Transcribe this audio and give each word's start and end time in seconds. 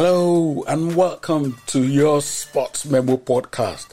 Hello 0.00 0.62
and 0.68 0.94
welcome 0.94 1.56
to 1.66 1.82
your 1.82 2.22
Sports 2.22 2.86
Memo 2.86 3.16
podcast. 3.16 3.88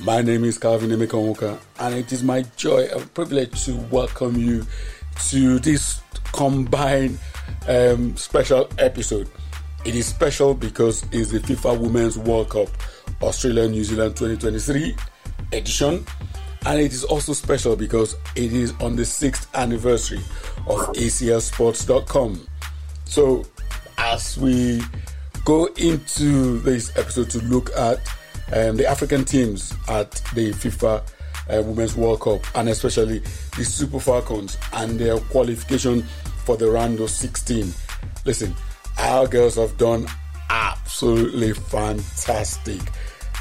My 0.00 0.22
name 0.22 0.44
is 0.44 0.56
Calvin 0.56 0.88
Emeka 0.88 1.08
Onwuka, 1.08 1.58
and 1.78 1.94
it 1.94 2.10
is 2.10 2.22
my 2.22 2.40
joy 2.56 2.88
and 2.90 3.12
privilege 3.12 3.66
to 3.66 3.76
welcome 3.90 4.34
you 4.36 4.64
to 5.28 5.58
this 5.58 6.00
combined 6.32 7.18
um, 7.68 8.16
special 8.16 8.66
episode. 8.78 9.28
It 9.84 9.94
is 9.94 10.06
special 10.06 10.54
because 10.54 11.04
it's 11.12 11.32
the 11.32 11.40
FIFA 11.40 11.80
Women's 11.80 12.16
World 12.16 12.48
Cup 12.48 12.68
Australia 13.20 13.68
New 13.68 13.84
Zealand 13.84 14.16
2023 14.16 14.96
edition, 15.52 16.06
and 16.64 16.80
it 16.80 16.94
is 16.94 17.04
also 17.04 17.34
special 17.34 17.76
because 17.76 18.16
it 18.36 18.54
is 18.54 18.72
on 18.80 18.96
the 18.96 19.04
sixth 19.04 19.54
anniversary 19.54 20.22
of 20.66 20.78
ACLSports.com. 20.94 22.40
So, 23.04 23.44
as 23.98 24.38
we 24.38 24.80
go 25.44 25.66
into 25.76 26.58
this 26.60 26.96
episode 26.96 27.30
to 27.30 27.38
look 27.44 27.70
at 27.76 27.98
um, 28.52 28.76
the 28.76 28.86
African 28.86 29.24
teams 29.24 29.72
at 29.88 30.10
the 30.34 30.50
FIFA 30.52 31.02
uh, 31.50 31.62
Women's 31.62 31.96
World 31.96 32.20
Cup 32.20 32.40
and 32.54 32.68
especially 32.68 33.18
the 33.56 33.64
Super 33.64 33.98
Falcons 33.98 34.56
and 34.74 34.98
their 34.98 35.18
qualification 35.18 36.02
for 36.44 36.56
the 36.56 36.70
round 36.70 37.00
of 37.00 37.10
16. 37.10 37.72
Listen, 38.24 38.54
our 38.98 39.26
girls 39.26 39.56
have 39.56 39.76
done 39.78 40.06
absolutely 40.50 41.52
fantastic. 41.54 42.80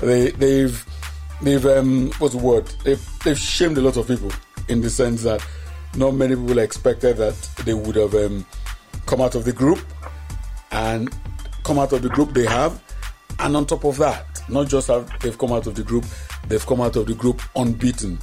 They, 0.02 0.31
they've 0.31 0.86
they've 1.42 1.66
um, 1.66 2.12
what's 2.18 2.34
the 2.34 2.42
word? 2.42 2.66
They've, 2.84 3.20
they've 3.23 3.38
shamed 3.38 3.78
a 3.78 3.81
lot 3.81 3.98
of 3.98 4.08
people 4.08 4.31
in 4.68 4.81
the 4.81 4.90
sense 4.90 5.23
that 5.23 5.45
not 5.95 6.14
many 6.14 6.36
people 6.36 6.59
expected 6.59 7.18
that 7.18 7.36
they 7.66 7.73
would 7.73 7.95
have 7.95 8.16
um, 8.16 8.45
come 9.06 9.22
out 9.22 9.36
of 9.36 9.45
the 9.45 9.52
group 9.52 9.80
and 10.72 11.14
come 11.64 11.80
out 11.80 11.94
of 11.94 12.02
the 12.02 12.09
group 12.09 12.34
they 12.34 12.45
have, 12.45 12.81
and 13.40 13.56
on 13.56 13.66
top 13.66 13.84
of 13.86 13.98
that, 13.98 14.42
not 14.50 14.67
just 14.67 14.88
have 14.88 15.09
they've 15.22 15.38
come 15.38 15.52
out 15.52 15.68
of 15.68 15.76
the 15.76 15.84
group, 15.84 16.06
they've 16.48 16.66
come 16.66 16.81
out 16.81 16.95
of 16.95 17.06
the 17.06 17.14
group 17.14 17.42
unbeaten. 17.56 18.20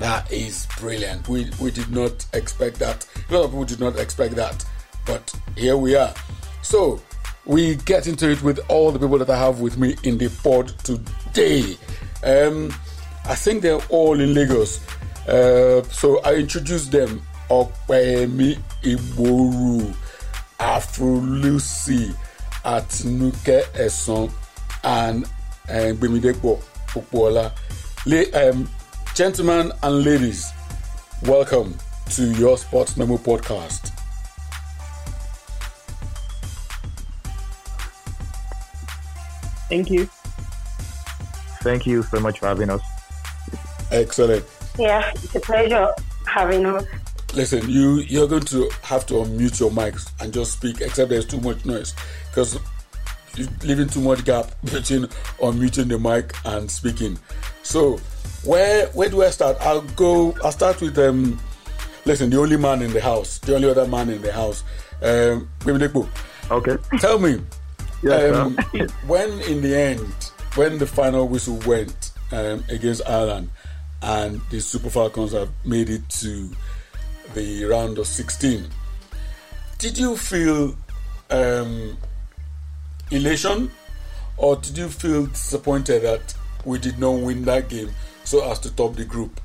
That 0.00 0.30
is 0.32 0.66
brilliant. 0.78 1.28
We 1.28 1.50
we 1.60 1.70
did 1.70 1.90
not 1.90 2.26
expect 2.32 2.78
that. 2.80 3.06
A 3.30 3.34
lot 3.34 3.44
of 3.44 3.50
people 3.50 3.64
did 3.64 3.80
not 3.80 3.98
expect 3.98 4.34
that, 4.36 4.64
but 5.06 5.32
here 5.56 5.76
we 5.76 5.94
are. 5.96 6.12
So 6.62 7.00
we 7.46 7.76
get 7.76 8.06
into 8.06 8.30
it 8.30 8.42
with 8.42 8.58
all 8.68 8.90
the 8.90 8.98
people 8.98 9.18
that 9.18 9.30
I 9.30 9.38
have 9.38 9.60
with 9.60 9.76
me 9.76 9.96
in 10.02 10.18
the 10.18 10.28
pod 10.42 10.68
today. 10.78 11.76
Um, 12.24 12.74
I 13.26 13.34
think 13.34 13.62
they're 13.62 13.82
all 13.88 14.18
in 14.18 14.34
Lagos. 14.34 14.80
Uh, 15.28 15.82
so 15.84 16.20
I 16.22 16.34
introduce 16.34 16.88
them. 16.88 17.22
Opeyemi 17.50 18.58
Imoru, 18.82 19.94
Afro 20.58 21.06
Lucy, 21.06 22.14
Atinuke 22.64 23.62
Esan, 23.74 24.30
and 24.82 25.24
uh, 25.68 25.92
Gbemidepo 25.94 26.60
Popola. 26.88 27.52
Um, 28.34 28.68
gentlemen 29.14 29.72
and 29.82 30.04
ladies, 30.04 30.50
welcome 31.24 31.76
to 32.10 32.32
your 32.32 32.58
Sports 32.58 32.96
Memo 32.96 33.16
podcast. 33.16 33.90
Thank 39.68 39.90
you. 39.90 40.08
Thank 41.62 41.86
you 41.86 42.02
so 42.02 42.20
much 42.20 42.38
for 42.38 42.46
having 42.46 42.70
us. 42.70 42.82
Excellent. 43.90 44.44
Yeah, 44.78 45.10
it's 45.14 45.34
a 45.34 45.40
pleasure 45.40 45.88
having 46.26 46.66
us. 46.66 46.84
Listen, 47.34 47.68
you 47.68 47.96
you're 48.00 48.28
going 48.28 48.44
to 48.44 48.70
have 48.82 49.06
to 49.06 49.14
unmute 49.14 49.58
your 49.58 49.70
mics 49.70 50.10
and 50.20 50.32
just 50.32 50.52
speak, 50.52 50.80
except 50.80 51.10
there's 51.10 51.26
too 51.26 51.40
much 51.40 51.64
noise, 51.64 51.94
because 52.34 52.58
leaving 53.62 53.88
too 53.88 54.00
much 54.00 54.24
gap 54.24 54.50
between 54.64 55.04
unmuting 55.38 55.88
the 55.88 55.98
mic 55.98 56.34
and 56.44 56.68
speaking. 56.70 57.18
So, 57.62 57.98
where 58.44 58.88
where 58.88 59.08
do 59.08 59.22
I 59.22 59.30
start? 59.30 59.56
I'll 59.60 59.82
go. 59.82 60.34
I'll 60.42 60.52
start 60.52 60.80
with 60.80 60.98
um. 60.98 61.38
Listen, 62.06 62.28
the 62.28 62.38
only 62.38 62.58
man 62.58 62.82
in 62.82 62.92
the 62.92 63.00
house, 63.00 63.38
the 63.38 63.54
only 63.54 63.70
other 63.70 63.86
man 63.86 64.10
in 64.10 64.20
the 64.20 64.30
house, 64.30 64.62
um, 65.00 65.48
Okay. 66.50 66.76
Tell 66.98 67.18
me, 67.18 67.40
Yes, 68.02 68.36
um, 68.36 68.54
when 69.06 69.40
in 69.42 69.62
the 69.62 69.74
end, 69.74 70.14
when 70.56 70.76
the 70.76 70.86
final 70.86 71.26
whistle 71.26 71.58
went 71.66 72.12
um, 72.32 72.62
against 72.68 73.08
Ireland, 73.08 73.48
and 74.02 74.42
the 74.50 74.60
Super 74.60 74.90
Falcons 74.90 75.32
have 75.32 75.48
made 75.64 75.88
it 75.88 76.06
to 76.20 76.50
the 77.32 77.64
round 77.64 77.96
of 77.96 78.06
16, 78.06 78.66
did 79.78 79.96
you 79.96 80.18
feel 80.18 80.76
um, 81.30 81.96
elation, 83.14 83.70
or 84.36 84.56
did 84.56 84.76
you 84.76 84.88
feel 84.88 85.26
disappointed 85.26 86.02
that 86.02 86.34
we 86.64 86.78
did 86.78 86.98
not 86.98 87.12
win 87.20 87.44
that 87.44 87.68
game 87.68 87.90
so 88.24 88.50
as 88.50 88.58
to 88.60 88.74
top 88.74 88.96
the 88.96 89.04
group? 89.04 89.40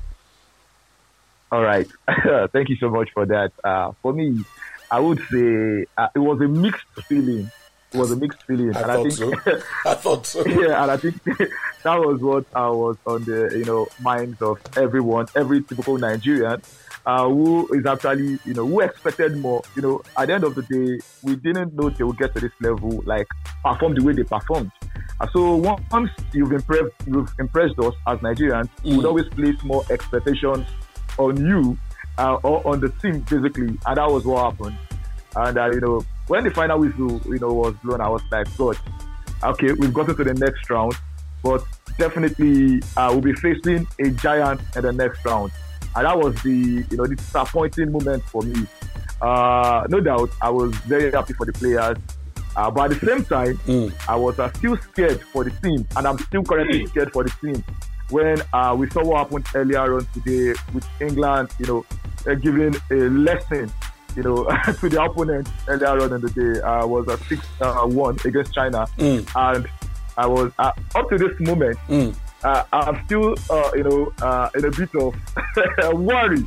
All 1.52 1.62
right. 1.62 1.86
Thank 2.52 2.68
you 2.68 2.76
so 2.76 2.90
much 2.90 3.10
for 3.12 3.26
that. 3.26 3.52
Uh, 3.64 3.92
for 4.02 4.12
me, 4.12 4.44
I 4.90 5.00
would 5.00 5.18
say 5.30 5.86
uh, 5.96 6.08
it 6.14 6.18
was 6.18 6.40
a 6.40 6.48
mixed 6.48 6.86
feeling. 7.08 7.50
It 7.92 7.96
was 7.96 8.12
a 8.12 8.16
mixed 8.16 8.42
feeling, 8.44 8.74
I 8.76 8.82
and 8.82 8.90
I 8.92 9.02
think 9.02 9.12
so. 9.12 9.32
I 9.86 9.94
thought 9.94 10.26
so. 10.26 10.46
yeah, 10.46 10.82
and 10.82 10.92
I 10.92 10.96
think 10.96 11.22
that 11.24 11.96
was 11.98 12.20
what 12.20 12.44
I 12.54 12.68
was 12.68 12.96
on 13.04 13.24
the 13.24 13.52
you 13.56 13.64
know 13.64 13.88
minds 14.00 14.40
of 14.40 14.60
everyone, 14.76 15.26
every 15.34 15.62
typical 15.62 15.98
Nigerian, 15.98 16.62
uh, 17.06 17.26
who 17.28 17.68
is 17.74 17.86
actually 17.86 18.38
you 18.44 18.54
know 18.54 18.66
who 18.66 18.80
expected 18.80 19.36
more. 19.38 19.62
You 19.76 19.82
know, 19.82 20.02
at 20.18 20.28
the 20.28 20.34
end 20.34 20.44
of 20.44 20.54
the 20.54 20.62
day, 20.62 20.98
we 21.22 21.36
didn't 21.36 21.74
know 21.74 21.90
they 21.90 22.04
would 22.04 22.18
get 22.18 22.34
to 22.34 22.40
this 22.40 22.52
level, 22.60 23.02
like 23.06 23.26
perform 23.64 23.94
the 23.94 24.02
way 24.04 24.12
they 24.12 24.22
performed. 24.24 24.70
Uh, 25.20 25.26
so 25.32 25.56
once 25.90 26.10
you've 26.32 26.52
impressed, 26.52 26.92
you've 27.06 27.32
impressed 27.38 27.78
us 27.78 27.94
as 28.06 28.18
Nigerians, 28.20 28.68
we 28.84 28.96
would 28.96 29.04
Mm. 29.04 29.08
always 29.08 29.28
place 29.30 29.56
more 29.64 29.84
expectations 29.90 30.66
on 31.18 31.36
you 31.36 31.76
uh, 32.18 32.34
or 32.42 32.66
on 32.66 32.80
the 32.80 32.88
team, 33.02 33.20
basically, 33.20 33.68
and 33.86 33.96
that 33.96 34.10
was 34.10 34.24
what 34.24 34.50
happened. 34.52 34.76
And 35.36 35.58
uh, 35.58 35.70
you 35.72 35.80
know, 35.80 36.02
when 36.28 36.44
the 36.44 36.50
final 36.50 36.78
whistle, 36.80 37.20
you 37.26 37.38
know, 37.38 37.52
was 37.52 37.74
blown, 37.84 38.00
I 38.00 38.08
was 38.08 38.22
like, 38.30 38.46
God, 38.56 38.76
okay, 39.42 39.72
we've 39.72 39.92
gotten 39.92 40.16
to 40.16 40.24
the 40.24 40.34
next 40.34 40.68
round, 40.70 40.94
but 41.42 41.62
definitely 41.98 42.80
uh, 42.96 43.08
we'll 43.10 43.20
be 43.20 43.34
facing 43.34 43.86
a 44.00 44.10
giant 44.10 44.60
in 44.76 44.82
the 44.82 44.92
next 44.92 45.24
round. 45.24 45.52
And 45.96 46.06
that 46.06 46.18
was 46.18 46.34
the, 46.42 46.84
you 46.90 46.96
know, 46.96 47.06
the 47.06 47.16
disappointing 47.16 47.90
moment 47.92 48.22
for 48.24 48.42
me. 48.42 48.66
Uh, 49.20 49.86
no 49.88 50.00
doubt, 50.00 50.30
I 50.40 50.50
was 50.50 50.74
very 50.86 51.10
happy 51.10 51.34
for 51.34 51.46
the 51.46 51.52
players. 51.52 51.96
Uh, 52.56 52.70
but 52.70 52.90
at 52.92 53.00
the 53.00 53.06
same 53.06 53.24
time, 53.24 53.56
Mm. 53.66 53.92
I 54.08 54.16
was 54.16 54.38
uh, 54.38 54.52
still 54.54 54.76
scared 54.76 55.20
for 55.32 55.44
the 55.44 55.50
team, 55.62 55.86
and 55.96 56.06
I'm 56.06 56.18
still 56.18 56.42
currently 56.42 56.86
scared 56.86 57.12
for 57.12 57.22
the 57.24 57.30
team. 57.40 57.62
When 58.10 58.42
uh, 58.52 58.74
we 58.78 58.90
saw 58.90 59.04
what 59.04 59.18
happened 59.18 59.46
earlier 59.54 59.94
on 59.96 60.06
today 60.14 60.58
with 60.74 60.84
England, 61.00 61.50
you 61.60 61.66
know, 61.66 61.86
uh, 62.26 62.34
giving 62.34 62.74
a 62.90 62.94
lesson, 62.94 63.70
you 64.16 64.22
know, 64.24 64.44
to 64.80 64.88
the 64.88 65.00
opponent 65.02 65.48
earlier 65.68 66.02
on 66.02 66.12
in 66.14 66.20
the 66.20 66.30
day, 66.30 66.60
uh, 66.60 66.84
was 66.86 67.06
a 67.06 67.16
six-one 67.28 68.18
against 68.24 68.52
China, 68.52 68.86
Mm. 68.98 69.24
and 69.54 69.68
I 70.18 70.26
was 70.26 70.50
uh, 70.58 70.72
up 70.96 71.08
to 71.10 71.18
this 71.18 71.38
moment. 71.38 71.78
Mm. 71.88 72.14
Uh, 72.42 72.64
I'm 72.72 73.04
still, 73.06 73.34
uh, 73.50 73.70
you 73.74 73.82
know, 73.84 74.12
uh, 74.22 74.48
in 74.54 74.64
a 74.64 74.70
bit 74.70 74.94
of 74.94 75.14
worry 75.98 76.44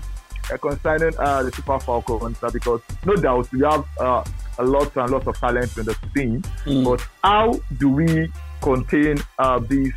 uh, 0.52 0.58
concerning 0.58 1.14
uh, 1.20 1.44
the 1.44 1.52
Super 1.52 1.80
Falcons 1.80 2.42
uh, 2.44 2.50
because 2.50 2.82
no 3.06 3.16
doubt 3.16 3.52
we 3.52 3.62
have 3.62 3.86
uh, 4.00 4.24
a 4.58 4.64
lot 4.64 4.96
and 4.98 5.12
lots 5.12 5.28
of 5.28 5.38
talent 5.38 5.76
in 5.78 5.86
the 5.86 5.96
team, 6.16 6.42
Mm. 6.66 6.84
but 6.86 7.06
how 7.24 7.60
do 7.78 7.90
we 7.90 8.32
contain 8.62 9.18
uh, 9.40 9.60
these, 9.60 9.94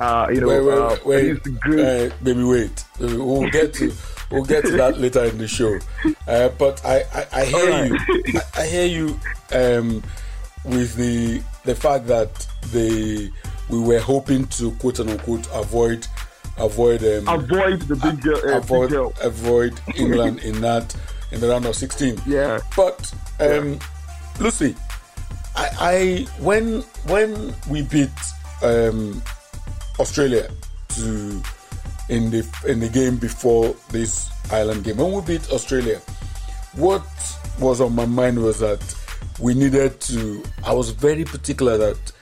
uh, 0.00 0.26
you 0.32 0.40
know, 0.40 0.48
wait, 0.48 0.60
wait, 0.60 0.78
uh, 0.78 0.96
wait, 1.04 1.60
great? 1.60 2.24
baby, 2.24 2.44
wait. 2.44 2.84
We'll 3.00 3.48
get 3.50 3.72
to 3.74 3.92
we'll 4.30 4.44
get 4.44 4.64
to 4.66 4.72
that 4.72 4.98
later 4.98 5.24
in 5.24 5.38
the 5.38 5.48
show. 5.48 5.78
Uh, 6.26 6.48
but 6.58 6.84
I, 6.84 7.04
I, 7.14 7.26
I 7.32 7.44
hear 7.46 7.72
Alright. 7.72 7.90
you. 8.08 8.40
I, 8.56 8.60
I 8.62 8.66
hear 8.66 8.86
you 8.86 9.18
um, 9.52 10.02
with 10.64 10.94
the 10.96 11.42
the 11.64 11.74
fact 11.74 12.06
that 12.08 12.46
they 12.72 13.30
we 13.68 13.78
were 13.78 14.00
hoping 14.00 14.46
to 14.46 14.72
quote 14.72 15.00
unquote 15.00 15.46
avoid 15.52 16.06
avoid 16.56 17.02
um, 17.02 17.28
avoid 17.28 17.80
the 17.82 17.96
big 17.96 18.20
girl. 18.20 18.38
Uh, 18.38 18.58
avoid 18.58 18.88
big 18.88 18.90
girl. 18.90 19.12
avoid 19.22 19.80
England 19.96 20.40
in 20.40 20.60
that 20.60 20.94
in 21.30 21.40
the 21.40 21.48
round 21.48 21.66
of 21.66 21.76
16. 21.76 22.20
Yeah. 22.26 22.58
But 22.76 23.12
um, 23.40 23.78
Lucy, 24.40 24.74
I, 25.56 25.68
I 25.80 26.26
when 26.40 26.82
when 27.06 27.54
we 27.68 27.82
beat 27.82 28.10
um, 28.62 29.22
Australia 29.98 30.50
to 30.96 31.42
in 32.08 32.30
the 32.30 32.46
in 32.66 32.80
the 32.80 32.88
game 32.88 33.16
before 33.16 33.74
this 33.90 34.30
Ireland 34.50 34.84
game, 34.84 34.96
when 34.96 35.12
we 35.12 35.20
beat 35.22 35.50
Australia, 35.52 36.00
what 36.74 37.06
was 37.58 37.80
on 37.80 37.94
my 37.94 38.06
mind 38.06 38.42
was 38.42 38.60
that 38.60 38.82
we 39.40 39.54
needed 39.54 40.00
to. 40.02 40.42
I 40.64 40.72
was 40.72 40.90
very 40.90 41.24
particular 41.24 41.76
that 41.78 42.12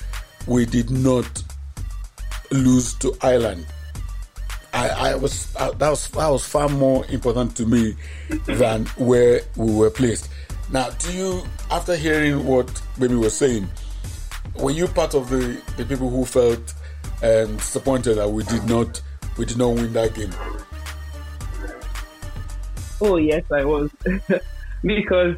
we 0.46 0.66
did 0.66 0.90
not 0.90 1.42
lose 2.50 2.94
to 2.94 3.16
Ireland. 3.22 3.66
I, 4.72 4.88
I 4.88 5.14
was 5.14 5.54
uh, 5.56 5.72
that 5.72 5.88
was 5.88 6.08
that 6.08 6.28
was 6.28 6.46
far 6.46 6.68
more 6.68 7.06
important 7.06 7.56
to 7.56 7.66
me 7.66 7.96
than 8.46 8.84
where 8.96 9.40
we 9.56 9.72
were 9.72 9.90
placed. 9.90 10.28
Now, 10.70 10.90
do 10.90 11.12
you, 11.12 11.42
after 11.70 11.96
hearing 11.96 12.44
what 12.44 12.82
Baby 12.98 13.14
was 13.14 13.36
saying, 13.36 13.68
were 14.56 14.72
you 14.72 14.88
part 14.88 15.14
of 15.14 15.30
the, 15.30 15.60
the 15.76 15.84
people 15.84 16.10
who 16.10 16.24
felt 16.24 16.74
um, 17.22 17.56
disappointed 17.56 18.14
that 18.14 18.28
we 18.28 18.42
did 18.44 18.64
not 18.64 19.00
we 19.38 19.44
did 19.44 19.56
not 19.56 19.68
win 19.68 19.92
that 19.94 20.14
game? 20.14 20.32
Oh 23.00 23.16
yes, 23.16 23.44
I 23.50 23.64
was 23.64 23.90
because 24.82 25.36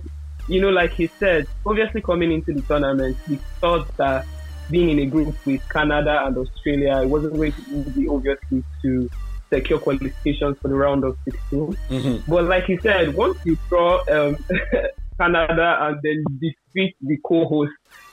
you 0.48 0.60
know, 0.60 0.70
like 0.70 0.92
he 0.92 1.08
said, 1.18 1.46
obviously 1.66 2.00
coming 2.00 2.32
into 2.32 2.54
the 2.54 2.62
tournament, 2.62 3.16
we 3.28 3.36
thought 3.60 3.94
that 3.98 4.26
being 4.70 4.90
in 4.90 4.98
a 4.98 5.06
group 5.06 5.34
with 5.46 5.66
Canada 5.68 6.22
and 6.24 6.36
Australia, 6.36 7.00
it 7.02 7.06
wasn't 7.06 7.34
going 7.34 7.52
to 7.52 7.90
be 7.90 8.08
obviously 8.08 8.62
to 8.82 9.10
secure 9.50 9.78
qualifications 9.78 10.58
for 10.60 10.68
the 10.68 10.74
round 10.74 11.04
of 11.04 11.16
16. 11.24 11.76
Mm-hmm. 11.88 12.30
But 12.30 12.44
like 12.44 12.68
you 12.68 12.78
said, 12.80 13.14
once 13.14 13.38
you 13.44 13.56
draw 13.68 14.00
um, 14.10 14.36
Canada 15.20 15.78
and 15.80 16.00
then 16.02 16.24
defeat 16.38 16.96
the 17.00 17.16
co-host, 17.24 17.72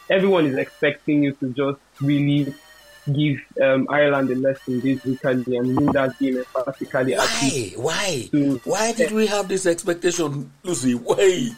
everyone 0.09 0.45
is 0.45 0.57
expecting 0.57 1.23
you 1.23 1.33
to 1.33 1.49
just 1.53 1.79
really 2.01 2.53
give 3.11 3.37
um, 3.61 3.87
Ireland 3.89 4.31
a 4.31 4.35
lesson 4.35 4.79
this 4.79 5.03
weekend 5.03 5.47
and 5.47 5.75
win 5.75 5.85
that 5.93 6.17
game 6.19 6.37
emphatically. 6.37 7.15
Why? 7.15 7.73
Why? 7.75 8.29
To, 8.31 8.61
Why 8.63 8.91
did 8.93 9.11
we 9.11 9.27
have 9.27 9.47
this 9.47 9.65
expectation, 9.65 10.51
Lucy? 10.63 10.93
Why? 10.95 11.49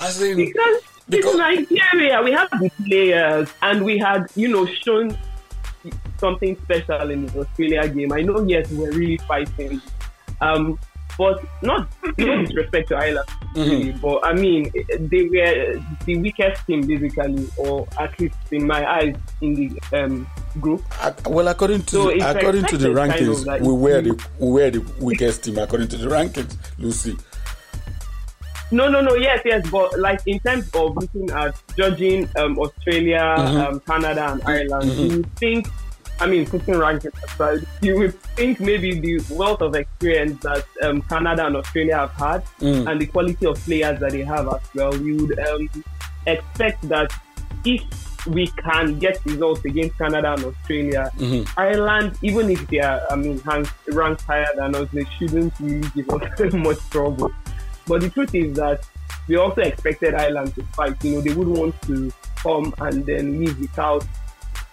As 0.00 0.20
in, 0.20 0.36
because, 0.36 0.82
because 1.08 1.34
it's 1.38 1.70
Nigeria, 1.70 2.22
we 2.22 2.32
have 2.32 2.48
the 2.50 2.70
players, 2.86 3.48
and 3.62 3.84
we 3.84 3.98
had, 3.98 4.26
you 4.34 4.48
know, 4.48 4.66
shown 4.66 5.16
something 6.18 6.56
special 6.62 7.10
in 7.10 7.26
the 7.26 7.40
Australia 7.40 7.88
game. 7.88 8.12
I 8.12 8.22
know, 8.22 8.42
yes, 8.44 8.70
we 8.70 8.78
we're 8.78 8.92
really 8.92 9.16
fighting, 9.18 9.80
um, 10.40 10.78
but 11.18 11.42
not 11.62 11.88
no 12.18 12.44
disrespect 12.44 12.88
to 12.88 12.96
Ireland, 12.96 13.28
really, 13.56 13.92
but 13.92 14.24
I 14.24 14.32
mean, 14.32 14.70
they 14.98 15.24
were 15.28 15.82
the 16.06 16.16
weakest 16.18 16.66
team 16.66 16.86
basically, 16.86 17.48
or 17.58 17.86
at 17.98 18.18
least 18.20 18.36
in 18.50 18.66
my 18.66 18.88
eyes, 18.88 19.16
in 19.40 19.54
the 19.54 19.70
um, 20.04 20.26
group. 20.60 20.82
Uh, 21.02 21.12
well, 21.26 21.48
according 21.48 21.82
to 21.82 21.90
So 21.90 22.08
it's 22.10 22.24
according 22.24 22.64
to 22.66 22.76
the 22.78 22.90
expected 22.92 22.96
kind 22.96 23.26
rankings, 23.28 23.40
of 23.40 23.46
like- 23.46 23.60
we 23.62 23.72
were 23.72 24.00
the 24.00 24.26
we 24.38 24.50
were 24.50 24.70
the 24.70 24.80
weakest 25.00 25.44
team 25.44 25.58
according 25.58 25.88
to 25.88 25.96
the 25.96 26.08
rankings, 26.08 26.56
Lucy. 26.78 27.16
No, 28.72 28.88
no, 28.88 29.00
no. 29.00 29.14
Yes, 29.14 29.40
yes. 29.44 29.68
But 29.70 29.98
like 29.98 30.20
in 30.26 30.38
terms 30.40 30.68
of 30.74 30.96
looking 30.96 31.30
at 31.30 31.54
judging 31.76 32.28
um, 32.36 32.58
Australia, 32.58 33.20
um, 33.68 33.80
Canada, 33.80 34.32
and 34.32 34.42
Ireland, 34.44 34.90
do 34.96 35.02
you 35.16 35.22
think. 35.36 35.68
I 36.20 36.26
mean, 36.26 36.46
putting 36.46 36.74
rankings 36.74 37.20
aside, 37.24 37.66
you 37.80 37.98
would 37.98 38.14
think 38.36 38.60
maybe 38.60 39.00
the 39.00 39.18
wealth 39.34 39.60
of 39.60 39.74
experience 39.74 40.40
that 40.42 40.64
um, 40.82 41.02
Canada 41.02 41.46
and 41.46 41.56
Australia 41.56 41.96
have 41.96 42.12
had, 42.12 42.42
and 42.88 43.00
the 43.00 43.06
quality 43.06 43.44
of 43.46 43.56
players 43.64 43.98
that 43.98 44.12
they 44.12 44.22
have 44.22 44.46
as 44.46 44.60
well, 44.74 44.94
you 44.96 45.16
would 45.26 45.38
um, 45.40 45.68
expect 46.26 46.86
that 46.88 47.10
if 47.64 47.82
we 48.28 48.46
can 48.62 49.00
get 49.00 49.18
results 49.24 49.64
against 49.64 49.98
Canada 49.98 50.34
and 50.34 50.44
Australia, 50.44 51.10
Ireland, 51.56 52.16
even 52.22 52.50
if 52.50 52.68
they 52.68 52.78
are, 52.80 53.00
I 53.10 53.16
mean, 53.16 53.40
ranked 53.88 54.22
higher 54.22 54.46
than 54.54 54.76
us, 54.76 54.88
they 54.92 55.04
shouldn't 55.18 55.54
really 55.58 55.88
give 55.96 56.08
us 56.10 56.52
much 56.52 56.78
trouble. 56.90 57.32
But 57.86 58.02
the 58.02 58.10
truth 58.10 58.34
is 58.34 58.54
that 58.56 58.86
we 59.28 59.36
also 59.36 59.62
expected 59.62 60.14
Ireland 60.14 60.54
to 60.56 60.62
fight. 60.74 61.02
You 61.04 61.16
know, 61.16 61.20
they 61.20 61.34
wouldn't 61.34 61.58
want 61.58 61.82
to 61.82 62.12
come 62.36 62.74
and 62.78 63.04
then 63.06 63.40
leave 63.40 63.58
without 63.58 64.04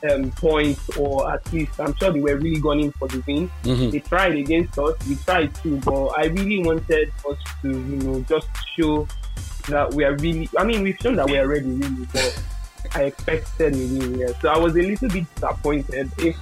um, 0.09 0.31
points, 0.31 0.97
or 0.97 1.31
at 1.31 1.51
least 1.51 1.79
I'm 1.79 1.93
sure 1.95 2.11
they 2.11 2.19
were 2.19 2.37
really 2.37 2.59
gunning 2.59 2.91
for 2.93 3.07
the 3.07 3.23
win. 3.27 3.51
They 3.91 3.99
tried 3.99 4.35
against 4.35 4.77
us. 4.79 4.95
We 5.07 5.15
tried 5.15 5.53
too, 5.55 5.77
but 5.77 6.07
I 6.17 6.25
really 6.25 6.63
wanted 6.63 7.11
us 7.29 7.37
to, 7.61 7.69
you 7.69 7.97
know, 7.97 8.21
just 8.21 8.47
show 8.75 9.07
that 9.67 9.93
we 9.93 10.03
are 10.03 10.15
really. 10.17 10.49
I 10.57 10.63
mean, 10.63 10.83
we've 10.83 10.97
shown 11.01 11.15
that 11.17 11.29
we 11.29 11.37
are 11.37 11.47
ready, 11.47 11.67
really, 11.67 12.07
but 12.13 12.43
I 12.95 13.03
expected 13.03 13.75
a 13.75 13.77
win. 13.77 14.19
Yeah. 14.19 14.39
So 14.41 14.49
I 14.49 14.57
was 14.57 14.73
a 14.75 14.81
little 14.81 15.09
bit 15.09 15.25
disappointed. 15.35 16.11
In 16.19 16.33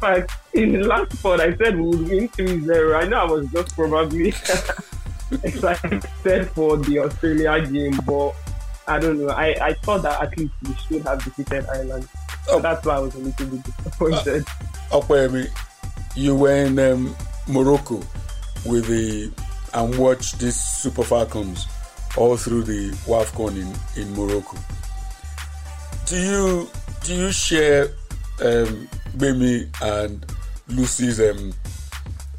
fact, 0.00 0.32
in 0.52 0.72
the 0.72 0.86
last 0.86 1.22
pod, 1.22 1.40
I 1.40 1.56
said 1.56 1.76
we 1.76 1.82
would 1.82 2.08
win 2.08 2.28
3-0. 2.28 2.96
I 2.96 3.08
know 3.08 3.18
I 3.18 3.24
was 3.24 3.46
just 3.50 3.74
probably 3.74 4.30
excited 5.42 6.04
for 6.54 6.76
the 6.76 6.98
Australia 7.00 7.66
game, 7.66 7.98
but 8.06 8.34
I 8.86 8.98
don't 8.98 9.18
know. 9.20 9.28
I, 9.30 9.56
I 9.60 9.72
thought 9.74 10.02
that 10.02 10.20
at 10.22 10.36
least 10.38 10.52
we 10.66 10.74
should 10.74 11.02
have 11.06 11.22
defeated 11.24 11.66
Ireland. 11.68 12.08
So 12.46 12.56
Oh. 12.56 12.60
that's 12.60 12.84
why 12.84 12.96
I 12.96 12.98
was 13.00 13.14
a 13.14 13.18
little 13.18 13.46
bit 13.46 13.62
disappointed. 13.64 14.44
Okwemi, 14.90 15.48
you 16.16 16.34
were 16.34 16.52
in 16.54 16.78
um, 16.78 17.14
Morocco 17.46 17.96
with 18.66 18.86
the 18.88 19.30
and 19.72 19.96
watched 19.98 20.40
these 20.40 20.56
Super 20.60 21.04
Falcons 21.04 21.66
all 22.16 22.36
through 22.36 22.64
the 22.64 22.90
WAFCON 23.06 23.50
in, 23.52 24.02
in 24.02 24.12
Morocco. 24.14 24.56
Do 26.06 26.16
you 26.16 26.68
do 27.04 27.14
you 27.14 27.30
share 27.32 27.84
um, 28.42 28.88
Bemi 29.16 29.68
and 29.80 30.26
Lucy's 30.68 31.20
um, 31.20 31.52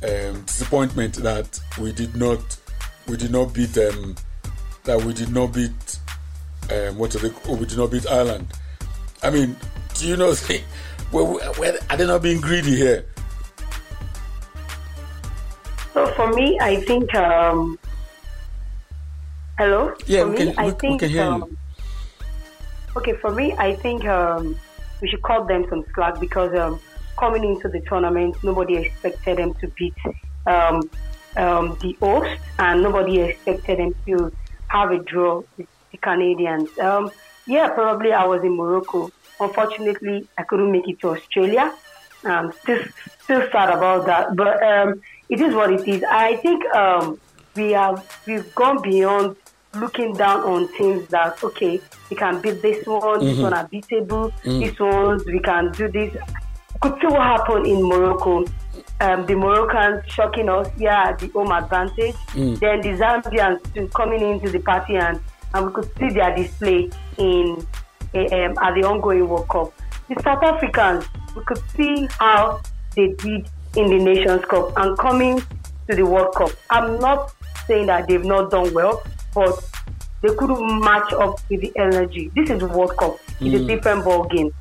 um, 0.04 0.42
disappointment 0.46 1.16
that 1.16 1.60
we 1.80 1.94
did 1.94 2.16
not 2.16 2.40
we 3.08 3.18
did 3.18 3.32
not 3.32 3.54
beat 3.54 3.78
um, 3.78 4.16
that 4.84 5.02
we 5.04 5.14
did 5.14 5.30
not 5.34 5.54
beat 5.54 6.00
um, 6.72 6.98
what 6.98 7.14
are 7.16 7.20
they, 7.20 7.32
oh, 7.48 7.56
we 7.56 7.66
did 7.66 7.78
not 7.78 7.92
beat 7.92 8.08
Ireland? 8.10 8.48
I 9.24 9.30
mean, 9.30 9.56
do 9.96 10.08
you 10.08 10.18
know? 10.18 10.34
Well, 11.12 11.42
are 11.90 11.98
they 11.98 12.06
not 12.08 12.22
being 12.22 12.40
greedy 12.40 12.74
here? 12.74 13.06
So 15.94 16.08
for 16.16 16.32
me, 16.32 16.58
I 16.62 16.78
think. 16.78 17.14
Um, 17.16 17.78
hello. 19.58 19.94
Yeah, 20.06 20.22
for 20.22 20.28
we 20.30 20.32
me, 20.32 20.38
can- 20.46 20.60
I 20.60 20.66
we- 20.68 20.72
we 20.92 20.98
can 20.98 21.10
hear 21.10 21.26
you. 21.26 21.32
um, 21.44 21.58
Okay, 22.96 23.14
for 23.22 23.32
me, 23.32 23.54
I 23.58 23.76
think 23.76 24.06
um, 24.06 24.58
we 25.02 25.10
should 25.10 25.22
cut 25.24 25.48
them 25.50 25.66
some 25.70 25.84
slack 25.96 26.18
because 26.22 26.54
um, 26.58 26.80
coming 27.18 27.44
into 27.44 27.68
the 27.68 27.82
tournament, 27.82 28.36
nobody 28.42 28.78
expected 28.78 29.38
them 29.38 29.54
to 29.56 29.68
beat 29.78 29.94
um, 31.38 31.78
the 31.82 31.94
host, 32.00 32.40
and 32.60 32.84
nobody 32.84 33.20
expected 33.22 33.80
them 33.80 33.96
to 34.06 34.32
have 34.68 34.92
a 34.92 35.00
draw 35.00 35.44
with 35.58 35.68
the 35.92 35.98
Canadians. 35.98 36.78
Um, 36.80 37.12
yeah, 37.48 37.70
probably 37.70 38.14
I 38.14 38.26
was 38.26 38.44
in 38.44 38.56
Morocco. 38.56 39.12
Unfortunately, 39.40 40.28
I 40.38 40.44
couldn't 40.44 40.72
make 40.72 40.88
it 40.88 41.00
to 41.02 41.10
Australia. 41.10 41.74
Um, 42.24 42.54
still, 42.62 42.84
still 43.24 43.42
sad 43.52 43.70
about 43.70 44.06
that, 44.06 44.36
but 44.36 44.62
um, 44.62 45.02
it 45.30 45.42
is 45.42 45.56
what 45.56 45.72
it 45.74 45.88
is. 45.88 46.04
I 46.04 46.36
think 46.38 46.64
um, 46.76 47.20
we 47.56 47.72
have 47.72 48.06
we've 48.28 48.54
gone 48.54 48.82
beyond 48.82 49.36
looking 49.76 50.14
down 50.14 50.42
on 50.42 50.72
teams 50.78 51.08
that 51.08 51.44
okay, 51.44 51.82
we 52.10 52.16
can 52.16 52.42
beat 52.42 52.62
this 52.62 52.86
one, 52.86 53.26
this 53.26 53.40
one 53.40 53.54
are 53.54 53.68
beatable, 53.68 54.32
this 54.44 54.78
one 54.80 55.22
we 55.26 55.40
can 55.40 55.72
do 55.72 55.88
this. 55.88 56.16
Could 56.82 57.00
see 57.00 57.08
what 57.08 57.22
happened 57.22 57.68
in 57.68 57.84
Morocco. 57.84 58.46
Um, 59.02 59.26
the 59.26 59.34
Moroccans 59.34 60.04
shocking 60.14 60.48
us, 60.48 60.70
yeah, 60.78 61.14
the 61.14 61.28
home 61.30 61.52
advantage. 61.52 62.16
Then 62.60 62.82
the 62.82 62.90
Zambians 63.02 63.92
coming 63.96 64.22
into 64.22 64.52
the 64.52 64.60
party 64.60 64.96
and, 64.96 65.20
and 65.56 65.66
we 65.66 65.74
could 65.74 65.90
see 65.98 66.10
their 66.10 66.36
display 66.36 66.88
in 67.18 67.66
eh, 68.14 68.46
um, 68.46 68.56
at 68.62 68.76
the 68.76 68.84
ongoing 68.84 69.28
World 69.28 69.50
Cup. 69.50 69.74
The 70.08 70.22
South 70.22 70.44
Africans, 70.44 71.06
we 71.36 71.44
could 71.46 71.62
see 71.76 72.08
how 72.20 72.62
they 72.96 73.08
did 73.08 73.50
in 73.76 73.90
the 73.90 73.98
Nations 73.98 74.46
Cup 74.46 74.72
and 74.78 74.96
coming 75.00 75.42
to 75.90 75.96
the 75.96 76.06
World 76.06 76.36
Cup. 76.36 76.52
I'm 76.70 77.00
not 77.00 77.34
saying 77.66 77.88
that 77.88 78.08
they've 78.08 78.24
not 78.24 78.52
done 78.52 78.72
well, 78.72 79.02
but 79.34 79.68
they 80.22 80.30
couldn't 80.36 80.80
match 80.82 81.12
up 81.14 81.40
with 81.50 81.62
the 81.62 81.74
energy. 81.76 82.32
This 82.36 82.52
is 82.52 82.60
the 82.60 82.68
World 82.68 82.96
Cup. 82.98 83.18
It's 83.40 83.56
a 83.56 83.66
different 83.66 84.06
ball 84.06 84.26
game. 84.26 84.54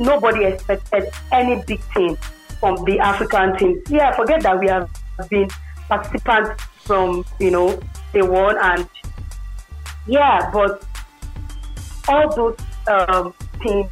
Nobody 0.00 0.44
expected 0.46 1.10
any 1.30 1.62
big 1.62 1.80
team 1.94 2.18
from 2.60 2.84
the 2.84 2.98
African 2.98 3.56
team. 3.56 3.82
Yeah, 3.88 4.14
forget 4.14 4.42
that 4.42 4.58
we 4.58 4.68
have 4.68 4.88
been 5.30 5.48
participants 5.88 6.62
from 6.84 7.24
you 7.38 7.50
know 7.50 7.78
day 8.12 8.22
one 8.22 8.56
and 8.60 8.88
yeah, 10.06 10.50
but 10.52 10.84
all 12.08 12.34
those 12.34 12.56
um, 12.88 13.34
teams 13.62 13.90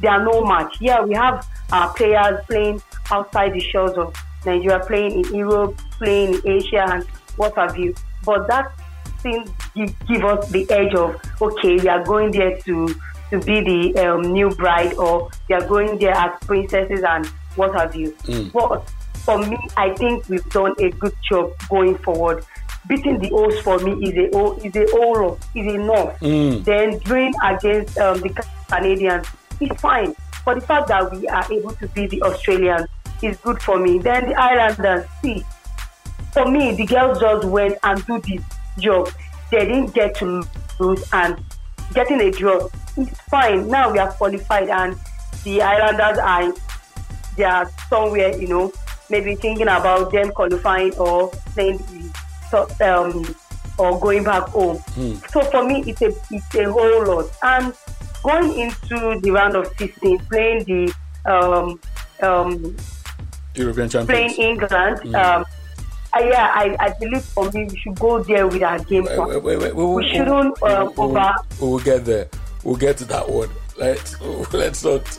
they 0.00 0.08
are 0.08 0.24
no 0.24 0.44
match. 0.44 0.76
Yeah, 0.80 1.02
we 1.02 1.14
have 1.14 1.46
our 1.70 1.92
players 1.94 2.44
playing 2.46 2.82
outside 3.10 3.54
the 3.54 3.60
shores 3.60 3.96
of 3.96 4.14
Nigeria, 4.44 4.80
playing 4.80 5.24
in 5.24 5.34
Europe, 5.34 5.80
playing 5.92 6.34
in 6.34 6.48
Asia, 6.48 6.84
and 6.88 7.04
what 7.36 7.54
have 7.56 7.76
you. 7.78 7.94
But 8.24 8.48
that 8.48 8.72
thing 9.20 9.48
give, 9.74 9.94
give 10.08 10.24
us 10.24 10.48
the 10.50 10.68
edge 10.70 10.94
of 10.94 11.20
okay, 11.40 11.76
we 11.76 11.88
are 11.88 12.04
going 12.04 12.32
there 12.32 12.58
to 12.62 12.94
to 13.30 13.40
be 13.40 13.60
the 13.94 14.04
um, 14.04 14.22
new 14.32 14.50
bride, 14.50 14.94
or 14.94 15.30
we 15.48 15.54
are 15.54 15.66
going 15.66 15.98
there 15.98 16.14
as 16.14 16.38
princesses 16.44 17.02
and 17.06 17.30
what 17.56 17.74
have 17.74 17.94
you. 17.94 18.16
But 18.52 18.88
for 19.24 19.38
me, 19.38 19.56
I 19.76 19.90
think 19.94 20.28
we've 20.28 20.48
done 20.50 20.74
a 20.80 20.90
good 20.90 21.14
job 21.30 21.52
going 21.68 21.96
forward. 21.98 22.44
Beating 22.88 23.18
the 23.20 23.30
O's 23.30 23.60
for 23.60 23.78
me 23.78 23.92
is 24.08 24.14
a 24.16 24.36
O 24.36 24.54
is 24.56 24.74
a 24.74 24.86
O 24.94 25.38
is 25.54 25.66
enough. 25.74 26.18
Then 26.64 26.98
doing 26.98 27.32
against 27.44 27.96
um, 27.98 28.20
the 28.20 28.44
Canadians 28.68 29.26
is 29.60 29.70
fine. 29.80 30.14
But 30.44 30.54
the 30.56 30.66
fact 30.66 30.88
that 30.88 31.12
we 31.12 31.28
are 31.28 31.46
able 31.52 31.70
to 31.74 31.86
beat 31.88 32.10
the 32.10 32.22
Australians 32.22 32.88
is 33.22 33.36
good 33.38 33.62
for 33.62 33.78
me. 33.78 33.98
Then 34.00 34.28
the 34.30 34.34
Islanders, 34.34 35.06
see, 35.22 35.44
for 36.32 36.50
me, 36.50 36.74
the 36.74 36.84
girls 36.86 37.20
just 37.20 37.44
went 37.46 37.78
and 37.84 38.04
do 38.06 38.20
this 38.20 38.42
job. 38.80 39.08
They 39.52 39.66
didn't 39.66 39.94
get 39.94 40.16
to 40.16 40.42
lose 40.80 41.04
and 41.12 41.40
getting 41.94 42.20
a 42.20 42.30
draw. 42.32 42.68
It's 42.96 43.20
fine. 43.30 43.68
Now 43.68 43.92
we 43.92 44.00
are 44.00 44.10
qualified 44.10 44.68
and 44.68 44.96
the 45.44 45.62
Islanders 45.62 46.18
are 46.18 46.52
they 47.36 47.44
are 47.44 47.70
somewhere, 47.88 48.36
you 48.38 48.48
know, 48.48 48.72
maybe 49.10 49.34
thinking 49.34 49.68
about 49.68 50.12
them 50.12 50.30
qualifying 50.30 50.94
or 50.94 51.28
playing 51.54 51.78
um, 52.52 53.34
or 53.78 53.98
going 54.00 54.24
back 54.24 54.48
home. 54.48 54.76
Hmm. 54.78 55.14
So 55.30 55.42
for 55.42 55.66
me, 55.66 55.84
it's 55.86 56.02
a 56.02 56.12
it's 56.30 56.54
a 56.54 56.70
whole 56.70 57.06
lot. 57.06 57.30
And 57.42 57.74
going 58.22 58.58
into 58.58 59.20
the 59.20 59.30
round 59.30 59.56
of 59.56 59.66
16, 59.78 60.18
playing 60.26 60.64
the 60.64 60.94
um, 61.24 61.80
um, 62.22 62.76
European 63.54 63.88
champions, 63.88 64.34
playing 64.34 64.58
England. 64.58 65.14
Um, 65.14 65.44
uh, 66.14 66.20
yeah, 66.20 66.52
I, 66.54 66.76
I 66.78 66.94
believe 67.00 67.22
for 67.22 67.50
me 67.52 67.64
we 67.64 67.76
should 67.78 67.98
go 67.98 68.22
there 68.22 68.46
with 68.46 68.62
our 68.62 68.78
game 68.80 69.04
plan. 69.04 69.28
Wait, 69.28 69.42
wait, 69.42 69.58
wait, 69.58 69.74
we, 69.74 70.08
shouldn't 70.10 70.62
over. 70.62 71.34
We 71.60 71.68
will 71.68 71.78
get 71.78 72.04
there. 72.04 72.28
We'll 72.64 72.76
get 72.76 72.98
to 72.98 73.04
that 73.06 73.28
one. 73.28 73.48
Let's 73.78 74.20
let's 74.52 74.84
not 74.84 75.18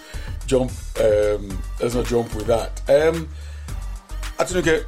jump. 0.54 0.72
Um, 1.00 1.64
let's 1.82 1.96
not 1.96 2.06
jump 2.06 2.36
with 2.36 2.46
that. 2.46 2.80
Um, 2.88 3.28
Atinuke, 4.38 4.86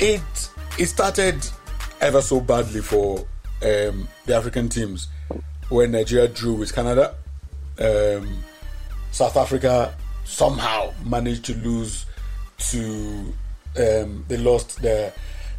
it 0.00 0.50
it 0.78 0.86
started 0.86 1.44
ever 2.00 2.22
so 2.22 2.38
badly 2.40 2.80
for 2.80 3.18
um, 3.62 4.06
the 4.26 4.36
African 4.36 4.68
teams 4.68 5.08
when 5.70 5.90
Nigeria 5.90 6.28
drew 6.28 6.54
with 6.54 6.72
Canada. 6.72 7.16
Um, 7.80 8.44
South 9.10 9.36
Africa 9.36 9.92
somehow 10.24 10.92
managed 11.04 11.44
to 11.46 11.54
lose 11.54 12.06
to. 12.70 13.34
Um, 13.76 14.24
they 14.28 14.36
lost 14.36 14.82
the 14.82 15.12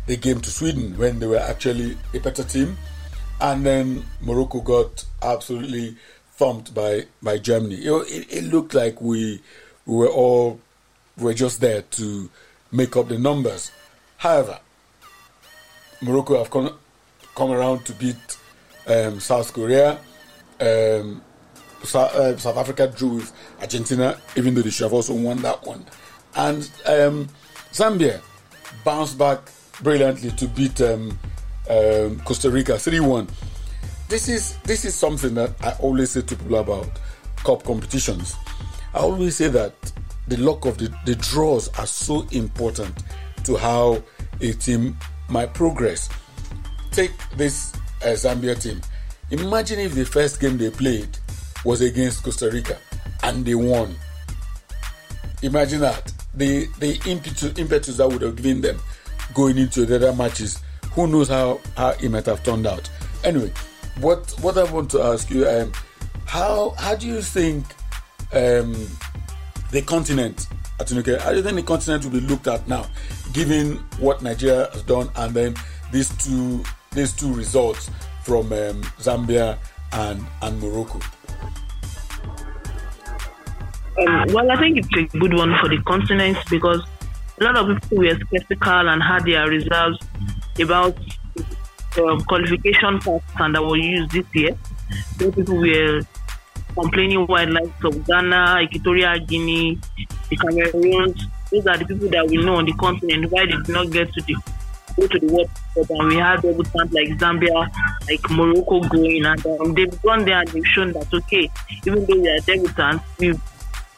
the 0.08 0.16
game 0.16 0.40
to 0.40 0.50
Sweden 0.50 0.98
when 0.98 1.20
they 1.20 1.28
were 1.28 1.38
actually 1.52 1.98
a 2.14 2.20
better 2.20 2.46
team, 2.46 2.78
and 3.42 3.66
then 3.66 4.06
Morocco 4.22 4.62
got 4.62 5.04
absolutely 5.22 5.98
thumped 6.38 6.74
by 6.74 7.06
by 7.22 7.38
Germany. 7.38 7.76
It, 7.76 8.28
it 8.30 8.44
looked 8.46 8.74
like 8.74 9.02
we 9.02 9.42
we 9.86 9.96
were 9.96 10.10
all 10.10 10.60
were 11.18 11.34
just 11.34 11.62
there 11.62 11.82
to 11.82 12.30
make 12.72 12.96
up 12.98 13.08
the 13.08 13.18
numbers. 13.18 13.72
However, 14.18 14.60
Morocco 16.02 16.38
have 16.38 16.50
come, 16.50 16.72
come 17.36 17.52
around 17.52 17.86
to 17.86 17.94
beat 17.94 18.38
um, 18.88 19.20
South 19.20 19.54
Korea. 19.54 19.98
Um, 20.60 21.22
South, 21.84 22.16
uh, 22.16 22.38
South, 22.38 22.58
Africa 22.58 22.88
drew 22.88 23.16
with 23.16 23.34
Argentina, 23.62 24.18
even 24.36 24.56
though 24.56 24.62
they 24.62 24.70
should 24.72 24.86
have 24.86 24.94
also 24.94 25.14
won 25.14 25.42
that 25.42 25.66
one. 25.66 25.86
And 26.36 26.70
um, 26.86 27.30
Zambia 27.72 28.22
bounced 28.84 29.18
back 29.18 29.40
brilliantly 29.82 30.32
to 30.32 30.48
beat 30.48 30.82
um, 30.82 31.18
um, 31.70 32.20
Costa 32.22 32.50
Rica 32.50 32.78
3 32.78 33.00
1. 33.00 33.28
This 34.08 34.30
is, 34.30 34.58
this 34.64 34.86
is 34.86 34.94
something 34.96 35.34
that 35.36 35.52
I 35.62 35.72
always 35.80 36.12
say 36.12 36.22
to 36.22 36.36
people 36.36 36.58
about 36.58 36.88
cup 37.44 37.64
competitions. 37.64 38.36
I 38.94 39.00
always 39.00 39.38
say 39.38 39.48
that 39.50 39.74
the 40.28 40.38
luck 40.38 40.66
of 40.66 40.78
the, 40.78 40.94
the 41.06 41.16
draws 41.16 41.70
are 41.80 41.88
so 41.88 42.28
important 42.32 43.04
to 43.44 43.58
how 43.58 44.02
a 44.42 44.54
team 44.54 44.98
might 45.30 45.54
progress. 45.54 46.10
Take 46.92 47.12
this 47.36 47.74
uh, 48.04 48.10
Zambia 48.10 48.60
team. 48.62 48.82
Imagine 49.32 49.80
if 49.80 49.96
the 49.96 50.06
first 50.06 50.40
game 50.40 50.58
they 50.58 50.70
played 50.70 51.18
was 51.64 51.82
against 51.82 52.24
Costa 52.24 52.50
Rica 52.50 52.78
and 53.24 53.44
they 53.46 53.56
won. 53.56 53.96
Imagine 55.42 55.82
that. 55.82 56.12
The 56.36 56.68
the 56.80 57.00
impetus, 57.10 57.58
impetus 57.58 57.98
that 57.98 58.08
would 58.08 58.22
have 58.22 58.36
given 58.36 58.62
them 58.62 58.80
going 59.34 59.58
into 59.58 59.86
the 59.86 59.96
other 59.96 60.14
matches. 60.14 60.62
Who 60.92 61.08
knows 61.08 61.30
how, 61.30 61.60
how 61.76 61.90
it 61.92 62.10
might 62.10 62.26
have 62.26 62.44
turned 62.44 62.68
out. 62.68 62.90
Anyway, 63.24 63.52
what 64.02 64.32
what 64.42 64.58
I 64.58 64.64
want 64.72 64.92
to 64.92 65.02
ask 65.02 65.30
you, 65.30 65.48
um, 65.48 65.72
how 66.26 66.72
how 66.78 66.96
do 66.96 67.08
you 67.08 67.22
think 67.22 67.66
um, 68.34 68.74
the 69.72 69.82
continent, 69.86 70.48
Atinuke, 70.80 71.20
how 71.20 71.32
do 71.32 71.38
you 71.38 71.44
think 71.44 71.56
the 71.56 71.64
continent 71.64 72.04
will 72.04 72.12
be 72.12 72.20
looked 72.22 72.48
at 72.48 72.68
now, 72.68 72.86
given 73.34 73.78
what 74.00 74.22
Nigeria 74.22 74.70
has 74.74 74.84
done 74.84 75.10
and 75.16 75.34
then 75.34 75.56
these 75.92 76.10
two 76.24 76.64
these 76.92 77.14
two 77.14 77.34
results 77.34 77.90
from 78.24 78.52
um, 78.52 78.82
Zambia 79.00 79.58
and 79.94 80.26
and 80.42 80.62
Morocco? 80.62 81.00
Um, 83.98 84.26
well, 84.34 84.52
I 84.52 84.58
think 84.58 84.78
it's 84.78 85.14
a 85.14 85.18
good 85.18 85.34
one 85.34 85.58
for 85.60 85.70
the 85.70 85.82
continent 85.84 86.38
because 86.50 86.84
a 87.40 87.44
lot 87.46 87.56
of 87.56 87.82
people 87.82 88.00
were 88.00 88.20
skeptical 88.28 88.90
and 88.90 89.02
had 89.02 89.24
their 89.24 89.48
reserves 89.48 89.98
about 90.60 90.98
um, 91.98 92.22
qualification 92.22 93.00
paths 93.00 93.24
that 93.38 93.64
were 93.64 93.78
used 93.78 94.12
this 94.12 94.26
year. 94.34 94.58
Some 95.18 95.32
people 95.32 95.58
were 95.58 96.02
complaining 96.74 97.26
wildlife 97.28 97.84
of 97.84 98.06
Ghana, 98.06 98.60
Equatorial 98.64 99.20
Guinea, 99.26 99.80
the 100.30 100.36
Cameroons. 100.38 101.26
Those 101.52 101.68
are 101.68 101.78
the 101.78 101.86
people 101.86 102.10
that 102.10 102.28
we 102.28 102.38
know 102.38 102.56
on 102.56 102.66
the 102.66 102.74
continent. 102.74 103.32
Why 103.32 103.46
did 103.46 103.68
not 103.68 103.92
get 103.92 104.12
to 104.14 104.22
the 104.22 104.36
go 104.96 105.08
to 105.08 105.20
the 105.20 105.28
World 105.28 105.50
Cup 105.74 105.90
and 105.90 106.08
we 106.08 106.16
had 106.16 106.40
debutants 106.40 106.94
like 106.94 107.10
Zambia, 107.20 107.70
like 108.08 108.30
Morocco 108.30 108.80
going 108.88 109.26
and 109.26 109.46
um, 109.46 109.74
they've 109.74 110.02
gone 110.02 110.26
there 110.26 110.40
and 110.40 110.48
they've 110.50 110.66
shown 110.68 110.94
that 110.94 111.14
okay, 111.14 111.50
even 111.86 112.06
though 112.06 112.16
we 112.16 112.30
are 112.30 112.40
debutants, 112.40 113.02
we 113.20 113.34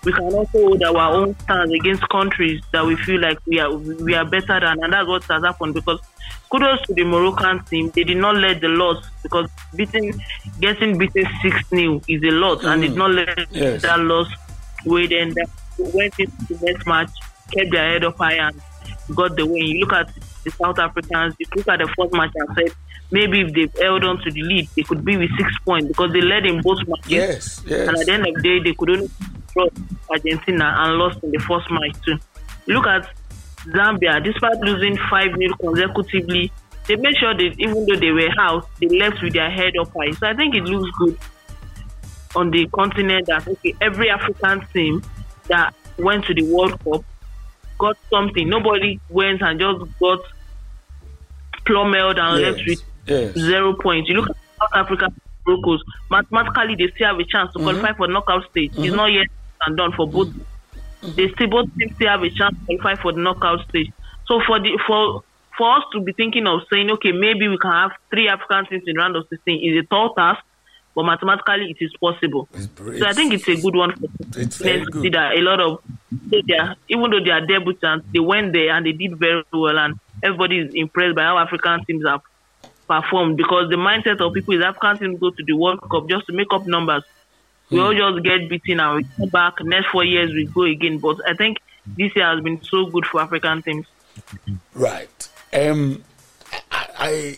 we 0.03 0.13
can 0.13 0.33
also 0.33 0.59
hold 0.59 0.83
our 0.83 1.13
own 1.13 1.37
stands 1.39 1.73
against 1.73 2.07
countries 2.09 2.61
that 2.71 2.85
we 2.85 2.95
feel 2.97 3.19
like 3.19 3.39
we 3.45 3.59
are 3.59 3.73
we 3.75 4.15
are 4.15 4.25
better 4.25 4.59
than 4.59 4.83
and 4.83 4.93
that's 4.93 5.07
what 5.07 5.23
has 5.25 5.43
happened 5.43 5.73
because 5.73 5.99
kudos 6.49 6.81
to 6.83 6.93
the 6.93 7.03
Moroccan 7.03 7.63
team. 7.65 7.91
They 7.93 8.03
did 8.03 8.17
not 8.17 8.35
let 8.35 8.61
the 8.61 8.67
loss 8.67 9.05
because 9.23 9.49
beating, 9.75 10.19
getting 10.59 10.97
beaten 10.97 11.25
six 11.41 11.67
0 11.69 12.01
is 12.07 12.23
a 12.23 12.31
lot, 12.31 12.59
mm. 12.59 12.73
and 12.73 12.81
did 12.81 12.95
not 12.95 13.11
let 13.11 13.51
yes. 13.51 13.81
that 13.81 13.99
loss 13.99 14.27
weigh 14.85 15.07
them 15.07 15.33
down. 15.33 15.47
Went 15.79 16.17
into 16.19 16.53
the 16.53 16.65
next 16.65 16.87
match, 16.87 17.11
kept 17.51 17.71
their 17.71 17.91
head 17.91 18.03
up 18.03 18.17
high, 18.17 18.33
and 18.33 18.61
got 19.15 19.35
the 19.35 19.45
win. 19.45 19.65
You 19.67 19.79
look 19.81 19.93
at 19.93 20.13
the 20.43 20.51
South 20.51 20.79
Africans. 20.79 21.35
You 21.39 21.45
look 21.55 21.67
at 21.67 21.79
the 21.79 21.87
fourth 21.95 22.13
match 22.13 22.31
and 22.35 22.49
said 22.55 22.75
maybe 23.11 23.41
if 23.41 23.53
they 23.53 23.83
held 23.83 24.03
on 24.03 24.19
to 24.23 24.31
the 24.31 24.41
lead, 24.41 24.67
they 24.75 24.83
could 24.83 25.05
be 25.05 25.17
with 25.17 25.29
six 25.37 25.51
points 25.65 25.87
because 25.87 26.11
they 26.13 26.21
led 26.21 26.45
in 26.45 26.61
both 26.61 26.79
matches. 26.87 27.11
Yes, 27.11 27.61
yes. 27.65 27.87
And 27.87 27.97
at 27.97 28.05
the 28.05 28.13
end 28.13 28.27
of 28.27 28.33
the 28.35 28.41
day, 28.41 28.59
they 28.63 28.73
could 28.73 28.89
only 28.89 29.09
draw 29.53 29.67
Argentina 30.09 30.73
and 30.77 30.97
lost 30.97 31.23
in 31.23 31.31
the 31.31 31.39
first 31.39 31.69
match 31.71 31.95
too. 32.05 32.17
look 32.67 32.87
at 32.87 33.09
Zambia, 33.69 34.23
despite 34.23 34.59
losing 34.59 34.97
5 35.09 35.35
0 35.37 35.53
consecutively, 35.59 36.51
they 36.87 36.95
made 36.95 37.17
sure 37.17 37.33
that 37.33 37.55
even 37.57 37.85
though 37.85 37.95
they 37.95 38.11
were 38.11 38.29
out, 38.39 38.67
they 38.79 38.87
left 38.87 39.21
with 39.21 39.33
their 39.33 39.49
head 39.49 39.73
up 39.79 39.91
high. 39.93 40.11
So 40.11 40.27
I 40.27 40.33
think 40.33 40.55
it 40.55 40.63
looks 40.63 40.89
good 40.97 41.17
on 42.35 42.51
the 42.51 42.67
continent 42.67 43.27
that 43.27 43.47
okay, 43.47 43.75
every 43.81 44.09
African 44.09 44.65
team 44.73 45.03
that 45.47 45.73
went 45.97 46.25
to 46.25 46.33
the 46.33 46.43
World 46.43 46.79
Cup 46.83 47.03
got 47.77 47.97
something. 48.09 48.47
Nobody 48.47 48.99
went 49.09 49.41
and 49.41 49.59
just 49.59 49.99
got 49.99 50.19
plummeled 51.65 52.17
and 52.17 52.39
yes. 52.41 52.55
left 52.55 52.67
with 52.67 52.83
yes. 53.05 53.33
zero 53.33 53.73
points. 53.73 54.09
You 54.09 54.15
look 54.15 54.29
at 54.29 54.35
South 54.59 54.85
Africa 54.85 55.11
Broncos, 55.43 55.83
mathematically 56.09 56.75
they 56.75 56.91
still 56.93 57.07
have 57.07 57.19
a 57.19 57.25
chance 57.25 57.51
to 57.53 57.59
qualify 57.59 57.89
mm-hmm. 57.89 57.97
for 57.97 58.07
knockout 58.07 58.49
stage. 58.51 58.71
Mm-hmm. 58.71 58.83
It's 58.83 58.95
not 58.95 59.11
yet 59.11 59.27
done 59.75 59.91
for 59.91 60.07
both 60.07 60.29
mm-hmm 60.29 60.41
Mm-hmm. 61.03 61.15
they 61.15 61.27
still 61.35 61.49
both 61.49 61.69
teams 61.77 61.93
still 61.95 62.09
have 62.09 62.21
a 62.21 62.31
chance 62.33 62.55
to 62.57 62.77
qualify 62.81 63.01
for 63.01 63.13
the 63.13 63.21
knockout 63.21 63.59
stage. 63.69 63.89
So 64.25 64.41
for 64.45 64.59
the 64.59 64.79
for 64.87 65.21
for 65.57 65.77
us 65.77 65.83
to 65.93 66.01
be 66.01 66.13
thinking 66.13 66.45
of 66.47 66.61
saying, 66.71 66.89
okay, 66.97 67.11
maybe 67.11 67.47
we 67.47 67.57
can 67.57 67.71
have 67.71 67.91
three 68.13 68.27
African 68.29 68.65
teams 68.69 68.83
in 68.85 68.95
round 68.97 69.15
of 69.15 69.25
16 69.29 69.61
is 69.61 69.83
a 69.83 69.85
tall 69.89 70.13
task, 70.13 70.41
but 70.95 71.03
mathematically 71.03 71.73
it 71.73 71.77
is 71.83 71.91
possible. 72.01 72.49
so 72.53 73.05
I 73.05 73.13
think 73.13 73.33
it's 73.33 73.47
a 73.47 73.55
good 73.61 73.75
one 73.75 73.93
for 73.93 74.09
it's 74.37 74.57
very 74.57 74.85
good. 74.91 75.13
that 75.13 75.33
a 75.37 75.41
lot 75.41 75.59
of 75.59 75.79
even 76.89 77.11
though 77.11 77.23
they 77.23 77.31
are 77.31 77.45
debutants, 77.45 78.03
they 78.13 78.19
went 78.19 78.53
there 78.53 78.71
and 78.75 78.85
they 78.85 78.91
did 78.91 79.17
very 79.19 79.43
well, 79.53 79.77
and 79.77 79.95
everybody 80.23 80.59
is 80.59 80.69
impressed 80.73 81.15
by 81.15 81.23
how 81.23 81.37
African 81.37 81.79
teams 81.85 82.03
have 82.05 82.21
performed 82.87 83.37
because 83.37 83.69
the 83.69 83.77
mindset 83.77 84.19
of 84.19 84.33
people 84.33 84.55
is 84.55 84.63
African 84.63 84.97
teams 84.99 85.19
go 85.19 85.29
to 85.29 85.43
the 85.45 85.53
World 85.55 85.79
Cup 85.91 86.09
just 86.09 86.25
to 86.27 86.33
make 86.33 86.47
up 86.53 86.63
numbers 86.65 87.03
we 87.69 87.79
all 87.79 87.93
just 87.93 88.23
get 88.23 88.49
beaten 88.49 88.79
and 88.79 88.97
we 88.97 89.03
come 89.17 89.29
back. 89.29 89.61
Next 89.61 89.87
four 89.87 90.03
years 90.03 90.31
we 90.33 90.45
go 90.45 90.63
again. 90.63 90.99
But 90.99 91.17
I 91.27 91.33
think 91.33 91.57
this 91.85 92.15
year 92.15 92.25
has 92.25 92.41
been 92.41 92.61
so 92.63 92.85
good 92.85 93.05
for 93.05 93.21
African 93.21 93.61
teams. 93.61 93.87
Right. 94.73 95.29
Um, 95.53 96.03
I, 96.71 96.87
I 96.97 97.37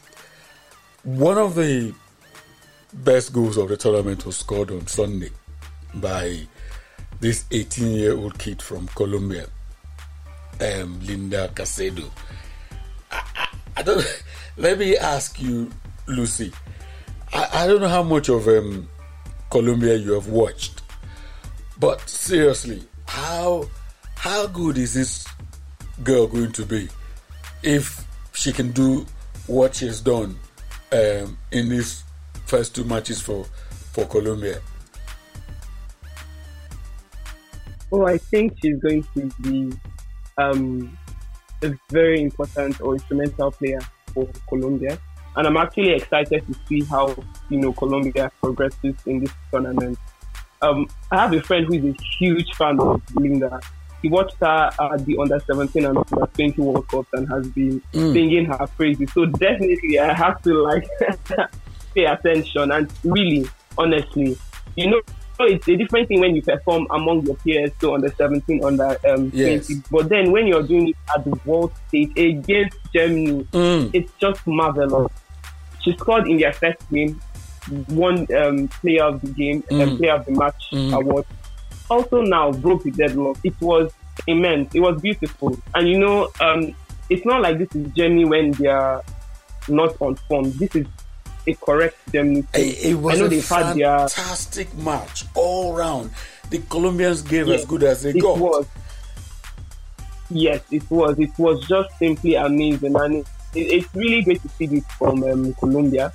one 1.03 1.38
of 1.38 1.55
the 1.55 1.93
best 2.93 3.33
goals 3.33 3.57
of 3.57 3.69
the 3.69 3.77
tournament 3.77 4.25
was 4.25 4.38
scored 4.38 4.71
on 4.71 4.88
Sunday 4.88 5.29
by 5.95 6.48
this 7.19 7.45
18 7.51 7.91
year 7.91 8.15
old 8.15 8.38
kid 8.38 8.62
from 8.62 8.88
Colombia, 8.89 9.48
um, 10.62 11.00
Linda 11.01 11.50
Caicedo. 11.53 12.09
I, 13.12 13.24
I, 13.36 13.48
I, 13.77 13.83
don't. 13.83 14.24
Let 14.57 14.77
me 14.77 14.98
ask 14.98 15.41
you, 15.41 15.71
Lucy. 16.07 16.51
I, 17.33 17.63
I 17.63 17.67
don't 17.67 17.81
know 17.81 17.88
how 17.88 18.03
much 18.03 18.29
of 18.29 18.48
um, 18.48 18.89
Colombia 19.49 19.95
you 19.95 20.13
have 20.13 20.27
watched. 20.27 20.81
But 21.79 22.07
seriously, 22.09 22.83
how 23.05 23.67
how 24.15 24.47
good 24.47 24.77
is 24.77 24.93
this 24.93 25.25
girl 26.03 26.27
going 26.27 26.51
to 26.53 26.65
be 26.65 26.87
if 27.63 28.05
she 28.33 28.51
can 28.51 28.71
do 28.71 29.05
what 29.47 29.75
she 29.75 29.87
has 29.87 30.01
done 30.01 30.37
um, 30.91 31.37
in 31.51 31.69
these 31.69 32.03
first 32.45 32.75
two 32.75 32.83
matches 32.83 33.21
for 33.21 33.45
for 33.93 34.05
Colombia? 34.05 34.61
Oh, 37.91 38.05
I 38.05 38.17
think 38.17 38.53
she's 38.61 38.77
going 38.79 39.03
to 39.15 39.29
be 39.41 39.73
um, 40.37 40.97
a 41.63 41.73
very 41.89 42.21
important 42.21 42.79
or 42.81 42.93
instrumental 42.93 43.51
player 43.51 43.79
for 44.13 44.27
Colombia. 44.47 44.99
And 45.39 45.48
I'm 45.48 45.55
actually 45.55 45.93
excited 45.93 46.46
to 46.48 46.53
see 46.67 46.84
how, 46.84 47.15
you 47.50 47.60
know, 47.60 47.72
Colombia 47.72 48.29
progresses 48.41 48.93
in 49.05 49.22
this 49.22 49.31
tournament. 49.50 49.98
Um, 50.62 50.86
I 51.12 51.22
have 51.22 51.31
a 51.34 51.41
friend 51.41 51.65
who 51.65 51.75
is 51.75 51.96
a 51.96 52.03
huge 52.19 52.53
fan 52.58 52.77
of 52.81 53.01
Linda. 53.15 53.62
He 54.01 54.10
watched 54.10 54.36
her 54.41 54.69
at 54.81 55.05
the 55.05 55.17
under 55.17 55.39
17 55.39 55.86
and 55.86 55.98
under 55.98 56.25
20 56.34 56.62
World 56.62 56.86
Cup 56.89 57.05
and 57.13 57.25
has 57.29 57.48
been 57.48 57.81
Mm. 57.93 58.12
singing 58.12 58.46
her 58.48 58.67
praises. 58.75 59.13
So 59.13 59.27
definitely 59.27 59.98
I 59.98 60.12
have 60.13 60.41
to 60.41 60.53
like 60.62 60.86
pay 61.96 62.03
attention 62.03 62.74
and 62.74 62.91
really, 63.05 63.48
honestly, 63.77 64.38
you 64.75 64.89
know, 64.91 65.00
it's 65.41 65.69
a 65.69 65.77
different 65.77 66.10
thing 66.10 66.19
when 66.19 66.36
you 66.36 66.41
perform 66.41 66.86
among 66.91 67.25
your 67.25 67.38
peers, 67.38 67.72
so 67.79 67.93
under 67.96 68.10
17, 68.10 68.62
under 68.62 68.98
um, 69.08 69.31
Yes. 69.34 69.67
20. 69.67 69.84
But 69.89 70.10
then 70.10 70.34
when 70.34 70.48
you're 70.48 70.63
doing 70.63 70.89
it 70.89 70.98
at 71.15 71.24
the 71.24 71.39
world 71.46 71.72
stage 71.88 72.12
against 72.17 72.75
Germany, 72.93 73.48
Mm. 73.53 73.89
it's 73.93 74.12
just 74.19 74.46
marvelous. 74.46 75.10
She 75.81 75.93
scored 75.93 76.27
in 76.27 76.38
their 76.38 76.53
first 76.53 76.77
game, 76.91 77.19
won 77.89 78.27
um, 78.36 78.67
player 78.67 79.03
of 79.05 79.21
the 79.21 79.27
game, 79.31 79.63
Mm. 79.63 79.81
um, 79.91 79.98
player 79.98 80.13
of 80.13 80.25
the 80.25 80.31
match 80.31 80.63
Mm. 80.74 80.93
award. 80.93 81.25
Also 81.89 82.21
now 82.21 82.51
broke 82.51 82.83
the 82.83 82.91
deadlock. 82.91 83.38
It 83.43 83.55
was 83.62 83.91
immense. 84.27 84.74
It 84.75 84.79
was 84.81 85.01
beautiful. 85.01 85.57
And 85.74 85.88
you 85.88 85.98
know, 86.00 86.29
um, 86.39 86.75
it's 87.09 87.25
not 87.25 87.41
like 87.41 87.57
this 87.57 87.69
is 87.74 87.91
Germany 87.93 88.25
when 88.25 88.51
they 88.51 88.67
are 88.67 89.01
not 89.67 89.95
on 90.01 90.15
form. 90.27 90.51
This 90.57 90.75
is 90.75 90.86
a 91.48 91.53
correct 91.55 91.95
Germany 92.12 92.41
team. 92.53 92.63
It, 92.63 92.86
it 92.86 92.95
was 92.95 93.15
I 93.15 93.19
know 93.19 93.25
a 93.25 93.29
they've 93.29 93.50
had 93.50 93.75
their 93.75 93.98
fantastic 94.09 94.74
match 94.75 95.25
all 95.33 95.74
round. 95.75 96.12
The 96.51 96.59
Colombians 96.69 97.21
gave 97.24 97.48
as 97.50 97.65
good 97.65 97.83
as 97.83 98.03
they 98.03 98.09
it 98.12 98.21
got. 98.21 98.38
was. 98.38 98.65
Yes, 100.29 100.62
it 100.69 100.89
was. 100.91 101.17
It 101.17 101.31
was 101.39 101.65
just 101.67 101.89
simply 101.98 102.36
amazing, 102.36 102.95
and 102.95 103.25
it, 103.53 103.57
it, 103.57 103.73
it's 103.73 103.95
really 103.95 104.21
great 104.21 104.41
to 104.41 104.49
see 104.49 104.65
this 104.65 104.85
from 104.97 105.23
um, 105.23 105.53
Colombia. 105.55 106.11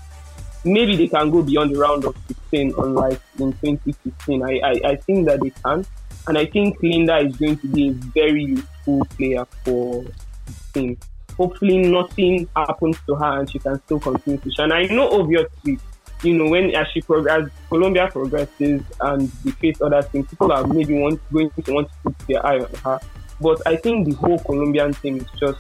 Maybe 0.64 0.96
they 0.96 1.08
can 1.08 1.30
go 1.30 1.42
beyond 1.42 1.74
the 1.74 1.78
round 1.78 2.04
of 2.04 2.16
16, 2.26 2.74
unlike 2.78 3.20
in 3.38 3.52
2016. 3.52 4.42
I, 4.42 4.60
I, 4.64 4.90
I 4.92 4.96
think 4.96 5.26
that 5.26 5.40
they 5.40 5.50
can, 5.50 5.84
and 6.26 6.38
I 6.38 6.46
think 6.46 6.82
Linda 6.82 7.18
is 7.18 7.36
going 7.36 7.58
to 7.58 7.66
be 7.66 7.88
a 7.88 7.92
very 7.92 8.44
useful 8.44 9.04
player 9.16 9.44
for 9.64 10.02
the 10.02 10.54
team. 10.72 10.98
Hopefully, 11.36 11.78
nothing 11.78 12.48
happens 12.56 12.96
to 13.06 13.14
her, 13.16 13.40
and 13.40 13.50
she 13.50 13.58
can 13.58 13.82
still 13.84 14.00
continue 14.00 14.38
to 14.38 14.50
shine. 14.52 14.72
I 14.72 14.84
know, 14.84 15.10
obviously, 15.20 15.78
you 16.22 16.38
know, 16.38 16.48
when 16.48 16.74
as 16.74 16.86
she 16.92 17.02
progress, 17.02 17.48
Colombia 17.68 18.08
progresses 18.10 18.82
and 19.00 19.28
they 19.44 19.50
face 19.50 19.82
other 19.82 20.00
things, 20.00 20.26
people 20.28 20.50
are 20.52 20.66
maybe 20.66 20.98
want, 20.98 21.20
going 21.32 21.50
to 21.50 21.72
want 21.72 21.88
to 21.88 21.94
put 22.04 22.18
their 22.26 22.46
eye 22.46 22.60
on 22.60 22.74
her. 22.84 23.00
But 23.40 23.60
I 23.66 23.76
think 23.76 24.08
the 24.08 24.14
whole 24.14 24.38
Colombian 24.38 24.94
team 24.94 25.18
is 25.18 25.26
just 25.38 25.58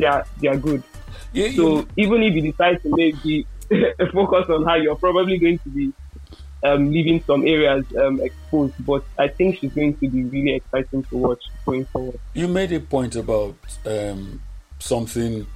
they 0.00 0.06
are 0.06 0.24
they 0.40 0.48
are 0.48 0.56
good. 0.56 0.82
You- 1.32 1.44
you- 1.44 1.56
So 1.56 1.86
even 1.96 2.22
if 2.22 2.34
you 2.34 2.42
decide 2.42 2.82
to 2.82 2.88
maybe 2.96 3.46
focus 4.12 4.48
on 4.48 4.64
her, 4.64 4.78
you're 4.78 4.96
probably 4.96 5.38
going 5.38 5.58
to 5.60 5.68
be 5.68 5.92
um, 6.62 6.90
leaving 6.90 7.22
some 7.26 7.46
areas 7.46 7.84
um, 7.96 8.20
exposed. 8.20 8.74
But 8.80 9.04
I 9.18 9.28
think 9.28 9.58
she's 9.58 9.72
going 9.72 9.96
to 9.98 10.08
be 10.08 10.24
really 10.24 10.54
exciting 10.56 11.04
to 11.04 11.16
watch 11.16 11.42
going 11.64 11.84
forward. 11.86 12.18
You 12.34 12.48
made 12.48 12.72
a 12.72 12.80
point 12.80 13.16
about 13.16 13.54
um, 13.86 14.40
something 14.78 15.46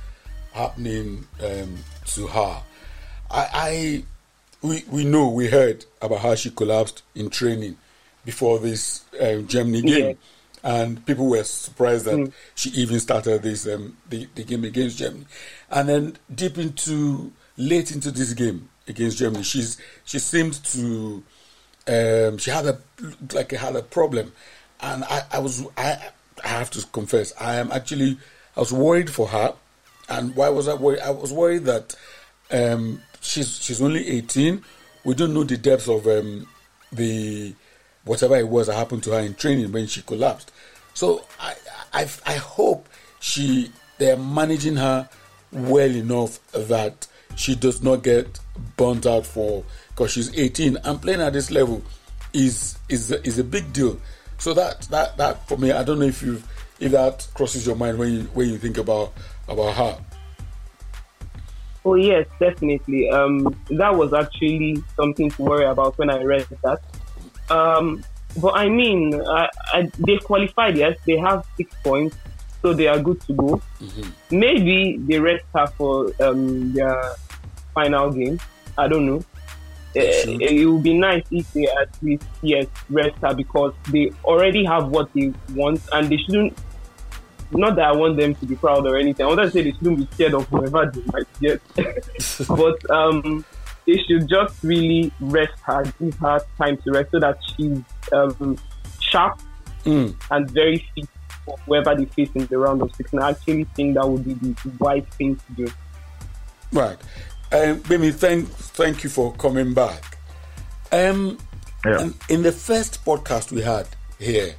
happening 0.53 1.27
um, 1.43 1.77
to 2.07 2.27
her. 2.29 2.63
I, 3.31 3.49
I 3.53 4.05
we 4.63 4.85
we 4.91 5.05
know 5.05 5.29
we 5.29 5.49
heard 5.49 5.85
about 6.01 6.21
how 6.21 6.35
she 6.37 6.51
collapsed 6.51 7.03
in 7.15 7.29
training 7.31 7.77
before 8.25 8.59
this 8.59 9.05
um, 9.21 9.47
Germany 9.47 9.83
game, 9.83 10.19
and 10.65 11.05
people 11.05 11.29
were 11.29 11.45
surprised 11.45 12.07
that 12.07 12.33
she 12.55 12.71
even 12.71 12.99
started 12.99 13.43
this 13.43 13.69
um, 13.69 13.97
the, 14.09 14.27
the 14.35 14.43
game 14.43 14.65
against 14.65 14.99
Germany, 14.99 15.27
and 15.71 15.89
then 15.89 16.17
deep 16.35 16.59
into 16.59 17.31
late 17.57 17.93
into 17.93 18.11
this 18.11 18.33
game 18.33 18.69
against 18.89 19.19
Germany, 19.19 19.45
she's 19.45 19.79
she 20.05 20.19
seemed 20.19 20.55
to 20.65 21.23
um, 21.87 22.39
she 22.39 22.51
had 22.51 22.67
a 22.67 22.79
like 23.33 23.53
had 23.53 23.77
a 23.77 23.83
problem, 23.83 24.33
and 24.81 25.05
I, 25.05 25.23
I 25.33 25.39
was 25.39 25.67
I 25.77 25.99
I 26.43 26.49
have 26.49 26.71
to 26.71 26.87
confess 26.87 27.35
I 27.39 27.57
am 27.57 27.71
actually 27.71 28.19
I 28.57 28.61
was 28.61 28.73
worried 28.73 29.11
for 29.11 29.29
her, 29.29 29.55
and 30.09 30.35
why 30.35 30.49
was 30.49 30.67
I 30.67 30.75
worried? 30.75 31.01
I 31.01 31.11
was 31.11 31.33
worried 31.33 31.65
that 31.65 31.95
um, 32.51 33.03
she's 33.21 33.59
she's 33.59 33.83
only 33.83 34.09
eighteen. 34.09 34.65
We 35.05 35.15
don't 35.15 35.35
know 35.35 35.45
the 35.45 35.59
depths 35.59 35.89
of 35.89 36.07
um, 36.07 36.47
the 36.91 37.55
whatever 38.05 38.37
it 38.37 38.49
was 38.49 38.67
that 38.69 38.77
happened 38.77 39.03
to 39.03 39.11
her 39.11 39.21
in 39.21 39.35
training 39.35 39.73
when 39.73 39.87
she 39.87 40.01
collapsed. 40.01 40.53
So 40.95 41.25
I 41.41 41.55
I, 41.93 42.09
I 42.27 42.35
hope 42.35 42.89
she 43.21 43.71
they're 43.99 44.17
managing 44.17 44.77
her 44.77 45.09
well 45.53 45.91
enough 45.91 46.41
that 46.53 47.07
she 47.37 47.55
does 47.55 47.83
not 47.83 48.03
get 48.03 48.39
burnt 48.77 49.07
out 49.07 49.27
for 49.27 49.65
because 49.89 50.13
she's 50.13 50.37
18 50.37 50.79
and 50.85 51.01
playing 51.01 51.21
at 51.21 51.33
this 51.33 51.51
level 51.51 51.83
is 52.33 52.77
is 52.89 53.11
is 53.11 53.39
a 53.39 53.45
big 53.45 53.73
deal. 53.73 54.01
So 54.39 54.55
that 54.55 54.83
that 54.91 55.17
that 55.17 55.49
for 55.49 55.57
me, 55.57 55.73
I 55.73 55.85
don't 55.85 55.99
know 55.99 56.07
if 56.07 56.23
you 56.23 56.43
if 56.81 56.93
that 56.93 57.27
crosses 57.35 57.67
your 57.67 57.77
mind 57.77 57.99
when 57.99 58.13
you 58.13 58.23
when 58.35 58.49
you 58.49 58.59
think 58.59 58.79
about 58.79 59.13
about 59.49 59.75
her. 59.75 59.99
Oh 61.85 61.95
yes, 61.95 62.27
definitely. 62.41 63.11
Um, 63.11 63.55
that 63.71 63.95
was 63.95 64.13
actually 64.15 64.83
something 64.97 65.31
to 65.31 65.43
worry 65.43 65.67
about 65.67 65.97
when 65.99 66.11
I 66.11 66.23
read 66.23 66.47
that. 66.63 66.81
Um, 67.51 68.03
but 68.37 68.57
I 68.57 68.69
mean, 68.69 69.15
I, 69.15 69.49
I, 69.73 69.91
they 69.99 70.19
qualified. 70.19 70.77
Yes, 70.77 70.99
they 71.07 71.17
have 71.19 71.45
six 71.57 71.75
points, 71.83 72.17
so 72.63 72.73
they 72.73 72.87
are 72.89 72.99
good 72.99 73.21
to 73.23 73.33
go. 73.33 73.63
Maybe 74.31 74.99
they 74.99 75.19
rest 75.19 75.45
her 75.55 75.67
for 75.67 76.11
um, 76.21 76.73
their 76.73 77.15
final 77.75 78.11
game. 78.11 78.39
I 78.77 78.89
don't 78.89 79.07
know. 79.07 79.25
They 79.95 80.23
Uh, 80.23 80.39
it 80.41 80.67
would 80.67 80.83
be 80.83 80.99
nice 80.99 81.23
if 81.31 81.53
they 81.53 81.67
at 81.69 81.89
least 82.03 82.25
yes 82.43 82.67
rest 82.91 83.17
her 83.23 83.33
because 83.33 83.73
they 83.91 84.11
already 84.25 84.65
have 84.65 84.89
what 84.89 85.13
they 85.15 85.33
want 85.55 85.81
and 85.93 86.09
they 86.09 86.17
shouldn't. 86.17 86.57
Not 87.53 87.77
that 87.77 87.87
I 87.87 87.93
want 87.93 88.17
them 88.17 88.35
to 88.35 88.47
be 88.47 88.57
proud 88.57 88.85
or 88.87 88.97
anything. 88.97 89.25
I 89.25 89.29
want 89.29 89.41
to 89.43 89.51
say 89.51 89.63
they 89.63 89.71
shouldn't 89.73 89.99
be 89.99 90.09
scared 90.15 90.35
of 90.35 90.49
whoever 90.49 90.91
they 90.91 91.03
might 91.13 91.29
get, 91.41 91.63
but 92.49 92.91
um, 92.91 93.45
they 93.87 93.97
should 93.99 94.29
just 94.29 94.63
really 94.63 95.13
rest 95.21 95.53
her, 95.63 95.85
give 96.01 96.15
her 96.19 96.41
time 96.59 96.77
to 96.79 96.93
rest 96.93 97.11
so 97.11 97.21
that 97.21 97.39
she's 97.57 97.79
um, 98.13 98.59
sharp 99.01 99.41
Mm. 99.85 100.15
and 100.31 100.51
very 100.51 100.79
fit 100.95 101.07
for 101.45 101.59
whoever 101.67 101.95
they 101.95 102.07
face 102.07 102.31
in 102.35 102.47
the 102.47 102.57
round 102.57 102.81
of 102.81 102.91
16. 102.97 103.21
I 103.21 103.31
actually 103.31 103.65
think 103.77 103.97
that 103.97 104.09
would 104.09 104.25
be 104.25 104.33
the 104.33 104.57
wise 104.81 105.05
thing 105.19 105.37
to 105.37 105.53
do. 105.67 105.73
Right. 106.73 106.97
Um, 107.53 107.81
Bimi, 107.81 108.15
thank 108.15 108.49
thank 108.49 109.05
you 109.05 109.11
for 109.11 109.35
coming 109.35 109.75
back. 109.75 110.17
Um, 110.91 111.37
Yeah. 111.85 112.01
and 112.01 112.15
in 112.31 112.43
the 112.43 112.51
first 112.53 113.05
podcast 113.05 113.53
we 113.53 113.61
had 113.61 113.87
here, 114.19 114.55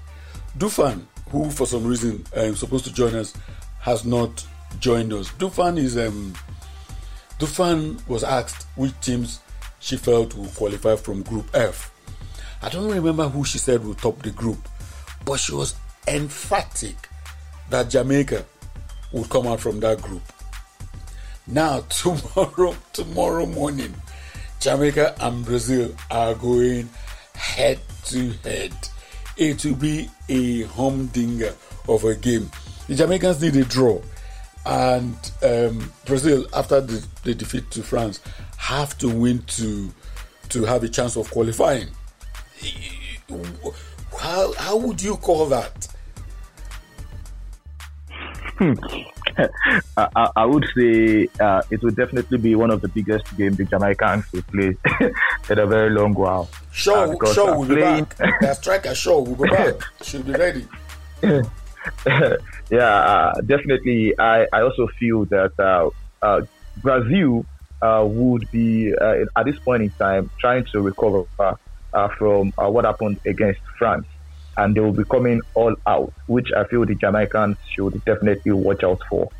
Dufan, 0.59 1.01
who 1.31 1.49
for 1.49 1.65
some 1.65 1.85
reason 1.85 2.23
um, 2.35 2.55
supposed 2.55 2.85
to 2.85 2.93
join 2.93 3.15
us, 3.15 3.33
has 3.79 4.05
not 4.05 4.45
joined 4.79 5.11
us. 5.11 5.29
Dufan 5.39 5.77
is 5.79 5.97
um, 5.97 6.33
Dufan 7.39 8.05
was 8.07 8.23
asked 8.23 8.65
which 8.75 8.93
teams 9.01 9.39
she 9.79 9.97
felt 9.97 10.33
would 10.35 10.53
qualify 10.55 10.95
from 10.95 11.21
Group 11.23 11.49
F. 11.53 11.91
I 12.61 12.69
don't 12.69 12.89
remember 12.89 13.27
who 13.27 13.43
she 13.43 13.57
said 13.57 13.85
would 13.85 13.97
top 13.97 14.21
the 14.23 14.31
group, 14.31 14.57
but 15.25 15.39
she 15.39 15.53
was 15.53 15.75
emphatic 16.07 17.09
that 17.69 17.89
Jamaica 17.89 18.45
would 19.11 19.29
come 19.29 19.47
out 19.47 19.59
from 19.59 19.79
that 19.81 20.01
group. 20.01 20.23
Now, 21.47 21.81
tomorrow, 21.89 22.75
tomorrow 22.93 23.45
morning, 23.45 23.93
Jamaica 24.59 25.15
and 25.19 25.45
Brazil 25.45 25.93
are 26.09 26.33
going 26.33 26.89
head 27.35 27.79
to 28.05 28.31
head. 28.43 28.73
It 29.37 29.63
will 29.65 29.75
be 29.75 30.09
a 30.29 30.63
humdinger 30.63 31.53
of 31.87 32.03
a 32.03 32.15
game. 32.15 32.49
The 32.87 32.95
Jamaicans 32.95 33.41
need 33.41 33.55
a 33.57 33.65
draw, 33.65 34.01
and 34.65 35.15
um, 35.43 35.91
Brazil, 36.05 36.45
after 36.53 36.81
the, 36.81 37.05
the 37.23 37.35
defeat 37.35 37.69
to 37.71 37.83
France, 37.83 38.19
have 38.57 38.97
to 38.99 39.09
win 39.09 39.39
to 39.43 39.91
to 40.49 40.63
have 40.65 40.83
a 40.83 40.89
chance 40.89 41.15
of 41.15 41.29
qualifying. 41.31 41.87
How 44.19 44.53
how 44.53 44.77
would 44.77 45.01
you 45.01 45.17
call 45.17 45.45
that? 45.47 45.87
I, 49.37 49.49
I, 50.15 50.29
I 50.37 50.45
would 50.45 50.65
say 50.77 51.27
uh, 51.41 51.61
it 51.69 51.83
would 51.83 51.95
definitely 51.97 52.37
be 52.37 52.55
one 52.55 52.71
of 52.71 52.79
the 52.81 52.87
biggest 52.87 53.35
games 53.35 53.57
the 53.57 53.65
Jamaicans 53.65 54.31
will 54.31 54.43
play 54.43 54.77
in 55.49 55.59
a 55.59 55.65
very 55.65 55.89
long 55.89 56.13
while. 56.13 56.49
Shaw, 56.71 57.11
Uh, 57.11 57.33
Shaw 57.33 57.53
uh, 57.53 57.57
will 57.59 57.67
be 57.67 57.75
back. 57.81 58.15
Their 58.39 58.53
striker 58.55 58.95
Shaw 58.95 59.19
will 59.19 59.35
be 59.35 59.49
back. 59.49 59.75
Should 60.03 60.25
be 60.25 60.31
ready. 60.31 60.65
yeah, 62.69 62.95
uh, 62.95 63.41
definitely. 63.41 64.13
I, 64.19 64.45
I 64.53 64.61
also 64.61 64.87
feel 64.99 65.25
that 65.25 65.51
uh, 65.59 65.89
uh, 66.21 66.41
Brazil 66.77 67.45
would 67.81 68.49
be, 68.51 68.91
at 68.91 69.45
this 69.45 69.59
point 69.63 69.83
in 69.83 69.91
time, 69.99 70.31
trying 70.39 70.65
to 70.71 70.81
recover 70.81 71.25
from 72.17 72.51
what 72.57 72.85
happened 72.85 73.19
against 73.25 73.61
France. 73.77 74.07
and 74.57 74.75
they 74.75 74.79
will 74.81 74.93
be 74.93 75.03
coming 75.11 75.41
all 75.53 75.75
out, 75.87 76.13
which 76.27 76.47
I 76.55 76.63
feel 76.65 76.85
the 76.85 76.95
Jamaicans 76.95 77.57
should 77.75 78.03
definitely 78.05 78.51
watch 78.53 78.83
out 78.83 78.99
for. 79.09 79.31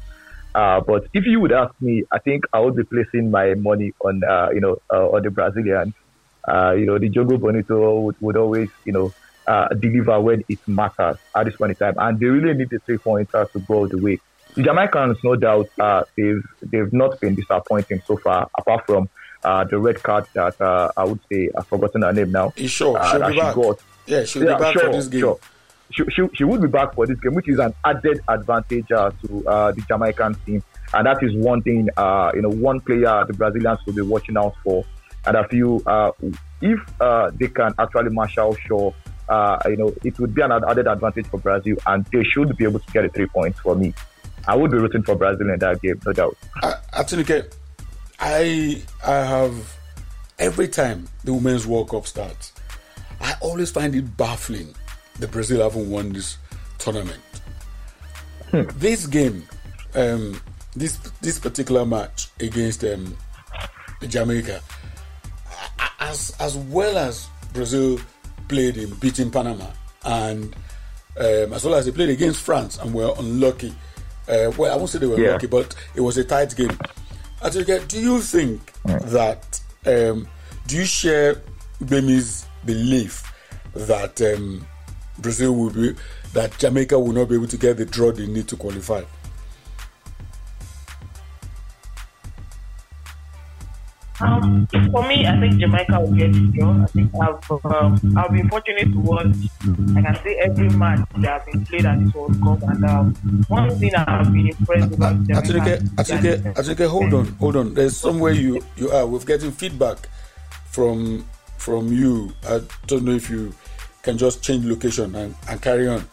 Uh, 0.54 0.82
but 0.86 1.04
if 1.14 1.26
you 1.26 1.40
would 1.42 1.52
ask 1.52 1.74
me, 1.82 2.04
I 2.12 2.20
think 2.20 2.44
I 2.54 2.60
would 2.60 2.76
be 2.76 2.84
placing 2.84 3.32
my 3.32 3.54
money 3.56 3.94
on, 4.04 4.22
uh, 4.24 4.50
you 4.54 4.62
know, 4.62 4.78
uh, 4.94 5.10
on 5.10 5.24
the 5.24 5.32
Brazilians. 5.32 5.94
You 6.48 6.86
know, 6.86 7.00
the 7.00 7.10
Jogo 7.10 7.40
Bonito 7.40 8.02
would, 8.02 8.16
would 8.20 8.38
always, 8.38 8.70
you 8.86 8.94
know, 8.94 9.14
uh, 9.48 9.68
deliver 9.70 10.20
when 10.22 10.44
it 10.48 10.60
matters 10.68 11.18
at 11.36 11.46
this 11.46 11.56
point 11.56 11.72
in 11.72 11.76
time, 11.76 11.96
and 11.98 12.20
they 12.20 12.26
really 12.26 12.54
need 12.54 12.70
the 12.70 12.80
three 12.80 12.98
pointers 12.98 13.48
to 13.52 13.60
go 13.60 13.88
the 13.88 13.98
way. 13.98 14.20
The 14.56 14.64
Jamaicans, 14.64 15.18
no 15.24 15.36
doubt, 15.36 15.70
uh, 15.80 16.04
they've 16.16 16.44
they've 16.62 16.94
not 16.94 17.20
been 17.20 17.36
disappointing 17.36 18.02
so 18.08 18.18
far, 18.18 18.50
apart 18.58 18.86
from 18.86 19.10
the 19.44 19.78
red 19.78 20.02
card 20.02 20.28
that 20.34 20.56
I 20.62 21.04
would 21.04 21.20
say 21.32 21.50
I've 21.58 21.68
forgotten 21.68 22.04
her 22.04 22.14
name 22.14 22.32
now. 22.32 22.54
Sure, 22.56 23.00
she'll 23.10 23.28
be 23.28 23.38
back. 23.38 23.56
Got. 23.56 23.80
Yeah, 24.08 24.24
she'll 24.24 24.44
yeah, 24.44 24.56
be 24.56 24.64
back 24.64 24.74
sure, 24.74 24.86
for 24.86 24.92
this 24.92 25.08
game. 25.08 25.22
Sure 25.22 25.40
she, 25.92 26.04
she, 26.10 26.24
she 26.34 26.44
would 26.44 26.62
be 26.62 26.68
back 26.68 26.94
for 26.96 27.06
this 27.08 27.20
game, 27.20 27.34
which 27.34 27.50
is 27.50 27.60
an 27.60 27.74
added 27.84 28.22
advantage 28.28 28.92
uh, 28.92 29.12
to 29.22 29.48
uh, 29.48 29.72
the 29.72 29.82
Jamaican 29.82 30.36
team. 30.46 30.64
And 30.94 31.08
that 31.08 31.22
is 31.24 31.36
one 31.36 31.62
thing, 31.62 31.90
uh, 31.98 32.32
you 32.34 32.42
know, 32.42 32.50
one 32.50 32.80
player 32.80 33.26
the 33.26 33.34
Brazilians 33.34 33.80
will 33.86 33.94
be 33.94 34.02
watching 34.02 34.38
out 34.38 34.56
for. 34.64 34.86
And 35.26 35.38
I 35.38 35.48
feel 35.48 35.82
uh, 35.86 36.12
if 36.62 36.80
uh, 37.02 37.32
they 37.34 37.48
can 37.48 37.74
actually 37.80 38.10
marshal 38.12 38.56
Shaw, 38.56 38.92
uh, 39.30 39.58
you 39.66 39.78
know, 39.78 39.94
it 40.04 40.18
would 40.20 40.34
be 40.34 40.42
an 40.42 40.52
added 40.52 40.88
advantage 40.88 41.28
for 41.28 41.40
Brazil, 41.40 41.78
and 41.88 42.06
they 42.06 42.24
should 42.24 42.56
be 42.58 42.64
able 42.64 42.80
to 42.80 42.92
get 42.92 43.04
the 43.04 43.10
three 43.10 43.28
points 43.28 43.60
for 43.60 43.76
me. 43.76 43.94
I 44.48 44.56
would 44.56 44.72
be 44.72 44.78
rooting 44.78 45.04
for 45.04 45.16
Brazil 45.16 45.50
in 45.50 45.60
that 45.60 45.82
game, 45.82 46.00
no 46.06 46.14
doubt. 46.14 46.38
Actually, 46.94 47.44
I 48.20 48.82
I 49.06 49.16
have 49.16 49.78
every 50.40 50.68
time 50.68 51.08
the 51.24 51.34
Women's 51.34 51.66
World 51.66 51.90
Cup 51.90 52.06
starts, 52.06 52.54
I 53.20 53.34
always 53.42 53.72
find 53.72 53.96
it 53.96 54.16
baffling 54.18 54.74
the 55.20 55.28
Brazil 55.28 55.64
haven't 55.64 55.90
won 55.90 56.12
this 56.12 56.38
tournament. 56.78 57.22
Hmm. 58.52 58.64
This 58.76 59.08
game, 59.08 59.48
um, 59.96 60.40
this 60.76 60.98
this 61.22 61.40
particular 61.40 61.86
match 61.86 62.30
against 62.40 62.84
um, 62.84 63.16
Jamaica, 64.08 64.62
as 66.00 66.36
as 66.40 66.58
well 66.58 66.98
as 66.98 67.28
Brazil 67.54 68.00
played 68.48 68.78
in 68.78 68.94
beating 68.96 69.32
Panama, 69.32 69.68
and 70.04 70.56
um, 71.18 71.54
as 71.54 71.64
well 71.64 71.76
as 71.76 71.86
they 71.86 71.92
played 71.92 72.10
against 72.10 72.42
France 72.42 72.78
and 72.78 72.94
were 72.94 73.14
unlucky. 73.18 73.74
Uh, 74.28 74.52
well, 74.58 74.74
I 74.74 74.76
won't 74.76 74.90
say 74.90 75.00
they 75.00 75.08
were 75.08 75.20
yeah. 75.20 75.34
lucky, 75.34 75.48
but 75.48 75.76
it 75.94 76.02
was 76.02 76.18
a 76.18 76.24
tight 76.24 76.56
game. 76.56 76.78
Atinuke, 77.42 77.88
do 77.88 78.00
you 78.00 78.22
think 78.22 78.74
that 78.84 79.62
um, 79.86 80.28
do 80.68 80.78
you 80.78 80.86
share 80.86 81.42
Bemi's 81.84 82.48
belief 82.66 83.32
that 83.74 84.22
um, 84.22 84.66
Brazil 85.20 85.56
will 85.56 85.70
be 85.70 85.96
that 86.34 86.58
Jamaica 86.58 87.00
will 87.00 87.14
not 87.14 87.30
be 87.30 87.36
able 87.36 87.48
to 87.48 87.58
get 87.58 87.78
the 87.78 87.86
draw 87.86 88.12
they 88.12 88.28
need 88.28 88.48
to 88.50 88.58
qualify. 88.58 89.04
Um, 94.22 94.68
for 94.92 95.08
me, 95.08 95.28
I 95.28 95.38
think 95.40 95.60
Jamaica 95.60 96.00
will 96.00 96.14
get 96.14 96.32
the 96.32 96.48
draw. 96.56 96.84
I 96.84 96.86
think 96.88 97.12
I've 97.16 97.66
um, 97.66 98.18
I've 98.18 98.32
been 98.32 98.48
fortunate 98.50 98.92
to 98.92 99.00
watch. 99.00 99.36
I 99.96 100.02
can 100.02 100.16
say 100.24 100.36
every 100.40 100.70
match 100.70 101.08
that 101.18 101.42
has 101.42 101.54
been 101.54 101.66
played 101.66 101.86
at 101.86 102.00
this 102.00 102.14
World 102.14 102.42
Cup, 102.42 102.62
and 102.64 102.86
um, 102.86 103.16
one 103.50 103.70
thing 103.78 103.94
I've 103.94 104.32
been 104.32 104.48
impressed 104.48 104.94
about 104.94 105.22
Jamaica. 105.24 105.84
Atinuke, 105.98 106.54
Atinuke, 106.54 106.88
hold 106.88 107.14
on, 107.14 107.26
hold 107.40 107.56
on. 107.58 107.74
There's 107.74 107.98
somewhere 107.98 108.32
you 108.32 108.62
you 108.78 108.90
are. 108.92 109.06
We're 109.06 109.20
getting 109.20 109.52
feedback 109.52 110.08
from 110.68 111.26
from 111.58 111.92
you. 111.92 112.32
I 112.48 112.62
don't 112.88 113.04
know 113.04 113.14
if 113.14 113.30
you 113.30 113.54
can 114.02 114.18
just 114.18 114.42
change 114.42 114.64
location 114.66 115.14
and, 115.16 115.36
and 115.50 115.62
carry 115.62 115.88
on. 115.90 116.08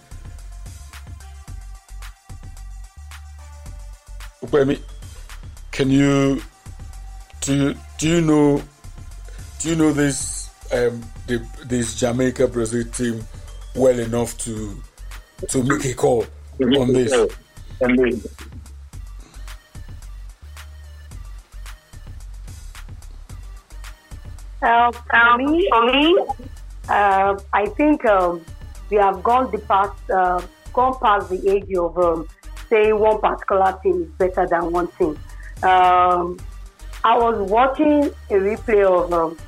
Upemi, 4.43 4.81
can 5.71 5.89
you 5.91 6.43
do 7.43 7.55
you, 7.55 7.75
do 7.99 8.09
you 8.09 8.21
know 8.21 8.63
do 9.59 9.69
you 9.69 9.77
know 9.77 9.93
this 9.93 10.49
um, 10.73 11.03
the, 11.27 11.45
this 11.67 11.95
Jamaica 11.95 12.49
Brazil 12.49 12.85
team 12.85 13.25
well 13.75 13.99
enough 13.99 14.39
to 14.39 14.81
to 15.49 15.63
make 15.63 15.85
a 15.85 15.95
call 15.95 16.25
on 16.61 16.93
this? 16.93 17.13
Uh, 24.63 24.93
for 24.93 25.39
me, 25.39 25.69
for 25.71 25.87
me, 25.87 26.19
uh, 26.89 27.37
I 27.53 27.67
think 27.77 28.05
um, 28.05 28.45
we 28.91 28.97
have 28.99 29.21
gone 29.25 29.51
the 29.51 29.59
past, 29.59 30.11
uh, 30.11 30.41
gone 30.73 30.97
past 31.03 31.31
the 31.31 31.51
age 31.51 31.75
of 31.75 31.99
um, 31.99 32.29
saying 32.71 32.97
one 32.97 33.21
particular 33.21 33.77
team 33.83 34.03
is 34.03 34.09
better 34.19 34.47
than 34.47 34.71
one 34.71 34.87
team. 34.99 35.19
Um, 35.65 36.39
I 37.05 37.19
was 37.19 37.51
watching 37.51 38.05
a 38.31 38.35
replay 38.35 38.85
of 38.85 39.13
um, 39.13 39.39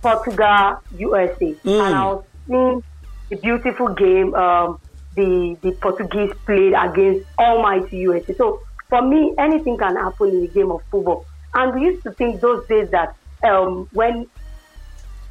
Portugal 0.00 0.80
USA, 0.96 1.54
mm. 1.64 1.86
and 1.86 1.94
I 1.94 2.04
was 2.06 2.24
seeing 2.46 2.82
the 3.30 3.36
beautiful 3.36 3.88
game 3.88 4.34
um, 4.34 4.80
the 5.14 5.56
the 5.62 5.72
Portuguese 5.72 6.32
played 6.46 6.74
against 6.74 7.26
Almighty 7.38 7.98
USA. 7.98 8.34
So 8.34 8.60
for 8.88 9.02
me, 9.02 9.34
anything 9.38 9.76
can 9.78 9.96
happen 9.96 10.28
in 10.28 10.40
the 10.40 10.48
game 10.48 10.70
of 10.70 10.82
football. 10.90 11.26
And 11.54 11.74
we 11.74 11.86
used 11.86 12.02
to 12.04 12.12
think 12.12 12.40
those 12.40 12.66
days 12.66 12.90
that 12.90 13.14
um, 13.44 13.88
when 13.92 14.26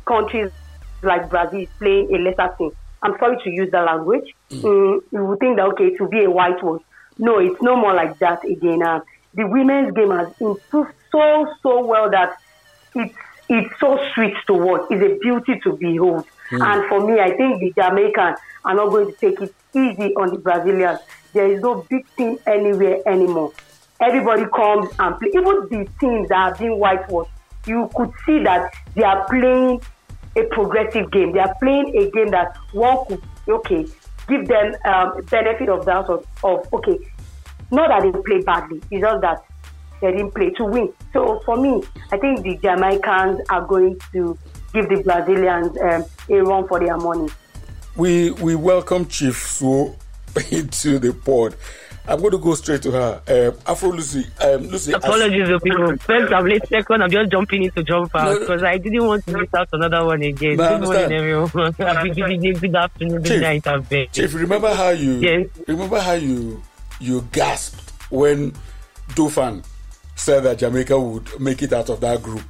countries 0.06 0.52
like 1.04 1.30
Brazil 1.30 1.62
is 1.62 1.70
playing 1.80 2.14
a 2.14 2.18
lesser 2.20 2.54
team. 2.58 2.72
I'm 3.04 3.18
sorry 3.20 3.38
to 3.44 3.50
use 3.50 3.72
that 3.72 3.86
language. 3.86 4.36
Mm. 4.52 4.62
Mm, 4.62 5.00
you 5.12 5.26
would 5.26 5.40
think 5.40 5.58
that, 5.58 5.66
okay, 5.70 5.86
it 5.86 6.00
will 6.00 6.10
be 6.10 6.24
a 6.24 6.30
white 6.30 6.54
whitewash. 6.64 6.82
No, 7.18 7.40
it's 7.40 7.62
no 7.62 7.76
more 7.76 7.94
like 7.94 8.18
that 8.20 8.44
again. 8.46 8.84
Uh, 8.84 9.02
the 9.34 9.48
women's 9.48 9.94
game 9.94 10.12
has 10.12 10.28
improved 10.40 10.94
so, 11.12 11.48
so 11.62 11.86
well 11.86 12.10
that 12.10 12.38
it's, 12.96 13.16
it's 13.50 13.80
so 13.80 14.00
sweet 14.14 14.34
to 14.48 14.54
watch. 14.54 14.88
It's 14.90 15.04
a 15.04 15.18
beauty 15.20 15.60
to 15.64 15.74
behold. 15.74 16.26
Mm. 16.52 16.62
And 16.62 16.90
for 16.90 17.08
me, 17.08 17.20
I 17.20 17.36
think 17.36 17.60
the 17.60 17.74
Jamaicans 17.76 18.40
are 18.66 18.76
not 18.76 18.90
going 18.90 19.08
to 19.08 19.18
take 19.18 19.42
it 19.42 19.54
easy 19.74 20.14
on 20.16 20.32
the 20.32 20.38
Brazilians. 20.38 21.00
There 21.34 21.52
is 21.52 21.62
no 21.62 21.86
big 21.90 22.06
team 22.18 22.38
anywhere 22.46 23.00
anymore. 23.08 23.54
Everybody 24.02 24.46
comes 24.54 24.90
and 25.00 25.18
play. 25.18 25.30
Even 25.34 25.68
the 25.70 25.88
teams 26.00 26.30
that 26.30 26.38
are 26.38 26.56
being 26.58 26.78
whitewashed, 26.78 27.32
you 27.66 27.90
could 27.96 28.12
see 28.26 28.44
that 28.44 28.74
they 28.96 29.04
are 29.04 29.26
playing 29.30 29.82
a 30.36 30.44
progressive 30.46 31.12
game. 31.12 31.32
They 31.32 31.40
are 31.40 31.56
playing 31.62 31.96
a 31.96 32.10
game 32.10 32.32
that 32.32 32.58
one 32.74 33.06
could, 33.06 33.22
okay, 33.48 33.86
give 34.28 34.48
them 34.48 34.76
um, 34.86 35.22
benefit 35.30 35.70
of 35.70 35.86
that 35.86 36.06
of, 36.10 36.26
of, 36.44 36.74
okay, 36.74 36.98
not 37.72 37.90
that 37.90 38.04
they 38.04 38.22
play 38.22 38.42
badly, 38.42 38.82
it's 38.92 39.02
just 39.02 39.22
that 39.22 39.46
they 40.02 40.12
didn't 40.12 40.32
play 40.32 40.50
to 40.52 40.66
win. 40.66 40.94
So 41.14 41.40
for 41.46 41.58
me, 41.58 41.84
I 42.12 42.18
think 42.18 42.42
the 42.42 42.58
Jamaicans 42.58 43.42
are 43.50 43.66
going 43.66 44.00
to 44.14 44.38
give 44.74 44.90
the 44.90 45.02
Brazilians 45.04 45.78
um, 45.80 46.06
a 46.30 46.44
run 46.44 46.68
for 46.68 46.80
their 46.80 46.98
money. 46.98 47.30
We 47.96 48.32
we 48.32 48.56
welcome 48.56 49.06
Chief 49.06 49.38
Suo 49.38 49.96
into 50.52 51.00
the 51.00 51.14
pod. 51.14 51.56
I'm 52.08 52.20
going 52.20 52.32
to 52.32 52.40
go 52.40 52.56
straight 52.56 52.82
to 52.82 52.92
her. 52.92 53.22
Um, 53.28 53.60
Afro 53.68 53.92
Lucy. 53.92 54.26
Um, 54.42 54.68
Lucy. 54.70 54.92
Apologies, 54.92 55.50
as, 55.50 55.62
people. 55.62 55.96
First, 55.98 56.34
I'm 56.34 56.46
late. 56.46 56.66
Second, 56.68 57.04
I'm 57.04 57.12
just 57.12 57.32
jumping 57.32 57.64
into 57.64 57.84
jump 57.84 58.16
out 58.16 58.40
because 58.40 58.64
no, 58.64 58.68
I 58.68 58.80
didn't 58.80 59.06
want 59.06 59.24
to 59.28 59.38
miss 59.38 59.54
out 59.54 59.70
another 59.72 60.04
one 60.04 60.24
again. 60.24 60.58
No, 60.58 60.80
good 60.80 60.82
morning, 60.84 61.12
everyone. 61.12 61.76
I've 61.80 62.04
been 62.04 62.14
giving 62.14 62.44
you 62.44 62.56
good 62.56 62.76
afternoon, 62.76 63.22
good 63.22 63.42
night, 63.42 63.68
and 63.68 64.12
Chief, 64.12 64.34
remember 64.34 64.74
how 64.74 64.90
you? 64.90 65.14
Yes. 65.20 65.48
Remember 65.68 66.00
how 66.00 66.14
you 66.14 66.64
you 67.02 67.28
gasped 67.32 67.92
when 68.12 68.54
Dofan 69.10 69.66
said 70.16 70.42
that 70.44 70.60
Jamaica 70.60 71.00
would 71.00 71.40
make 71.40 71.62
it 71.62 71.74
out 71.74 71.90
of 71.90 72.00
that 72.02 72.22
group. 72.22 72.44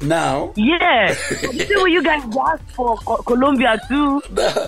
Now, 0.00 0.52
yeah, 0.56 1.14
see 1.14 1.74
what 1.76 1.90
you 1.90 2.02
guys 2.02 2.22
gasped 2.26 2.70
for 2.72 2.98
Colombia 2.98 3.80
too. 3.88 4.20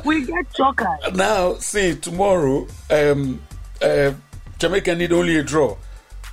we 0.04 0.24
get 0.24 0.52
choker. 0.54 0.96
Now, 1.14 1.54
see 1.54 1.96
tomorrow. 1.96 2.66
Um, 2.90 3.42
uh, 3.82 4.12
Jamaica 4.58 4.94
need 4.94 5.12
only 5.12 5.36
a 5.36 5.42
draw 5.42 5.76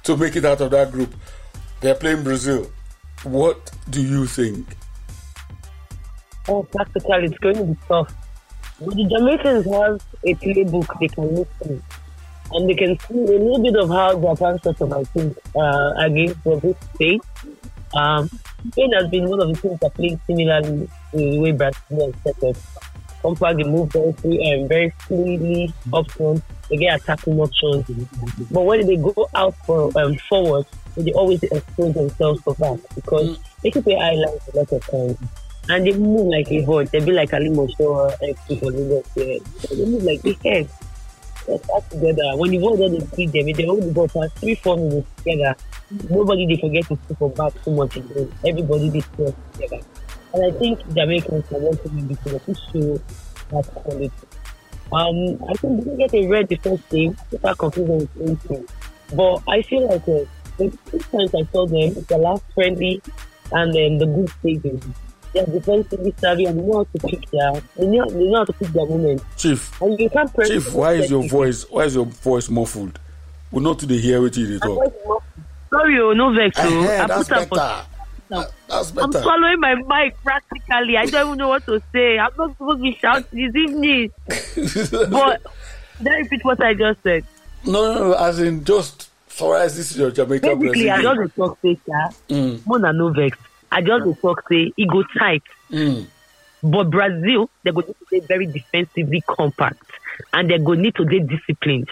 to 0.03 0.17
make 0.17 0.35
it 0.35 0.45
out 0.45 0.61
of 0.61 0.71
that 0.71 0.91
group. 0.91 1.13
They're 1.81 1.95
playing 1.95 2.23
Brazil. 2.23 2.71
What 3.23 3.71
do 3.89 4.01
you 4.01 4.25
think? 4.25 4.65
Oh, 6.47 6.63
practically, 6.63 7.25
it's 7.25 7.37
going 7.39 7.57
to 7.57 7.63
be 7.65 7.77
tough. 7.87 8.13
But 8.79 8.95
the 8.95 9.05
Jamaicans 9.05 9.65
have 9.65 10.01
a 10.23 10.35
playbook 10.35 10.99
they 10.99 11.07
can 11.07 11.35
look 11.35 11.49
through. 11.61 11.81
And 12.51 12.69
they 12.69 12.75
can 12.75 12.97
see 12.99 13.15
a 13.15 13.39
little 13.39 13.61
bit 13.61 13.75
of 13.75 13.89
how 13.89 14.19
Japan 14.19 14.59
set 14.63 14.81
up, 14.81 14.93
I 14.93 15.03
think, 15.05 15.37
uh, 15.55 15.93
against 15.97 16.43
Brazil 16.43 16.77
State. 16.95 17.21
Um, 17.95 18.29
Spain 18.71 18.91
has 18.93 19.09
been 19.09 19.29
one 19.29 19.41
of 19.41 19.47
the 19.49 19.61
teams 19.61 19.79
that 19.79 19.93
played 19.93 20.19
similarly 20.27 20.89
to 21.11 21.17
the 21.17 21.39
way 21.39 21.51
Brazil 21.51 22.13
up. 22.27 22.55
Compact, 23.21 23.57
they 23.57 23.63
move 23.63 23.91
very 23.91 24.13
free 24.13 24.51
and 24.51 24.69
very 24.69 24.91
freely 25.07 25.73
up 25.91 26.09
front 26.11 26.43
they 26.69 26.77
get 26.77 27.01
attacking 27.01 27.39
options. 27.39 27.85
But 28.51 28.61
when 28.61 28.85
they 28.85 28.97
go 28.97 29.29
out 29.35 29.55
for 29.65 29.91
um, 29.99 30.15
forward, 30.29 30.65
they 30.97 31.11
always 31.13 31.43
expose 31.43 31.93
themselves 31.93 32.41
for 32.41 32.53
that 32.55 32.81
because 32.95 33.37
mm. 33.37 33.43
they 33.61 33.71
can 33.71 33.83
play 33.83 33.97
islands 33.97 34.47
a 34.53 34.57
lot 34.57 34.71
of 34.71 34.81
times. 34.87 35.17
and 35.69 35.85
they 35.85 35.93
move 35.93 36.27
like 36.27 36.49
a 36.51 36.61
horse. 36.63 36.89
They 36.89 36.99
be 36.99 37.11
like 37.11 37.31
Alimosho 37.31 38.15
FC 38.19 38.59
for 38.59 38.71
Lagos. 38.71 39.05
Yeah. 39.15 39.37
So 39.59 39.75
they 39.75 39.85
move 39.85 40.03
like 40.03 40.25
a 40.25 40.33
head. 40.47 40.69
They 41.47 41.59
together. 41.89 42.37
When 42.37 42.51
the 42.51 42.57
ball 42.57 42.77
then 42.77 42.93
they 42.93 43.05
beat 43.15 43.31
them, 43.31 43.51
they 43.51 43.65
hold 43.65 43.93
go 43.93 44.07
for 44.07 44.27
three, 44.29 44.55
four 44.55 44.77
minutes 44.77 45.07
together. 45.17 45.55
Nobody 46.09 46.47
they 46.47 46.59
forget 46.59 46.85
to 46.87 46.97
sit 47.07 47.35
back 47.37 47.53
too 47.63 47.71
much 47.71 47.95
again. 47.95 48.31
Everybody 48.45 48.89
they 48.89 49.01
play 49.01 49.33
together. 49.53 49.83
And 50.33 50.45
I 50.53 50.57
think 50.57 50.79
Jamaicans 50.93 51.51
are 51.51 51.59
one 51.59 51.77
thing 51.77 52.07
because 52.07 52.41
to 52.43 52.55
show 52.55 53.01
that 53.51 53.75
quality. 53.75 54.11
Um, 54.91 55.43
I 55.49 55.53
think 55.53 55.83
didn't 55.83 55.97
get 55.97 56.13
a 56.13 56.27
red 56.27 56.47
the 56.49 56.55
first 56.57 56.89
game. 56.89 57.15
Super 57.29 57.55
confusion 57.55 57.97
with 57.99 58.21
anything. 58.21 58.67
But 59.13 59.41
I 59.47 59.61
feel 59.61 59.87
like 59.87 60.01
uh, 60.03 60.25
the 60.57 60.77
two 60.89 60.99
times 60.99 61.33
I 61.35 61.43
saw 61.51 61.65
them, 61.65 61.93
the 62.07 62.17
last 62.17 62.43
friendly 62.53 63.01
and 63.51 63.73
then 63.73 63.97
the 63.97 64.05
good 64.05 64.29
stages. 64.39 64.81
They're 65.35 65.45
defensively 65.47 66.13
savvy 66.17 66.45
and 66.45 66.57
they 66.59 66.63
know 66.63 66.77
how 66.77 66.83
to 66.85 67.07
pick 67.07 67.29
their 67.29 67.51
they 67.77 67.87
know, 67.87 68.05
they 68.09 68.23
know 68.29 68.37
how 68.37 68.45
to 68.45 68.53
pick 68.53 68.69
their 68.69 68.85
moment. 68.85 69.21
Chief, 69.35 69.81
And 69.81 69.99
you 69.99 70.09
can't 70.09 70.33
press 70.33 70.47
Chief, 70.47 70.73
why 70.73 70.93
is 70.93 71.11
your 71.11 71.27
voice 71.27 71.69
why 71.69 71.83
is 71.83 71.95
your 71.95 72.05
voice 72.05 72.49
muffled? 72.49 72.97
We 73.51 73.61
not 73.61 73.79
to 73.79 73.85
the 73.85 73.99
hear 73.99 74.21
what 74.21 74.35
you 74.37 74.57
talk. 74.59 74.93
Sorry, 75.69 75.99
oh, 75.99 76.13
no 76.13 76.33
vex. 76.33 76.55
oh. 76.57 76.81
I 76.83 77.05
that's 77.07 77.27
put 77.27 77.37
up 77.37 77.47
for 77.49 77.55
better. 77.57 77.85
That- 78.29 78.51
That's 78.67 78.89
I'm 78.97 79.11
better. 79.11 79.23
swallowing 79.23 79.59
my 79.59 79.75
mic 79.75 80.15
practically. 80.23 80.97
I 80.97 81.05
don't 81.05 81.27
even 81.27 81.37
know 81.37 81.49
what 81.49 81.65
to 81.65 81.81
say. 81.93 82.17
I'm 82.17 82.31
not 82.37 82.51
supposed 82.51 82.79
to 82.79 82.83
be 82.83 82.97
shouting 82.99 83.25
this 83.33 83.55
evening. 83.55 84.11
But 85.11 85.41
I 85.99 86.17
repeat 86.17 86.43
what 86.45 86.63
I 86.63 86.73
just 86.73 87.03
said? 87.03 87.25
no, 87.65 87.93
no, 87.93 88.07
no, 88.09 88.13
as 88.13 88.39
in 88.39 88.63
just 88.63 89.09
summarize 89.27 89.75
this 89.75 89.91
is 89.91 89.97
your 89.97 90.11
Jamaica 90.11 90.55
Basically, 90.55 90.89
I 90.89 91.01
just 91.01 91.35
talk 91.35 91.57
sir, 91.61 92.09
Mm, 92.29 92.81
than 92.81 92.97
no 92.97 93.09
vex. 93.09 93.37
I 93.75 93.81
just 93.81 94.05
dey 94.05 94.13
talk 94.21 94.39
say 94.49 94.71
e 94.77 94.85
go 94.85 95.03
tight. 95.19 95.43
mm, 95.71 96.05
But 96.63 96.89
Brazil, 96.89 97.49
they 97.63 97.71
go 97.71 97.81
need 97.81 97.95
to 97.99 98.05
be 98.11 98.19
very 98.21 98.45
defensively 98.47 99.21
compact 99.27 99.83
and 100.33 100.49
they 100.49 100.57
go 100.57 100.73
need 100.73 100.95
to 100.95 101.05
be 101.05 101.19
disciplined. 101.19 101.89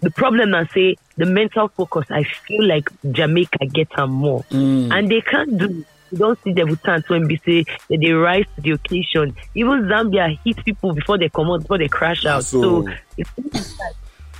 The 0.00 0.10
problem 0.10 0.54
I 0.54 0.66
say 0.68 0.96
the 1.16 1.26
mental 1.26 1.68
focus, 1.68 2.06
I 2.10 2.22
feel 2.46 2.64
like 2.66 2.90
Jamaica 3.10 3.66
get 3.72 3.88
them 3.96 4.10
more. 4.10 4.42
mm. 4.50 4.92
And 4.92 5.10
they 5.10 5.20
can't 5.20 5.58
do 5.58 5.84
you 6.12 6.18
don't 6.18 6.38
see 6.44 6.52
debutants 6.54 7.08
when 7.08 7.26
we 7.26 7.36
say 7.44 7.64
that 7.88 7.98
they 8.00 8.12
rise 8.12 8.44
to 8.54 8.60
the 8.60 8.70
occasion. 8.72 9.34
Even 9.56 9.84
Zambia 9.90 10.38
hit 10.44 10.64
people 10.64 10.92
before 10.94 11.18
they 11.18 11.28
come 11.28 11.50
out, 11.50 11.62
before 11.62 11.78
they 11.78 11.88
crash 11.88 12.24
out. 12.24 12.44
So- 12.44 12.86
So, 12.86 12.88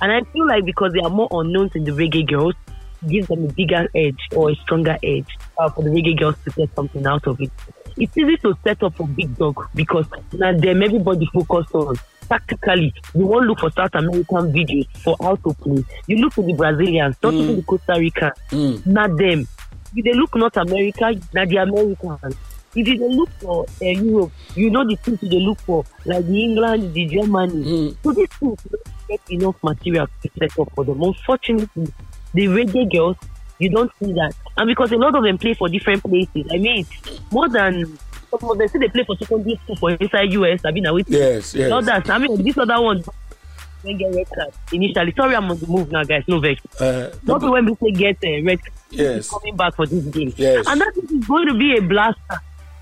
and 0.01 0.11
I 0.11 0.21
feel 0.31 0.47
like 0.47 0.63
because 0.65 0.93
they 0.93 0.99
are 1.01 1.09
more 1.09 1.27
unknowns 1.31 1.71
in 1.75 1.83
the 1.83 1.91
reggae 1.91 2.25
girls, 2.27 2.55
gives 3.07 3.27
them 3.27 3.45
a 3.45 3.51
bigger 3.53 3.87
edge 3.95 4.19
or 4.35 4.51
a 4.51 4.55
stronger 4.55 4.97
edge 5.03 5.27
uh, 5.57 5.69
for 5.69 5.83
the 5.83 5.89
reggae 5.89 6.17
girls 6.17 6.35
to 6.43 6.51
get 6.51 6.73
something 6.75 7.05
out 7.05 7.25
of 7.27 7.39
it. 7.41 7.51
It's 7.97 8.17
easy 8.17 8.37
to 8.37 8.53
set 8.63 8.83
up 8.83 8.95
for 8.95 9.07
big 9.07 9.37
dog 9.37 9.67
because 9.73 10.05
now 10.33 10.51
them 10.57 10.83
everybody 10.83 11.27
focused 11.33 11.73
on 11.73 11.95
tactically. 12.27 12.93
You 13.13 13.25
won't 13.25 13.45
look 13.47 13.59
for 13.59 13.71
South 13.71 13.95
American 13.95 14.51
videos 14.51 14.87
for 14.97 15.15
how 15.21 15.35
to 15.35 15.53
play. 15.53 15.83
You 16.07 16.17
look 16.17 16.33
for 16.33 16.43
the 16.43 16.53
Brazilians, 16.53 17.15
not 17.23 17.33
even 17.33 17.55
the 17.55 17.61
Costa 17.63 17.95
Rican, 17.97 18.31
Mm. 18.51 18.85
not 18.85 19.17
them. 19.17 19.47
If 19.95 20.03
they 20.03 20.13
look 20.13 20.35
North 20.35 20.57
America, 20.57 21.13
not 21.33 21.47
the 21.47 21.55
Americans. 21.57 22.35
If 22.77 22.85
you 22.89 22.97
dey 22.97 23.07
look 23.07 23.29
for 23.39 23.63
uh, 23.81 23.85
Europe, 23.85 24.31
you 24.55 24.69
know 24.69 24.85
the 24.85 24.97
things 24.97 25.21
they 25.21 25.39
look 25.39 25.57
for, 25.61 25.85
like 26.05 26.25
the 26.27 26.43
England, 26.43 26.93
the 26.93 27.05
Germany. 27.05 27.63
Mm. 27.63 27.97
So 28.03 28.11
these 28.11 28.27
things 28.37 28.59
don't 28.69 29.07
get 29.07 29.21
enough 29.29 29.55
material 29.63 30.07
to 30.23 30.29
set 30.37 30.59
up 30.59 30.69
for 30.75 30.83
them. 30.83 31.01
Unfortunately, 31.01 31.87
the 32.35 32.45
reggae 32.47 32.91
girls, 32.91 33.17
you 33.59 33.69
don't 33.69 33.91
see 33.99 34.11
that. 34.13 34.33
And 34.57 34.67
because 34.67 34.91
a 34.91 34.97
lot 34.97 35.15
of 35.15 35.23
them 35.23 35.37
play 35.37 35.53
for 35.53 35.69
different 35.69 36.03
places, 36.03 36.45
I 36.51 36.57
mean, 36.57 36.85
more 37.31 37.49
than 37.49 37.97
some 38.29 38.49
of 38.49 38.57
them 38.57 38.67
say 38.67 38.79
they 38.79 38.89
play 38.89 39.03
for 39.05 39.15
secondary 39.17 39.55
school 39.63 39.75
for 39.77 39.91
inside 39.91 40.31
US. 40.33 40.61
I 40.65 40.71
mean, 40.71 40.85
I 40.87 40.91
with 40.91 41.09
Yes, 41.09 41.55
yes. 41.55 41.71
others. 41.71 42.09
I 42.09 42.17
mean, 42.17 42.43
this 42.43 42.57
other 42.57 42.81
one 42.81 43.01
don't 43.83 43.97
get 43.97 44.13
red 44.15 44.27
card 44.35 44.53
initially. 44.73 45.13
Sorry, 45.15 45.35
I'm 45.35 45.49
on 45.49 45.57
the 45.57 45.67
move 45.67 45.91
now, 45.91 46.03
guys. 46.03 46.23
No 46.27 46.39
vex. 46.39 46.61
Uh, 46.81 47.11
Not 47.23 47.41
when 47.43 47.65
we 47.65 47.75
say 47.75 47.91
get 47.91 48.17
a 48.23 48.41
red 48.41 48.59
card 48.61 48.73
yes. 48.89 49.29
coming 49.29 49.55
back 49.55 49.75
for 49.75 49.85
this 49.85 50.03
game. 50.05 50.33
Yes. 50.35 50.65
And 50.67 50.81
that 50.81 50.93
is 50.97 51.25
going 51.27 51.47
to 51.47 51.53
be 51.53 51.77
a 51.77 51.81
blaster. 51.81 52.37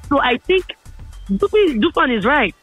So 0.10 0.20
I 0.22 0.38
think 0.38 0.66
Dupin, 1.28 1.82
Dufan 1.82 2.18
is 2.18 2.26
right. 2.26 2.56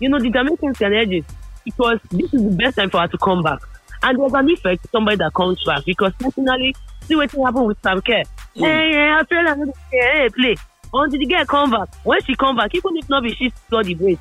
You 0.00 0.08
know, 0.08 0.18
the 0.18 0.30
Jamaicans 0.30 0.78
can 0.78 0.92
edge 0.94 1.10
it 1.12 1.24
because 1.64 2.00
this 2.10 2.32
is 2.34 2.42
the 2.42 2.56
best 2.56 2.76
time 2.76 2.90
for 2.90 3.00
her 3.00 3.08
to 3.08 3.18
come 3.18 3.42
back. 3.42 3.60
And 4.02 4.18
there's 4.18 4.32
an 4.32 4.50
effect 4.50 4.82
to 4.82 4.88
somebody 4.90 5.16
that 5.18 5.32
comes 5.34 5.62
back 5.64 5.84
because 5.84 6.12
personally, 6.18 6.74
see 7.02 7.14
what 7.14 7.30
happened 7.30 7.66
with 7.66 7.78
Sam 7.82 8.00
Kerr. 8.02 8.22
Mm. 8.56 8.66
Hey, 8.66 8.92
hey, 8.92 9.10
I 9.12 9.24
feel 9.24 9.44
like 9.44 9.76
hey, 9.90 10.24
eh, 10.24 10.28
play. 10.34 10.56
Until 10.94 11.18
the 11.18 11.26
girl 11.26 11.44
come 11.46 11.70
back. 11.70 11.94
When 12.04 12.22
she 12.22 12.34
come 12.34 12.56
back, 12.56 12.74
even 12.74 12.96
if 12.96 13.08
not 13.08 13.22
be 13.22 13.34
she 13.34 13.50
score 13.66 13.84
the 13.84 13.94
brace. 13.94 14.18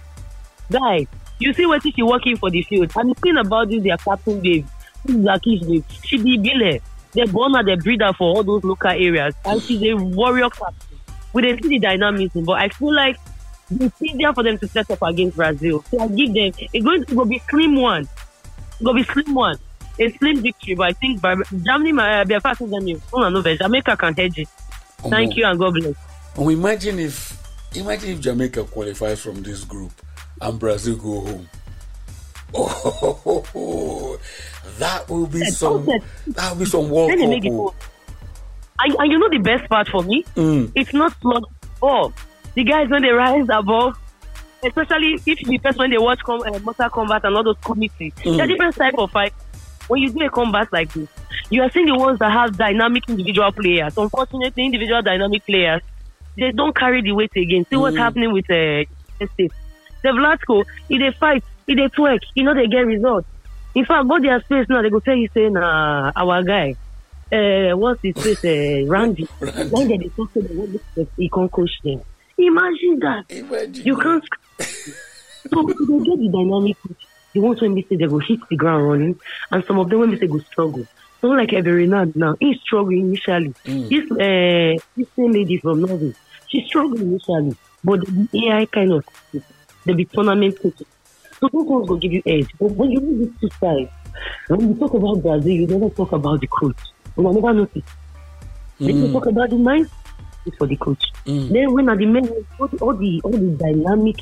Guys, 0.72 1.08
you 1.39 1.54
see 1.54 1.65
what 1.65 1.82
she 1.84 1.94
working 2.02 2.38
for 2.38 2.50
the 2.50 2.62
field. 2.63 2.91
And 2.96 3.12
the 3.12 3.15
thing 3.15 3.38
about 3.38 3.70
this, 3.70 3.84
their 3.84 3.98
captain 3.98 4.39
babe, 4.39 4.65
this 5.04 5.15
is 5.15 5.26
Akish 5.26 5.67
babe. 5.67 5.84
She 6.04 6.17
be 6.17 6.38
Bile. 6.38 6.80
They 7.13 7.26
born 7.26 7.56
her, 7.56 7.63
they 7.63 7.76
breed 7.76 8.02
her 8.02 8.13
for 8.13 8.36
all 8.36 8.44
those 8.44 8.63
local 8.63 8.89
areas. 8.89 9.36
And 9.44 9.62
she's 9.62 9.82
a 9.84 9.96
warrior 9.96 10.50
captain. 10.50 10.98
We 11.34 11.41
didn't 11.41 11.63
see 11.63 11.70
the 11.70 11.80
dynamism, 11.80 12.46
but 12.46 12.54
I 12.54 12.70
feel 12.70 12.94
like 12.94 13.17
it's 13.70 14.02
easier 14.02 14.34
for 14.34 14.44
them 14.44 14.58
to 14.60 14.67
set 14.67 14.89
up 14.91 15.02
against 15.02 15.36
Brazil. 15.36 15.84
So 15.89 16.00
I 16.00 16.08
give 16.08 16.34
them 16.34 16.52
it's 16.74 16.86
going 16.86 17.06
to 17.06 17.26
be 17.26 17.41
slim 17.50 17.76
one. 17.76 18.04
It's 18.04 18.82
going 18.82 19.04
to 19.04 19.04
be 19.04 19.13
slim 19.13 19.36
one. 19.36 19.58
A 19.99 20.10
slim 20.17 20.41
victory, 20.41 20.75
but 20.75 20.88
I 20.89 20.93
think 20.93 21.21
Germany 21.63 21.91
might 21.91 22.23
be 22.25 22.39
faster 22.39 22.65
than 22.65 22.88
you. 22.88 23.01
No, 23.13 23.30
no, 23.30 23.41
Jamaica 23.41 23.97
can 23.97 24.13
hedge 24.15 24.38
it. 24.39 24.47
Thank 25.10 25.34
Omo. 25.34 25.36
you 25.38 25.45
and 25.45 25.60
God 25.60 25.73
bless. 25.73 25.95
And 26.38 26.51
imagine 26.51 26.99
if 26.99 27.38
imagine 27.75 28.10
if 28.12 28.21
Jamaica 28.21 28.63
qualifies 28.65 29.19
from 29.21 29.43
this 29.43 29.63
group 29.63 29.91
and 30.39 30.60
Brazil 30.60 30.95
go 30.95 31.21
home. 31.21 31.49
Oh, 32.54 34.17
that 34.80 35.10
will 35.10 35.27
be 35.27 35.45
some 35.45 35.86
that 36.27 36.49
will 36.51 36.60
be 36.60 36.65
some 36.65 36.89
World 36.89 37.10
Then 37.12 37.17
they 37.19 37.23
Cup. 37.25 37.30
make 37.32 37.45
it 37.45 37.51
oh. 37.54 37.73
And, 38.80 38.95
and 38.97 39.12
you 39.12 39.19
know 39.19 39.30
the 39.30 39.38
best 39.38 39.69
part 39.69 39.88
for 39.88 40.04
me? 40.04 40.23
Mm. 40.36 40.71
It's 40.75 40.93
not 40.93 41.15
slug 41.21 41.43
ball. 41.80 42.13
The 42.56 42.63
guys 42.63 42.89
when 42.89 43.04
they 43.04 43.10
rise 43.10 43.45
above, 43.51 43.97
especially 44.65 45.19
if 45.25 45.39
the 45.47 45.58
person 45.60 45.80
when 45.80 45.91
they 45.91 45.97
watch 45.97 46.19
com- 46.25 46.41
uh, 46.41 46.60
Mortal 46.60 46.89
Kombat 46.89 47.23
and 47.23 47.36
all 47.38 47.43
those 47.43 47.58
committees, 47.63 48.13
Mm. 48.23 48.38
they're 48.38 48.47
different 48.47 48.75
type 48.75 48.95
of 48.97 49.12
fight. 49.12 49.34
When 49.91 50.01
you 50.01 50.10
do 50.10 50.25
a 50.25 50.30
combat 50.30 50.69
like 50.71 50.93
this, 50.93 51.10
you 51.49 51.62
are 51.62 51.69
seeing 51.69 51.86
the 51.88 51.95
ones 51.97 52.17
that 52.19 52.32
have 52.32 52.56
dynamic 52.58 53.04
individual 53.10 53.51
players. 53.51 53.91
Unfortunately, 53.97 54.63
individual 54.63 55.01
dynamic 55.01 55.45
players, 55.45 55.82
they 56.38 56.51
don't 56.54 56.73
carry 56.73 57.01
the 57.01 57.12
weight 57.12 57.32
again. 57.36 57.65
See 57.69 57.75
what's 57.75 57.97
Mm. 57.97 57.99
happening 57.99 58.32
with 58.32 58.49
uh, 58.49 58.86
State. 59.34 59.51
The 60.01 60.10
Vlatko, 60.10 60.63
if 60.89 60.97
they 60.97 61.12
fight, 61.19 61.43
if 61.67 61.75
they 61.75 61.89
twerk, 61.89 62.19
you 62.36 62.43
know 62.45 62.54
they 62.54 62.67
get 62.67 62.86
results. 62.88 63.27
In 63.75 63.84
fact, 63.84 64.08
go 64.08 64.17
their 64.21 64.39
space 64.41 64.65
now, 64.69 64.82
they 64.82 64.89
go 64.89 65.01
tell 65.01 65.13
you, 65.17 65.27
say, 65.34 65.49
nah, 65.49 66.13
our 66.15 66.41
guy, 66.41 66.73
uh, 67.34 67.75
what's 67.75 67.99
his 68.01 68.15
face, 68.15 68.39
uh, 68.45 68.88
Randy. 68.89 69.27
Randy. 69.41 69.69
When 69.71 69.88
they 69.89 70.10
talk 70.15 70.32
to 70.36 70.41
them, 70.41 70.80
he 71.17 71.27
can 71.27 71.49
coach 71.49 71.71
them. 71.84 71.99
Imagine 72.38 72.97
that. 73.01 73.25
Imagine 73.30 73.86
You 73.86 73.97
can't. 73.97 74.23
so 74.58 75.63
they 75.67 75.99
get 75.99 76.17
the 76.17 76.30
dynamic. 76.32 76.77
The 77.34 77.39
ones 77.41 77.62
when 77.62 77.76
say 77.76 77.96
they 77.98 78.06
go 78.08 78.20
hit 78.20 78.39
the 78.50 78.58
ground 78.58 78.88
running, 78.88 79.20
and 79.52 79.63
some 79.67 79.80
of 79.80 79.89
them 79.89 80.00
when 80.00 80.17
say 80.20 80.28
go 80.28 80.39
struggle. 80.52 80.86
Someone 81.22 81.39
like 81.39 81.50
Everina 81.50 82.12
now, 82.15 82.36
he's 82.39 82.58
struggling 82.65 83.08
initially. 83.13 83.54
Mm. 83.65 83.89
This 83.89 84.06
uh, 84.12 84.82
this 84.98 85.08
same 85.17 85.34
lady 85.34 85.60
from 85.62 85.82
Norway, 85.82 86.13
she 86.48 86.65
struggled 86.67 87.00
initially, 87.00 87.56
but 87.84 88.00
the 88.02 88.48
AI 88.48 88.65
kind 88.74 88.91
of 88.94 89.04
the 89.86 89.94
big 89.94 90.12
tournament 90.12 90.56
coaches. 90.62 90.88
So 91.39 91.50
those 91.54 91.65
ones 91.67 91.89
will 91.89 91.98
give 91.98 92.12
you 92.12 92.22
edge. 92.26 92.50
But 92.60 92.72
when 92.72 92.91
you 92.91 93.00
read 93.00 93.20
these 93.20 93.39
two 93.39 93.50
sides, 93.63 93.89
when 94.50 94.70
you 94.70 94.76
talk 94.80 94.94
about 94.94 95.22
Brazil, 95.24 95.52
you 95.52 95.67
never 95.67 95.89
talk 95.89 96.12
about 96.12 96.39
the 96.41 96.48
coach. 96.48 96.78
You 97.17 97.24
never 97.24 97.54
noticed. 97.54 97.88
When 98.78 98.98
you 98.98 99.08
Mm. 99.08 99.13
talk 99.13 99.26
about 99.28 99.50
the 99.50 99.58
mind, 99.58 99.88
it's 100.46 100.58
for 100.58 100.67
the 100.67 100.76
coach. 100.78 101.04
Mm. 101.26 101.50
Then 101.54 101.74
when 101.74 101.89
at 101.89 101.98
the 101.98 102.06
men, 102.06 102.28
all 102.60 102.67
the 102.67 102.78
all 102.82 102.96
the, 102.98 103.22
all 103.24 103.32
the 103.32 103.58
dynamic 103.60 104.15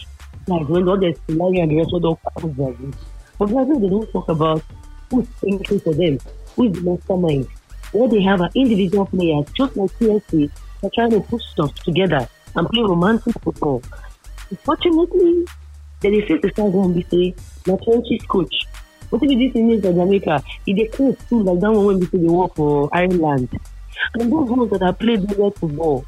guys, 0.50 0.68
when 0.68 0.88
all 0.88 0.98
the 0.98 1.14
Solari 1.28 1.62
and 1.62 1.72
the 1.72 1.78
rest 1.78 1.94
of 1.94 2.02
the 2.02 2.48
Brazil. 2.48 2.92
But 3.38 3.50
Brazil, 3.50 3.80
they 3.80 3.90
don't 3.90 4.12
talk 4.12 4.30
about 4.30 4.64
who's 5.10 5.28
thinking 5.40 5.80
for 5.80 5.94
them, 5.94 6.20
who 6.56 6.66
is 6.66 6.74
the 6.74 6.82
mastermind. 6.82 7.48
What 7.92 8.12
they 8.12 8.22
have 8.24 8.42
are 8.42 8.50
individual 8.56 9.06
players, 9.06 9.46
just 9.56 9.76
like 9.78 9.92
CSC, 9.92 10.52
they're 10.82 10.92
trying 10.94 11.12
to 11.12 11.22
put 11.22 11.42
stuff 11.42 11.74
together 11.76 12.28
and 12.56 12.68
play 12.70 12.82
romantic 12.82 13.34
football. 13.42 13.82
Unfortunately, 14.50 15.46
then 16.02 16.14
they 16.14 16.22
face 16.22 16.42
the 16.42 16.50
stars 16.50 16.74
one 16.74 16.94
be 16.94 17.04
say, 17.10 17.36
na 17.68 17.78
French's 17.78 18.26
coach. 18.28 18.66
What 19.10 19.24
if 19.24 19.30
this 19.30 19.56
in 19.56 19.82
for 19.82 19.92
Jamaica? 19.94 20.44
If 20.68 20.78
they 20.78 20.86
coach 20.86 21.18
too, 21.30 21.44
like 21.44 21.60
that 21.60 21.72
one 21.72 21.86
when 21.86 22.00
we 22.00 22.06
say 22.08 22.18
they 22.18 22.28
work 22.28 22.56
for 22.56 22.90
Ireland. 22.94 23.50
And 24.14 24.32
those 24.32 24.50
ones 24.50 24.72
that 24.72 24.82
have 24.82 25.00
played 25.00 25.26
well 25.38 25.52
football, 25.52 26.06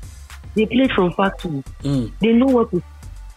they 0.56 0.66
played 0.66 0.92
from 0.92 1.12
factory. 1.14 1.64
Mm. 1.84 2.12
They 2.20 2.34
know 2.34 2.46
what 2.46 2.72
to 2.72 2.84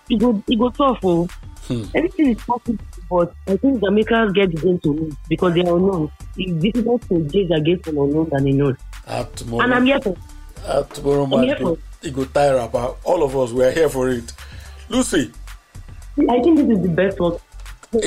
it 0.09 0.19
go 0.21 0.43
it 0.49 0.59
go 0.59 0.71
tough 0.71 0.99
oh. 1.05 1.29
Hmm. 1.67 1.85
Everything 1.95 2.29
is 2.29 2.43
possible, 2.43 2.85
but 3.09 3.35
I 3.47 3.57
think 3.57 3.81
Jamaica 3.81 4.31
get 4.35 4.51
the 4.51 4.61
game 4.61 4.79
to 4.81 4.93
lose 4.93 5.15
because 5.31 5.55
they 5.55 5.63
are 5.63 5.77
unknown. 5.79 6.11
It's 6.37 6.63
difficult 6.63 7.09
to 7.09 7.25
judge 7.29 7.51
against 7.59 7.87
an 7.87 7.97
unknown 7.97 8.29
than 8.29 8.49
a 8.49 8.53
known. 8.53 8.77
And 9.07 9.75
I'm 9.75 9.87
here 9.87 9.99
for 10.01 10.15
at 10.67 10.91
tomorrow 10.95 11.25
I'm 11.25 11.43
here 11.43 11.59
man, 11.59 11.77
it 12.03 12.15
go 12.15 12.25
tire 12.25 12.59
about 12.59 12.99
all 13.05 13.23
of 13.23 13.37
us. 13.37 13.53
We 13.53 13.65
are 13.65 13.71
here 13.71 13.89
for 13.89 14.11
it. 14.11 14.33
Lucy. 14.89 15.33
I 16.19 16.41
think 16.43 16.59
this 16.59 16.77
is 16.77 16.83
the 16.83 16.89
best 16.89 17.19
one. 17.19 17.39
I 17.95 17.99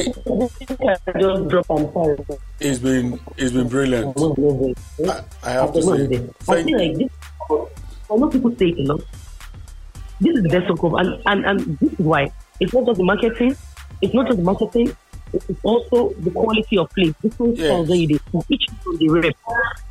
and 1.10 1.94
fire. 1.94 2.18
It's 2.60 2.80
been 2.80 3.20
it's 3.38 3.52
been 3.54 3.70
brilliant. 3.70 4.18
I, 4.20 5.24
I 5.44 5.52
have 5.52 5.74
to 5.74 5.82
say, 5.82 5.94
I 6.04 6.18
thank 6.44 6.68
feel 6.68 6.78
like 6.78 6.98
this. 6.98 7.12
I 8.12 8.16
know 8.16 8.30
people 8.30 8.56
say 8.58 8.68
it 8.68 8.80
a 8.80 8.94
lot. 8.94 9.02
This 10.20 10.36
is 10.36 10.44
the 10.44 10.50
best 10.50 10.70
of 10.70 10.84
and, 10.94 11.22
and 11.26 11.46
and 11.46 11.78
this 11.80 11.94
is 11.94 12.00
why 12.00 12.32
it's 12.60 12.74
not 12.74 12.86
just 12.86 12.98
the 12.98 13.04
marketing. 13.04 13.56
It's 14.02 14.14
not 14.14 14.26
just 14.28 14.38
the 14.38 14.44
marketing. 14.44 14.96
It's 15.34 15.60
also 15.64 16.14
the 16.20 16.32
quality 16.32 16.78
of 16.78 16.90
play. 16.92 17.14
Different 17.22 17.58
Yes. 17.58 17.68
styles 17.68 17.90
you 17.90 18.08
do. 18.08 18.44
Each 18.50 18.66
of 18.70 19.00
the 19.00 19.10
rep. 19.10 19.36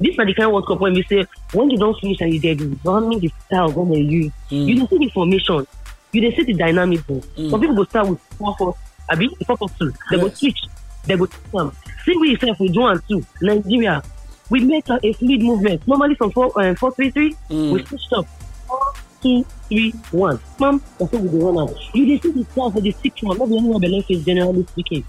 This 0.01 0.11
is 0.11 0.17
the 0.17 0.35
kind 0.35 0.47
of 0.49 0.53
World 0.53 0.67
Cup 0.67 0.81
when 0.81 0.95
we 0.95 1.03
say 1.05 1.27
when 1.53 1.71
you 1.71 1.79
don't 1.79 1.99
finish 2.01 2.21
and 2.21 2.33
you 2.33 2.41
did 2.41 2.85
running 2.85 3.21
the 3.21 3.31
styles 3.47 3.75
when 3.75 3.91
they 3.91 4.01
use. 4.01 4.33
You 4.51 4.77
don't 4.77 4.89
see 4.91 4.99
the 4.99 5.11
formation. 5.11 5.67
You 6.13 6.21
don't 6.23 6.35
see 6.37 6.45
the 6.45 6.55
dynamism. 6.55 7.23
Some 7.51 7.61
people 7.61 7.77
go 7.77 7.85
start 7.85 8.09
with 8.09 8.21
four 8.39 8.55
four. 8.57 8.75
I 9.09 9.15
mean 9.17 9.31
four 9.47 9.57
four 9.57 9.69
two. 9.79 9.93
They 10.11 10.19
go 10.19 10.29
switch. 10.31 10.59
They 11.05 11.17
go 11.17 11.29
um, 11.55 11.73
see 12.05 12.17
we 12.17 12.31
yourself 12.31 12.59
with 12.59 12.75
one 12.75 12.93
and 12.93 13.03
two. 13.09 13.27
Nigeria. 13.43 14.03
We 14.49 14.61
make 14.65 14.89
a, 14.89 14.99
a 15.03 15.13
fluid 15.13 15.43
movement. 15.43 15.87
Normally 15.87 16.15
from 16.15 16.31
four 16.33 16.51
uh, 16.59 16.75
four 16.75 16.93
three 16.93 17.11
three, 17.11 17.37
we 17.51 17.85
switched 17.85 18.13
up. 18.13 18.27
Four, 18.67 18.81
two, 19.27 19.45
three, 19.69 19.91
one. 20.11 20.41
Mom, 20.59 20.83
that's 20.99 21.13
what 21.13 21.23
we 21.23 21.29
dey 21.29 21.45
run 21.45 21.59
out. 21.59 21.75
You 21.95 22.07
dey 22.07 22.19
see 22.21 22.31
the 22.33 22.45
stars 22.53 22.73
for 22.73 22.81
the 22.81 22.93
six 22.93 23.23
one, 23.23 23.39
not 23.39 23.49
the 23.49 23.57
only 23.57 23.71
one 23.71 23.81
Benin 23.81 24.03
face 24.03 24.25
generally 24.25 24.65
speaking. 24.67 25.05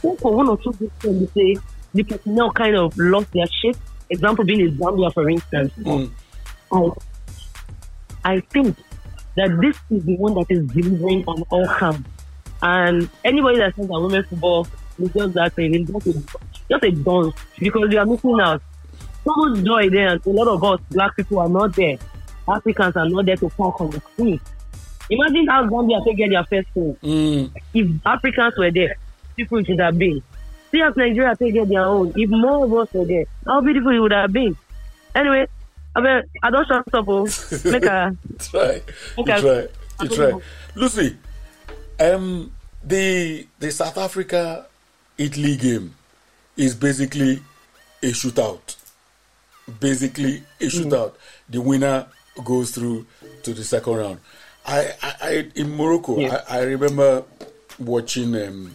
So 0.00 0.14
for 0.16 0.32
one 0.34 0.48
or 0.48 0.56
two 0.58 0.72
good 0.72 0.92
things, 1.00 1.30
they 1.34 1.54
say 1.54 1.60
the 1.94 2.02
personnel 2.04 2.50
kind 2.52 2.76
of 2.76 2.96
lost 2.98 3.32
their 3.32 3.46
shape. 3.46 3.76
Example 4.10 4.44
being 4.44 4.60
in 4.60 4.76
Zambia, 4.78 5.12
for 5.12 5.28
instance. 5.28 5.72
I, 6.72 6.90
I 8.24 8.40
think 8.40 8.76
that 9.36 9.50
this 9.60 9.76
is 9.90 10.04
the 10.04 10.16
one 10.16 10.34
that 10.34 10.46
is 10.50 10.66
delivering 10.68 11.24
on 11.26 11.42
all 11.50 11.66
counts. 11.78 12.08
And 12.62 13.08
anybody 13.24 13.58
that 13.58 13.76
says 13.76 13.86
that 13.86 14.00
women's 14.00 14.26
football 14.28 14.66
is 14.98 15.12
just 15.12 15.34
that 15.34 15.52
thing, 15.54 15.74
it's 15.74 15.90
just 15.90 16.06
a, 16.06 16.12
just 16.68 16.84
a 16.84 16.90
dance 16.90 17.34
because 17.58 17.92
you 17.92 17.98
are 17.98 18.06
missing 18.06 18.38
out. 18.40 18.62
So 19.24 19.32
much 19.36 19.64
joy 19.64 19.90
there, 19.90 20.08
and 20.08 20.26
a 20.26 20.30
lot 20.30 20.48
of 20.48 20.64
us 20.64 20.80
black 20.90 21.14
people 21.16 21.38
are 21.38 21.48
not 21.48 21.74
there. 21.76 21.98
Africans 22.48 22.96
are 22.96 23.08
not 23.08 23.26
there 23.26 23.36
to 23.36 23.48
talk 23.50 23.80
on 23.80 23.90
the 23.90 24.00
screen. 24.00 24.40
Imagine 25.10 25.46
how 25.48 25.66
Zambia 25.66 26.04
take 26.04 26.16
get 26.16 26.30
their 26.30 26.44
first 26.44 26.68
goal. 26.74 26.96
Mm, 27.02 27.50
If 27.74 27.88
Africans 28.06 28.54
were 28.58 28.70
there, 28.70 28.96
people 29.36 29.62
should 29.64 29.80
have 29.80 29.98
been. 29.98 30.22
See 30.70 30.82
as 30.82 30.94
Nigeria 30.96 31.34
take 31.36 31.54
get 31.54 31.68
their 31.68 31.84
own. 31.84 32.12
If 32.16 32.28
more 32.30 32.64
of 32.64 32.72
us 32.74 32.92
were 32.92 33.04
there, 33.06 33.24
how 33.46 33.60
beautiful 33.62 33.90
it 33.94 33.98
would 34.00 34.12
have 34.12 34.32
been. 34.32 34.56
Anyway, 35.14 35.46
I 35.96 36.00
mean, 36.00 36.22
I 36.42 36.50
don't 36.50 36.66
shut 36.68 36.84
up. 36.94 37.06
Make 37.64 37.84
a 37.86 38.14
try. 38.38 38.72
You 39.16 39.22
Okay. 39.22 39.40
try. 39.40 39.66
You 40.02 40.08
try. 40.08 40.32
Lucy, 40.74 41.16
um, 42.00 42.52
the 42.84 43.46
the 43.58 43.70
South 43.70 43.96
Africa 43.98 44.66
Italy 45.16 45.56
game 45.56 45.94
is 46.56 46.74
basically 46.74 47.40
a 48.02 48.06
shootout. 48.12 48.76
Basically 49.80 50.42
a 50.60 50.64
shootout. 50.64 51.14
The 51.48 51.60
winner 51.60 52.06
goes 52.44 52.70
through 52.70 53.06
to 53.42 53.54
the 53.54 53.64
second 53.64 53.96
round. 53.96 54.20
I, 54.66 54.92
I, 55.02 55.14
I 55.22 55.50
in 55.54 55.74
Morocco, 55.76 56.18
Yeah. 56.18 56.42
I, 56.48 56.58
I 56.58 56.62
remember 56.62 57.24
watching 57.78 58.34
um, 58.36 58.74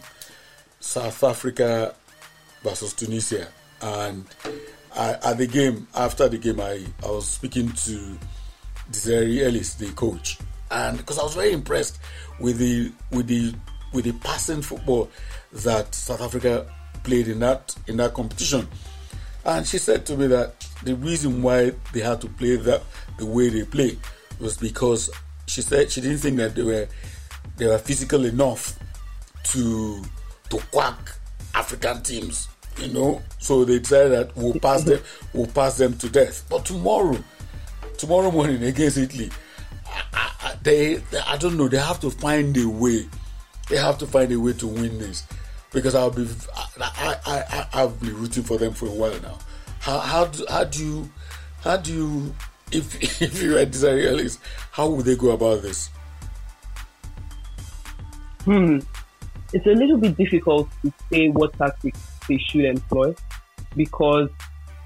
South 0.80 1.23
Africa 1.23 1.93
versus 2.63 2.93
Tunisia, 2.93 3.47
and 3.82 4.26
I, 4.95 5.13
at 5.23 5.38
the 5.38 5.47
game 5.47 5.88
after 5.95 6.28
the 6.30 6.38
game, 6.38 6.60
I, 6.60 6.86
I 7.04 7.08
was 7.12 7.28
speaking 7.28 7.71
to 7.71 8.17
Desiree 8.91 9.43
Ellis, 9.43 9.76
the 9.76 9.91
coach, 9.91 10.38
and 10.71 10.97
because 10.97 11.19
I 11.19 11.23
was 11.23 11.36
very 11.36 11.52
impressed 11.52 11.99
with 12.39 12.58
the 12.58 12.91
with 13.12 13.28
the 13.28 13.54
with 13.93 14.06
the 14.06 14.13
passing 14.13 14.62
football 14.62 15.10
that 15.52 15.93
South 15.93 16.21
Africa 16.21 16.65
played 17.04 17.28
in 17.28 17.39
that 17.39 17.76
in 17.88 17.97
that 17.97 18.13
competition, 18.13 18.67
and 19.45 19.67
she 19.67 19.78
said 19.78 20.06
to 20.08 20.17
me 20.17 20.28
that 20.28 20.67
the 20.84 20.95
reason 20.95 21.41
why 21.41 21.71
they 21.93 21.99
had 22.02 22.19
to 22.21 22.28
play 22.28 22.56
that 22.56 22.82
the 23.17 23.26
way 23.26 23.49
they 23.49 23.63
play 23.63 23.97
was 24.39 24.58
because 24.58 25.10
she 25.45 25.62
said 25.62 25.91
she 25.91 26.02
didn't 26.02 26.19
think 26.19 26.38
that 26.38 26.56
they 26.56 26.63
were 26.63 26.88
they 27.58 27.67
were 27.67 27.78
physical 27.78 28.26
enough 28.26 28.78
to 29.45 30.04
to 30.49 30.58
quack 30.71 30.97
African 31.54 32.02
teams, 32.04 32.47
you 32.78 32.89
know. 32.89 33.21
So 33.39 33.65
they 33.65 33.80
decided 33.80 34.12
that 34.13 34.36
we'll 34.36 34.60
pass 34.60 34.84
them, 34.84 35.02
we'll 35.34 35.47
pass 35.47 35.78
them 35.78 35.97
to 35.97 36.10
death. 36.10 36.45
But 36.49 36.65
tomorrow, 36.65 37.17
tomorrow 37.97 38.32
morning 38.32 38.63
against 38.63 38.97
Italy, 38.97 39.30
I, 40.13 40.32
I, 40.41 40.56
they, 40.63 40.95
they, 40.95 41.19
I 41.19 41.38
don't 41.38 41.58
know, 41.58 41.67
they 41.67 41.78
have 41.78 41.99
to 42.02 42.10
find 42.10 42.56
a 42.58 42.67
way. 42.67 43.08
They 43.69 43.78
have 43.78 43.97
to 43.99 44.08
find 44.08 44.32
a 44.32 44.39
way 44.39 44.54
to 44.54 44.67
win 44.67 44.97
this 44.97 45.23
because 45.71 45.95
I'll 45.95 46.12
be, 46.12 46.28
I, 46.80 47.15
I, 47.26 47.32
I, 47.32 47.67
I'll 47.73 47.89
be 47.89 48.12
rooting 48.12 48.43
for 48.43 48.58
them 48.58 48.73
for 48.73 48.88
a 48.88 48.91
while 48.91 49.19
now. 49.21 49.38
How, 49.80 49.99
how, 49.99 50.26
do, 50.26 50.45
how 50.49 50.63
do 50.65 50.86
you, 50.86 51.10
how 51.62 51.78
do 51.78 51.93
you, 51.93 52.36
if 52.71 53.21
if 53.21 53.41
you 53.41 53.58
are 53.58 53.60
Ellis, 53.60 54.39
how 54.71 54.89
would 54.89 55.06
they 55.06 55.15
go 55.15 55.32
about 55.32 55.62
this? 55.62 55.89
Hmm. 58.45 58.80
It's 59.54 59.65
a 59.67 59.69
little 59.69 59.97
bit 59.97 60.17
difficult 60.17 60.67
to 60.82 60.91
say 61.12 61.30
what 61.30 61.54
tactics 61.54 61.99
they 62.28 62.38
should 62.38 62.65
employ 62.65 63.13
because 63.76 64.30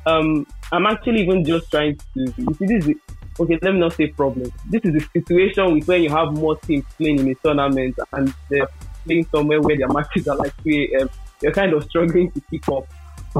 um, 0.05 0.45
I'm 0.71 0.85
actually 0.85 1.21
even 1.21 1.45
just 1.45 1.71
trying 1.71 1.97
to. 1.97 2.33
You 2.37 2.53
see, 2.53 2.65
this 2.65 2.85
is 2.87 2.95
okay. 3.39 3.57
Let 3.61 3.73
me 3.73 3.79
not 3.79 3.93
say 3.93 4.07
problem. 4.07 4.51
This 4.69 4.81
is 4.83 5.03
a 5.03 5.07
situation 5.11 5.73
with 5.73 5.87
when 5.87 6.03
you 6.03 6.09
have 6.09 6.33
more 6.33 6.57
teams 6.57 6.85
playing 6.97 7.19
in 7.19 7.29
a 7.29 7.35
tournament 7.35 7.97
and 8.13 8.33
they're 8.49 8.67
playing 9.05 9.25
somewhere 9.27 9.61
where 9.61 9.77
their 9.77 9.87
matches 9.87 10.27
are 10.27 10.35
like 10.35 10.53
3 10.63 10.95
a.m. 10.95 11.09
You're 11.41 11.53
kind 11.53 11.73
of 11.73 11.83
struggling 11.85 12.31
to 12.31 12.41
keep 12.49 12.67
up. 12.69 12.85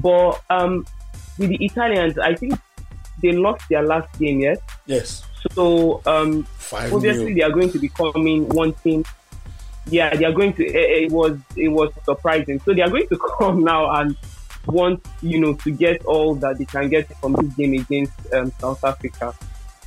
But 0.02 0.42
um, 0.50 0.86
with 1.38 1.50
the 1.50 1.66
Italians, 1.66 2.18
I 2.18 2.36
think 2.36 2.54
they 3.22 3.32
lost 3.32 3.64
their 3.70 3.84
last 3.84 4.08
game. 4.20 4.40
Yes, 4.42 4.60
Yes, 4.86 5.24
so 5.54 6.02
um, 6.06 6.44
five 6.58 6.94
obviously 6.94 7.34
they 7.34 7.42
are 7.42 7.52
going 7.52 7.72
to 7.72 7.80
be 7.80 7.90
coming 7.90 8.48
one 8.50 8.74
team. 8.84 9.04
Yeah, 9.90 10.16
they 10.16 10.26
are 10.26 10.34
going 10.34 10.54
to. 10.54 10.66
eh, 10.68 11.06
It 11.06 11.12
was 11.12 11.38
it 11.56 11.70
was 11.70 11.92
surprising. 12.04 12.60
So 12.66 12.74
they 12.74 12.82
are 12.82 12.90
going 12.90 13.08
to 13.08 13.18
come 13.40 13.64
now 13.64 13.90
and 14.00 14.16
want 14.66 15.02
you 15.22 15.40
know 15.40 15.54
to 15.54 15.72
get 15.72 16.04
all 16.06 16.36
that 16.36 16.58
they 16.58 16.66
can 16.66 16.90
get 16.90 17.08
from 17.20 17.34
this 17.34 17.54
game 17.56 17.74
against 17.74 18.14
um, 18.34 18.52
South 18.60 18.84
Africa. 18.84 19.34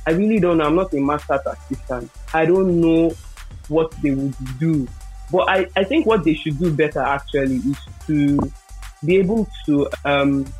I 0.07 0.11
really 0.11 0.39
don't 0.39 0.57
know. 0.57 0.65
I'm 0.65 0.75
not 0.75 0.91
a 0.93 0.99
master 0.99 1.39
tactician. 1.43 2.09
I 2.33 2.45
don't 2.47 2.81
know 2.81 3.13
what 3.67 3.91
they 4.01 4.09
would 4.11 4.33
do, 4.59 4.87
but 5.31 5.47
I, 5.47 5.67
I 5.75 5.83
think 5.83 6.07
what 6.07 6.23
they 6.23 6.33
should 6.33 6.57
do 6.57 6.73
better 6.73 6.99
actually 7.01 7.57
is 7.57 7.77
to 8.07 8.39
be 9.05 9.17
able 9.17 9.47
to 9.67 9.87
um 10.05 10.51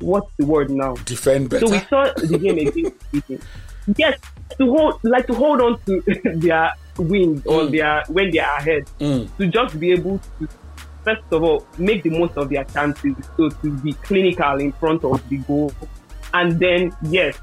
what's 0.00 0.30
the 0.38 0.46
word 0.46 0.70
now 0.70 0.94
defend 1.04 1.50
better. 1.50 1.66
so 1.66 1.72
we 1.72 1.78
saw 1.80 2.12
the 2.16 2.38
game 2.38 2.58
against 2.58 2.96
Sweden. 3.10 3.40
Yes, 3.96 4.18
to 4.58 4.66
hold 4.70 5.00
like 5.02 5.26
to 5.26 5.34
hold 5.34 5.60
on 5.60 5.80
to 5.86 6.02
their 6.36 6.72
wins 6.98 7.44
or 7.46 7.62
Mm. 7.62 7.70
their 7.72 8.04
when 8.08 8.30
they 8.30 8.38
are 8.40 8.56
ahead. 8.58 8.84
Mm. 9.00 9.34
To 9.38 9.46
just 9.46 9.78
be 9.80 9.92
able 9.92 10.18
to 10.38 10.48
first 11.04 11.22
of 11.32 11.42
all 11.42 11.66
make 11.78 12.02
the 12.02 12.10
most 12.10 12.36
of 12.36 12.48
their 12.50 12.64
chances. 12.64 13.14
So 13.36 13.48
to 13.48 13.70
be 13.78 13.92
clinical 13.94 14.58
in 14.60 14.72
front 14.72 15.04
of 15.04 15.26
the 15.28 15.38
goal. 15.38 15.72
And 16.34 16.58
then 16.60 16.94
yes, 17.04 17.38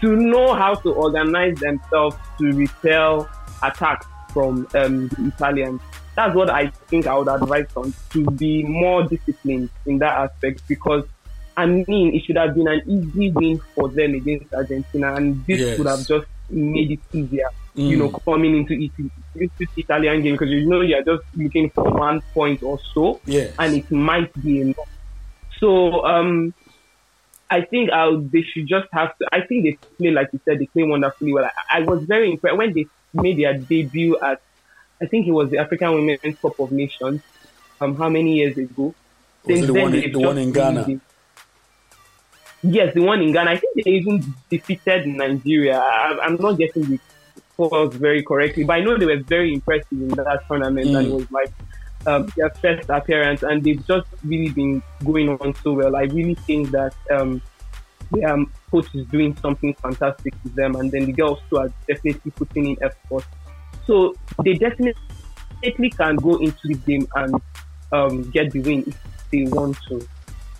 to 0.00 0.16
know 0.16 0.54
how 0.54 0.74
to 0.74 0.92
organize 0.92 1.58
themselves 1.60 2.16
to 2.38 2.52
repel 2.52 3.28
attacks 3.62 4.06
from 4.32 4.66
um, 4.74 5.08
the 5.08 5.32
Italians. 5.34 5.80
That's 6.16 6.34
what 6.34 6.50
I 6.50 6.68
think 6.88 7.06
I 7.06 7.16
would 7.16 7.28
advise 7.28 7.66
on 7.76 7.94
to 8.10 8.24
be 8.32 8.62
more 8.64 9.04
disciplined 9.04 9.70
in 9.86 9.98
that 9.98 10.12
aspect 10.18 10.62
because 10.68 11.04
I 11.56 11.66
mean, 11.66 12.14
it 12.14 12.22
should 12.24 12.36
have 12.36 12.54
been 12.54 12.66
an 12.68 12.82
easy 12.88 13.30
win 13.32 13.60
for 13.74 13.88
them 13.88 14.14
against 14.14 14.52
Argentina, 14.52 15.14
and 15.14 15.44
this 15.46 15.60
Yes. 15.60 15.78
would 15.78 15.86
have 15.86 16.06
just 16.06 16.26
made 16.50 16.90
it 16.92 17.00
easier. 17.12 17.48
You 17.74 17.96
Mm. 17.96 17.98
know, 17.98 18.08
coming 18.24 18.56
into 18.56 18.74
it, 18.74 18.92
into 19.36 19.66
Italian 19.76 20.22
game 20.22 20.34
because 20.34 20.50
you 20.50 20.68
know 20.68 20.80
you're 20.80 21.02
just 21.02 21.22
looking 21.36 21.70
for 21.70 21.84
one 21.84 22.20
point 22.32 22.62
or 22.62 22.78
so, 22.94 23.20
Yes. 23.26 23.52
and 23.58 23.74
it 23.76 23.90
might 23.90 24.30
be 24.42 24.60
enough. 24.60 24.88
So, 25.58 26.04
um, 26.04 26.54
I 27.50 27.60
think 27.62 27.90
uh, 27.92 28.16
they 28.32 28.42
should 28.42 28.66
just 28.66 28.86
have 28.92 29.16
to. 29.18 29.26
I 29.32 29.40
think 29.42 29.64
they 29.64 29.78
play 29.98 30.10
like 30.10 30.28
you 30.32 30.40
said, 30.44 30.58
they 30.58 30.66
play 30.66 30.82
wonderfully 30.84 31.32
well. 31.32 31.44
I, 31.44 31.78
I 31.78 31.80
was 31.82 32.02
very 32.04 32.30
impressed 32.32 32.56
when 32.56 32.72
they 32.74 32.86
made 33.12 33.38
their 33.38 33.54
debut 33.58 34.18
at. 34.20 34.40
I 35.02 35.06
think 35.06 35.26
it 35.26 35.32
was 35.32 35.50
the 35.50 35.58
African 35.58 35.92
Women's 35.94 36.38
Cup 36.40 36.58
of 36.58 36.72
Nations. 36.72 37.20
Um, 37.80 37.96
how 37.96 38.08
many 38.08 38.34
years 38.36 38.56
ago? 38.56 38.94
Was 39.44 39.60
it 39.62 39.66
the 39.66 39.72
one 39.74 39.94
in- 39.94 40.00
they've 40.00 40.12
the 40.12 40.18
one 40.20 40.38
in 40.38 40.52
Ghana? 40.52 40.86
Yes, 42.66 42.94
the 42.94 43.00
one 43.00 43.20
in 43.20 43.32
Ghana. 43.32 43.50
I 43.50 43.56
think 43.58 43.84
they 43.84 43.90
even 43.90 44.34
defeated 44.50 45.06
Nigeria. 45.06 45.78
I, 45.78 46.18
I'm 46.22 46.36
not 46.36 46.56
getting 46.58 46.82
the 46.84 46.98
scores 47.52 47.94
very 47.96 48.22
correctly, 48.22 48.64
but 48.64 48.74
I 48.74 48.80
know 48.80 48.96
they 48.96 49.04
were 49.06 49.22
very 49.28 49.52
impressive 49.52 49.86
in 49.92 50.08
that 50.08 50.40
tournament, 50.48 50.94
and 50.94 51.06
it 51.06 51.10
Mm. 51.10 51.18
was 51.18 51.30
like 51.30 51.52
um, 52.06 52.26
their 52.36 52.50
first 52.62 52.88
appearance, 52.88 53.42
and 53.42 53.62
they've 53.62 53.84
just 53.86 54.06
really 54.24 54.50
been 54.50 54.82
going 55.04 55.28
on 55.28 55.54
so 55.62 55.74
well. 55.74 55.94
I 55.94 56.04
really 56.04 56.36
think 56.46 56.70
that 56.70 56.94
um, 57.10 57.42
their 58.12 58.36
coach 58.70 58.86
is 58.94 59.06
doing 59.08 59.36
something 59.42 59.74
fantastic 59.82 60.34
with 60.42 60.54
them, 60.54 60.74
and 60.76 60.90
then 60.90 61.04
the 61.04 61.12
girls 61.12 61.40
too 61.50 61.58
are 61.58 61.70
definitely 61.86 62.30
putting 62.30 62.66
in 62.70 62.76
effort. 62.82 63.24
So 63.86 64.14
they 64.42 64.54
definitely 64.54 65.90
can 65.90 66.16
go 66.16 66.36
into 66.38 66.60
the 66.64 66.74
game 66.86 67.06
and 67.14 67.34
um, 67.92 68.30
get 68.30 68.52
the 68.52 68.60
win 68.60 68.84
if 68.86 68.96
they 69.30 69.42
want 69.44 69.76
to. 69.88 70.06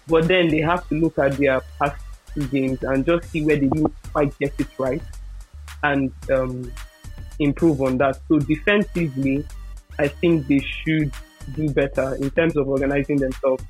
But 0.06 0.28
then 0.28 0.48
they 0.48 0.60
have 0.60 0.86
to 0.88 0.94
look 0.94 1.18
at 1.18 1.36
their 1.36 1.60
past 1.78 2.02
two 2.34 2.46
games 2.48 2.82
and 2.82 3.06
just 3.06 3.30
see 3.30 3.44
where 3.44 3.56
they 3.56 3.68
didn't 3.68 3.94
quite 4.12 4.36
get 4.38 4.52
it 4.58 4.68
right 4.78 5.02
and 5.82 6.12
um, 6.30 6.70
improve 7.38 7.80
on 7.82 7.98
that. 7.98 8.18
So 8.28 8.38
defensively, 8.38 9.46
I 9.98 10.08
think 10.08 10.46
they 10.46 10.60
should 10.60 11.12
do 11.54 11.70
better 11.70 12.14
in 12.16 12.30
terms 12.30 12.56
of 12.56 12.68
organizing 12.68 13.16
themselves. 13.16 13.64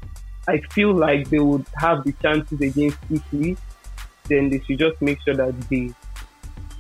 I 0.47 0.59
feel 0.73 0.93
like 0.95 1.29
they 1.31 1.39
would 1.39 1.67
have 1.77 2.05
the 2.05 2.13
chances 2.23 2.61
against 2.61 2.99
Italy, 3.11 3.57
then 4.29 4.51
they 4.51 4.61
should 4.61 4.79
just 4.79 5.01
make 5.01 5.21
sure 5.23 5.35
that 5.35 5.59
they 5.71 5.91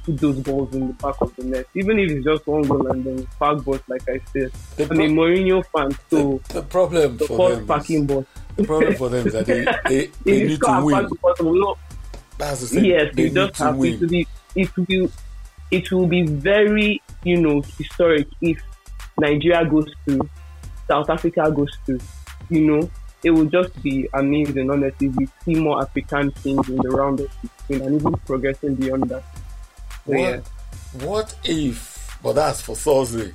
put 0.05 0.19
those 0.19 0.39
balls 0.41 0.75
in 0.75 0.89
the 0.89 0.93
back 0.95 1.15
of 1.21 1.35
the 1.37 1.45
net, 1.45 1.67
even 1.75 1.99
if 1.99 2.11
it's 2.11 2.25
just 2.25 2.47
one 2.47 2.63
goal 2.63 2.87
and 2.89 3.05
then 3.05 3.27
park 3.39 3.65
balls, 3.65 3.81
like 3.89 4.09
I 4.09 4.21
said. 4.33 4.53
The 4.77 4.85
I'm 4.85 5.01
a 5.01 5.05
Mourinho 5.05 5.65
fan, 5.67 5.97
so 6.11 6.41
The, 6.49 6.55
the 6.55 6.63
problem 6.63 7.17
the 7.17 7.27
for 7.27 7.61
parking 7.63 8.03
is, 8.03 8.07
ball. 8.07 8.27
The 8.57 8.65
problem 8.65 8.95
for 8.97 9.09
them 9.09 9.27
is 9.27 9.33
that 9.33 9.47
they, 9.47 9.65
they, 9.89 10.07
they 10.25 10.47
need 10.47 10.61
to 10.61 10.81
win. 10.85 10.95
park 10.95 11.09
the 11.09 11.15
ball, 11.17 11.53
we 11.53 11.61
know- 11.61 11.79
That's 12.39 12.61
the 12.61 12.67
thing. 12.67 12.85
Yes, 12.85 13.15
they 13.15 13.31
just 13.31 13.55
to 13.55 13.65
have 13.65 13.85
it 13.85 13.99
to 14.01 14.07
be. 14.07 14.27
It 14.55 14.71
will. 14.77 15.11
It 15.71 15.91
will 15.91 16.07
be 16.07 16.23
very, 16.27 17.03
you 17.25 17.41
know, 17.41 17.61
historic 17.79 18.29
if 18.41 18.61
Nigeria 19.19 19.65
goes 19.69 19.91
to, 20.07 20.29
South 20.87 21.11
Africa 21.11 21.51
goes 21.51 21.71
to, 21.87 21.99
you 22.51 22.61
know, 22.61 22.91
it 23.25 23.31
will 23.31 23.47
just 23.47 23.83
be 23.83 24.09
amazing. 24.13 24.71
Honestly, 24.71 25.09
if 25.09 25.17
we 25.17 25.29
see 25.45 25.59
more 25.61 25.83
African 25.83 26.31
teams 26.33 26.69
in 26.69 26.77
the 26.77 26.91
round 26.91 27.21
of 27.21 27.33
16 27.69 27.81
and 27.81 27.95
even 28.01 28.13
progressing 28.27 28.75
beyond 28.77 29.05
that. 29.09 29.25
So, 30.07 30.13
What, 30.13 30.19
yeah. 30.21 30.41
what 31.07 31.35
if, 31.45 32.19
but 32.23 32.35
that's 32.35 32.61
for 32.61 32.77
Thursday, 32.77 33.33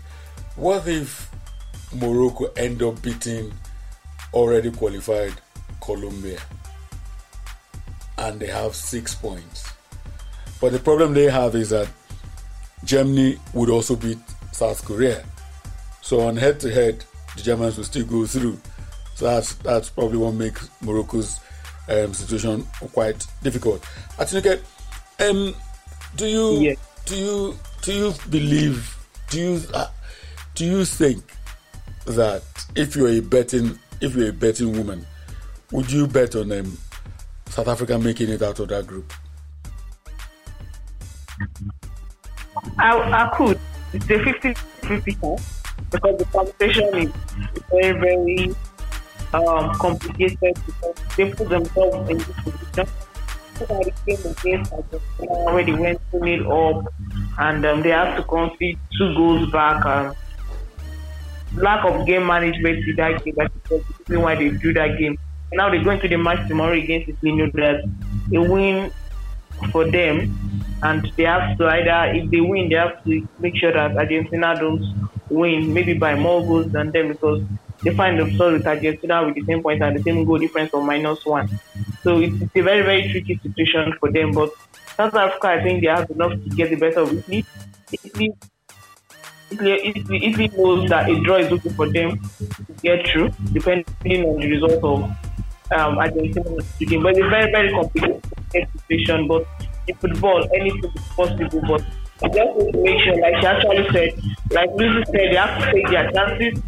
what 0.56 0.88
if 0.88 1.30
Morocco 1.94 2.46
end 2.56 2.82
up 2.84 3.02
beating 3.02 3.52
already 4.34 4.72
qualified 4.72 5.34
Colombia 5.82 6.40
and 8.18 8.40
they 8.40 8.48
have 8.48 8.76
six 8.76 9.16
points? 9.16 9.70
But 10.62 10.72
the 10.74 10.80
problem 10.80 11.14
they 11.14 11.30
have 11.30 11.56
is 11.56 11.70
that 11.70 11.88
Germany 12.84 13.38
would 13.54 13.70
also 13.70 13.96
beat 13.96 14.18
South 14.52 14.84
Korea. 14.86 15.24
So 16.02 16.22
on 16.22 16.36
head 16.38 16.60
to 16.62 16.72
head, 16.72 17.04
the 17.36 17.44
Germans 17.44 17.78
will 17.78 17.84
still 17.86 18.06
go 18.06 18.26
through. 18.26 18.60
So 19.16 19.26
that's 19.26 19.54
that's 19.56 19.90
probably 19.90 20.18
what 20.18 20.34
makes 20.34 20.70
Morocco's 20.82 21.40
um, 21.90 22.14
situation 22.14 22.66
quite 22.94 23.26
difficult. 23.44 23.82
Atinuke, 24.18 24.62
um, 25.20 25.54
do 26.16 26.26
you 26.28 26.60
Yes. 26.62 26.78
do 27.06 27.16
you 27.18 27.58
do 27.82 27.94
you 27.94 28.14
believe 28.30 28.96
do 29.30 29.40
you 29.40 29.62
uh, 29.74 29.88
do 30.56 30.66
you 30.66 30.86
think 30.86 31.24
that 32.06 32.44
if 32.76 32.96
you're 32.96 33.10
a 33.10 33.20
betting 33.20 33.78
if 34.02 34.16
you're 34.16 34.30
a 34.30 34.34
betting 34.34 34.72
woman, 34.74 35.06
would 35.72 35.92
you 35.92 36.08
bet 36.08 36.36
on 36.36 36.52
um, 36.52 36.78
South 37.48 37.68
Africa 37.68 37.98
making 38.00 38.30
it 38.30 38.42
out 38.42 38.60
of 38.60 38.70
that 38.70 38.88
group? 38.88 39.12
I, 42.78 42.98
I 42.98 43.36
could. 43.36 43.60
It's 43.94 44.10
a 44.10 44.24
50 44.24 44.54
50 44.54 45.14
chance 45.16 45.64
because 45.92 46.18
the 46.18 46.26
competition 46.26 46.98
is 46.98 47.12
very, 47.72 48.00
very 48.00 48.56
um, 49.34 49.74
complicated 49.76 50.38
because 50.66 50.96
they 51.16 51.32
put 51.32 51.50
themselves 51.50 52.10
in 52.10 52.18
this 52.18 52.28
position. 52.28 52.88
At 53.62 53.68
the 53.68 54.38
against 54.40 54.72
Argentina 54.72 55.32
already 55.32 55.74
went 55.74 56.00
2 56.12 56.20
0 56.20 56.70
up 56.70 56.94
and 57.40 57.66
um, 57.66 57.82
they 57.82 57.90
have 57.90 58.16
to 58.16 58.24
concede 58.24 58.80
two 58.98 59.14
goals 59.16 59.52
back. 59.52 60.16
Lack 61.56 61.86
of 61.86 62.06
game 62.06 62.26
management 62.26 62.88
in 62.88 62.96
that 62.96 63.24
game. 63.24 63.36
That's 63.38 63.54
the 63.70 63.84
reason 64.08 64.22
why 64.22 64.36
they 64.36 64.50
drew 64.50 64.74
that 64.74 64.98
game. 64.98 65.18
Now 65.52 65.70
they're 65.70 65.84
going 65.84 66.00
to 66.02 66.08
the 66.08 66.18
match 66.18 66.48
tomorrow 66.48 66.74
against. 66.74 67.24
Know 67.24 67.50
that 67.54 67.84
a 68.34 68.42
win 68.42 68.92
for 69.72 69.90
them, 69.90 70.38
and 70.84 71.12
they 71.18 71.24
have 71.24 71.58
to 71.58 71.68
either 71.68 72.18
if 72.18 72.30
they 72.30 72.42
win, 72.42 72.70
they 72.70 72.76
have 72.76 73.04
to 73.04 73.28
make 73.40 73.56
sure 73.56 73.74
that 73.74 73.98
Argentina 73.98 74.56
don't 74.60 75.10
win, 75.30 75.74
maybe 75.74 75.94
by 75.94 76.16
more 76.16 76.46
goals 76.46 76.72
than 76.72 76.92
them 76.92 77.10
because 77.10 77.42
they 77.84 77.96
find 77.96 78.20
themselves 78.20 78.58
with 78.58 78.68
Argentina 78.68 79.26
with 79.26 79.36
the 79.36 79.44
same 79.46 79.64
points 79.64 79.82
and 79.84 79.98
the 79.98 80.04
same 80.04 80.26
goal 80.26 80.38
difference 80.38 80.74
of 80.74 80.84
minus 80.84 81.26
one. 81.26 81.50
So 82.04 82.20
it's, 82.20 82.42
it's 82.42 82.56
a 82.56 82.62
very 82.62 82.82
very 82.84 83.10
tricky 83.10 83.40
situation 83.42 83.94
for 84.00 84.12
them. 84.12 84.32
But 84.32 84.52
South 84.96 85.16
Africa, 85.16 85.48
I 85.48 85.64
think 85.64 85.82
they 85.82 85.88
have 85.88 86.10
enough 86.12 86.32
to 86.32 86.50
get 86.50 86.70
the 86.70 86.76
better 86.76 87.02
of 87.02 87.14
Italy. 87.14 87.46
Italy 87.92 88.34
Italy, 89.52 90.26
Italy, 90.26 90.48
knows 90.56 90.90
that 90.90 91.10
a 91.10 91.20
draw 91.24 91.38
is 91.38 91.52
looking 91.52 91.74
for 91.74 91.90
them 91.90 92.20
to 92.38 92.74
get 92.82 93.08
through, 93.08 93.30
depending 93.52 94.26
on 94.26 94.40
the 94.40 94.50
result 94.50 94.84
of 94.84 95.04
um, 95.72 95.98
Argentina 95.98 96.44
game. 96.80 97.04
But 97.04 97.18
it's 97.18 97.26
a 97.26 97.30
very, 97.30 97.52
very 97.52 97.72
complicated 97.72 98.24
situation. 98.88 99.28
But 99.28 99.46
in 99.88 99.96
football, 99.96 100.48
anything 100.54 100.92
is 100.96 101.02
possible. 101.16 101.62
But 101.68 101.86
you 102.22 102.30
just 102.30 102.58
need 102.58 102.72
to 102.74 102.82
make 102.82 103.00
sure, 103.04 103.20
like 103.20 103.36
she 103.40 103.46
actually 103.48 103.90
said, 103.92 104.22
like 104.52 104.70
Lucy 104.76 105.04
said, 105.06 105.16
they 105.16 105.36
have 105.36 105.60
to 105.60 105.72
take 105.72 105.90
their 105.90 106.12
chances, 106.12 106.64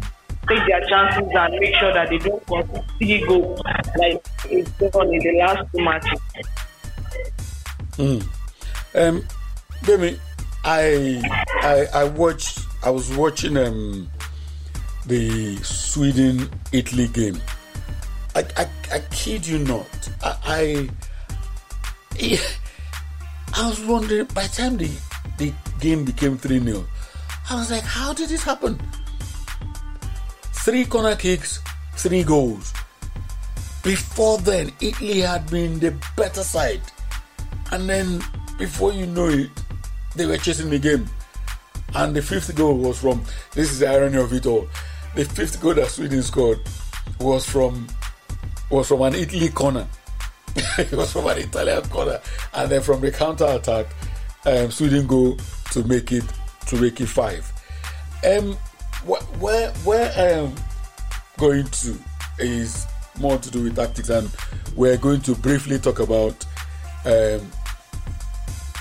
take 0.48 0.66
their 0.66 0.84
chances, 0.88 1.28
and 1.34 1.58
make 1.60 1.74
sure 1.76 1.92
that 1.92 2.08
they 2.10 2.18
don't 2.18 2.46
goals 3.26 3.60
like 3.96 4.26
it's 4.46 4.70
done 4.78 5.12
in 5.12 5.20
the 5.20 5.32
last 5.38 5.66
two 5.72 5.84
matches. 5.84 6.20
Um, 8.94 9.26
Demi, 9.84 10.18
I 10.64 11.22
I 11.62 11.86
I 11.94 12.04
watched. 12.04 12.71
I 12.84 12.90
was 12.90 13.14
watching 13.16 13.56
um 13.56 14.08
the 15.06 15.56
Sweden 15.62 16.50
Italy 16.72 17.08
game. 17.08 17.40
I, 18.34 18.44
I 18.56 18.68
I 18.92 18.98
kid 19.10 19.46
you 19.46 19.58
not. 19.58 20.08
I 20.22 20.88
I, 22.20 22.40
I 23.56 23.68
was 23.68 23.80
wondering 23.84 24.26
by 24.34 24.46
the 24.46 24.54
time 24.56 24.76
the 24.76 24.90
the 25.38 25.52
game 25.80 26.04
became 26.04 26.38
three 26.38 26.60
0 26.60 26.84
I 27.50 27.56
was 27.56 27.70
like, 27.70 27.82
how 27.82 28.12
did 28.12 28.28
this 28.28 28.42
happen? 28.42 28.80
Three 30.64 30.84
corner 30.84 31.16
kicks, 31.16 31.60
three 31.96 32.22
goals. 32.22 32.72
Before 33.82 34.38
then, 34.38 34.72
Italy 34.80 35.20
had 35.20 35.50
been 35.50 35.80
the 35.80 35.92
better 36.16 36.44
side. 36.44 36.80
And 37.72 37.88
then, 37.88 38.22
before 38.58 38.92
you 38.92 39.06
know 39.06 39.28
it, 39.28 39.50
they 40.14 40.24
were 40.26 40.36
chasing 40.36 40.70
the 40.70 40.78
game. 40.78 41.06
And 41.94 42.14
the 42.16 42.22
fifth 42.22 42.54
goal 42.56 42.74
was 42.78 43.00
from, 43.00 43.22
this 43.52 43.70
is 43.70 43.80
the 43.80 43.88
irony 43.88 44.18
of 44.18 44.32
it 44.32 44.46
all. 44.46 44.66
The 45.14 45.24
fifth 45.24 45.60
goal 45.60 45.74
that 45.74 45.88
Sweden 45.88 46.22
scored 46.22 46.60
was 47.20 47.44
from 47.44 47.86
was 48.70 48.88
from 48.88 49.02
an 49.02 49.14
Italy 49.14 49.50
corner. 49.50 49.86
it 50.78 50.92
was 50.92 51.12
from 51.12 51.26
an 51.26 51.38
Italian 51.38 51.82
corner. 51.90 52.20
And 52.54 52.70
then 52.70 52.80
from 52.80 53.02
the 53.02 53.10
counter 53.10 53.44
attack, 53.44 53.86
um, 54.46 54.70
Sweden 54.70 55.06
go 55.06 55.36
to 55.72 55.84
make 55.84 56.10
it 56.12 56.24
to 56.68 56.76
make 56.80 57.00
it 57.00 57.06
five. 57.06 57.50
Um, 58.26 58.54
wh- 59.06 59.42
where 59.42 59.70
where 59.84 60.10
I 60.16 60.38
am 60.40 60.54
going 61.36 61.66
to 61.66 61.98
is 62.38 62.86
more 63.18 63.36
to 63.36 63.50
do 63.50 63.64
with 63.64 63.76
tactics, 63.76 64.08
and 64.08 64.30
we're 64.74 64.96
going 64.96 65.20
to 65.22 65.34
briefly 65.34 65.78
talk 65.78 66.00
about 66.00 66.44
um, 67.04 67.50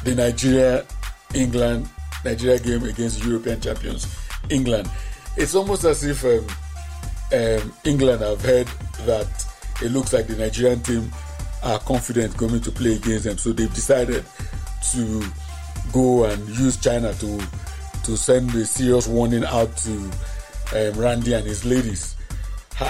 the 0.04 0.14
Nigeria 0.16 0.86
England 1.34 1.90
Nigeria 2.24 2.60
game 2.60 2.84
against 2.84 3.24
European 3.24 3.60
champions 3.62 4.08
England. 4.50 4.90
It's 5.38 5.56
almost 5.56 5.84
as 5.86 6.04
if 6.04 6.24
um, 6.26 6.46
um, 7.34 7.74
England 7.84 8.22
have 8.22 8.42
heard 8.42 8.68
that 9.06 9.46
it 9.82 9.92
looks 9.92 10.14
like 10.14 10.28
the 10.28 10.36
Nigerian 10.36 10.82
team 10.82 11.12
are 11.64 11.80
confident 11.80 12.36
going 12.38 12.60
to 12.62 12.72
play 12.72 12.94
against 12.96 13.26
them, 13.26 13.38
so 13.38 13.52
they've 13.52 13.74
decided 13.74 14.26
to 14.92 15.24
go 15.94 16.26
and 16.26 16.48
use 16.50 16.78
China 16.78 17.14
to 17.16 17.42
to 18.04 18.18
send 18.18 18.54
a 18.56 18.66
serious 18.66 19.08
warning 19.08 19.46
out 19.46 19.76
to 19.78 19.92
um, 20.74 21.00
Randy 21.00 21.34
and 21.34 21.46
his 21.46 21.64
ladies. 21.66 22.16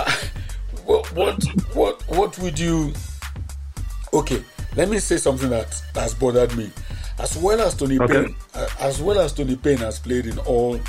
What 0.86 1.12
what 1.14 1.44
what 1.76 2.02
what 2.10 2.38
would 2.40 2.58
you? 2.60 2.92
Okay, 4.14 4.44
let 4.76 4.90
me 4.90 4.98
say 5.00 5.18
something 5.18 5.50
that 5.52 5.80
has 5.96 6.14
bothered 6.16 6.56
me. 6.58 6.72
As 7.20 7.38
well 7.38 7.62
as 7.62 7.76
Tony 7.76 8.00
Okay. 8.00 8.26
Payne, 8.26 8.36
uh, 8.56 8.68
as 8.80 9.02
well 9.02 9.20
as 9.20 9.34
Toni 9.34 9.56
Payne 9.56 9.78
has 9.78 10.00
played 10.00 10.26
in 10.26 10.38
all 10.40 10.80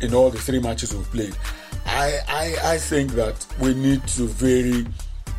in 0.00 0.14
all 0.14 0.30
the 0.30 0.38
three 0.38 0.58
matches 0.60 0.94
we've 0.94 1.10
played, 1.10 1.36
I 1.86 2.18
I, 2.28 2.74
I 2.74 2.78
think 2.78 3.12
that 3.12 3.46
we 3.60 3.74
need 3.74 4.06
to 4.08 4.26
vary 4.26 4.86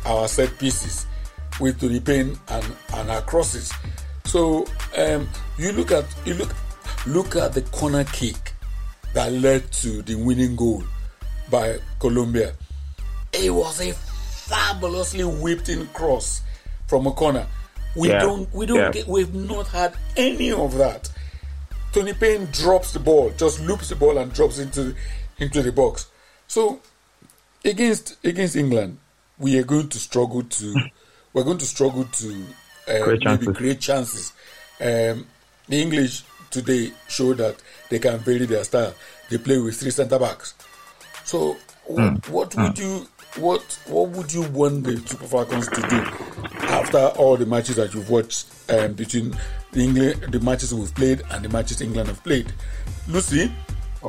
our 0.06 0.28
set 0.28 0.58
pieces 0.58 1.06
with 1.60 1.80
Toni 1.80 2.00
Payne 2.00 2.38
and 2.48 2.64
and 2.94 3.10
our 3.10 3.22
crosses. 3.22 3.72
So 4.24 4.66
um, 4.96 5.28
you 5.58 5.72
look 5.72 5.92
at 5.92 6.04
you 6.24 6.34
look 6.34 6.54
look 7.06 7.36
at 7.36 7.52
the 7.52 7.62
corner 7.62 8.04
kick 8.04 8.54
that 9.12 9.30
led 9.32 9.70
to 9.72 10.02
the 10.02 10.14
winning 10.14 10.56
goal 10.56 10.82
by 11.50 11.78
Colombia. 12.00 12.54
It 13.32 13.52
was 13.52 13.80
a 13.80 13.92
fabulously 13.92 15.24
whipped 15.24 15.68
in 15.68 15.86
cross 15.88 16.42
from 16.86 17.06
a 17.06 17.12
corner. 17.12 17.46
We 17.96 18.08
Yeah, 18.08 18.20
don't 18.20 18.52
we 18.54 18.66
don't 18.66 18.78
yeah. 18.78 18.90
get 18.90 19.06
we've 19.06 19.34
not 19.34 19.68
had 19.68 19.94
any 20.16 20.50
of 20.52 20.74
that 20.78 21.10
Toni 21.92 22.12
Payne 22.12 22.46
drops 22.46 22.92
the 22.92 22.98
ball, 22.98 23.30
just 23.36 23.60
loops 23.60 23.88
the 23.90 23.94
ball 23.96 24.18
and 24.18 24.32
drops 24.32 24.58
into 24.58 24.94
into 25.38 25.62
the 25.62 25.70
box. 25.72 26.08
So 26.48 26.80
against 27.64 28.16
against 28.24 28.56
England, 28.56 28.98
we 29.38 29.58
are 29.58 29.62
going 29.64 29.88
to 29.90 29.98
struggle 29.98 30.42
to 30.42 30.74
we're 31.32 31.44
going 31.44 31.58
to 31.58 31.66
struggle 31.66 32.04
to 32.04 32.44
uh, 32.88 33.02
Create 33.04 33.06
maybe 33.06 33.24
chances. 33.24 33.56
create 33.56 33.80
chances. 33.80 34.32
Um, 34.80 35.26
the 35.68 35.80
English 35.80 36.24
today 36.50 36.92
show 37.08 37.32
that 37.34 37.56
they 37.90 37.98
can 37.98 38.18
vary 38.18 38.44
their 38.46 38.64
style. 38.64 38.94
They 39.30 39.38
play 39.38 39.58
with 39.58 39.76
three 39.78 39.90
centre 39.90 40.18
backs. 40.18 40.54
So 41.24 41.56
what, 41.86 42.28
what 42.28 42.54
would 42.56 42.78
you 42.78 43.06
what 43.36 43.62
what 43.86 44.10
would 44.10 44.32
you 44.32 44.42
want 44.42 44.84
the 44.84 44.96
Super 44.98 45.26
Falcons 45.26 45.68
to 45.68 45.80
do 45.82 46.53
after 46.84 47.18
all 47.18 47.36
the 47.36 47.46
matches 47.46 47.76
that 47.76 47.94
you've 47.94 48.10
watched 48.10 48.46
um, 48.68 48.92
between 48.92 49.36
the 49.72 49.80
England 49.80 50.22
the 50.32 50.40
matches 50.40 50.74
we've 50.74 50.94
played 50.94 51.22
and 51.30 51.44
the 51.44 51.48
matches 51.48 51.80
England 51.80 52.08
have 52.08 52.22
played? 52.22 52.52
Lucy 53.08 53.52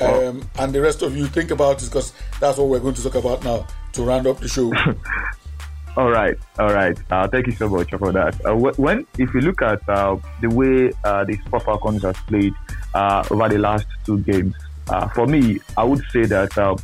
um, 0.02 0.50
and 0.60 0.74
the 0.74 0.82
rest 0.82 1.02
of 1.02 1.16
you 1.16 1.28
think 1.28 1.52
about 1.52 1.82
it 1.82 1.86
because 1.86 2.14
that's 2.40 2.58
what 2.58 2.68
we're 2.68 2.80
going 2.80 2.94
to 2.94 3.04
talk 3.04 3.16
about 3.16 3.44
now 3.44 3.66
to 3.94 4.04
round 4.04 4.28
up 4.28 4.40
the 4.40 4.48
show. 4.48 4.74
All 5.98 6.12
right, 6.12 6.38
all 6.60 6.74
right. 6.74 6.98
Uh, 7.10 7.26
thank 7.26 7.48
you 7.48 7.54
so 7.54 7.70
much 7.70 7.90
for 7.92 8.12
that. 8.12 8.46
Uh, 8.46 8.54
when, 8.54 9.08
if 9.18 9.34
you 9.34 9.40
look 9.40 9.62
at 9.62 9.80
uh, 9.88 10.18
the 10.42 10.50
way 10.50 10.92
uh, 11.06 11.24
the 11.24 11.38
Super 11.46 11.62
Falcons 11.62 12.02
has 12.02 12.18
played 12.28 12.54
uh, 12.94 13.24
over 13.32 13.48
the 13.48 13.58
last 13.58 13.88
two 14.06 14.20
games, 14.20 14.54
uh, 14.90 15.08
for 15.08 15.26
me, 15.26 15.62
I 15.78 15.86
would 15.86 16.04
say 16.12 16.26
that 16.26 16.58
uh, 16.58 16.76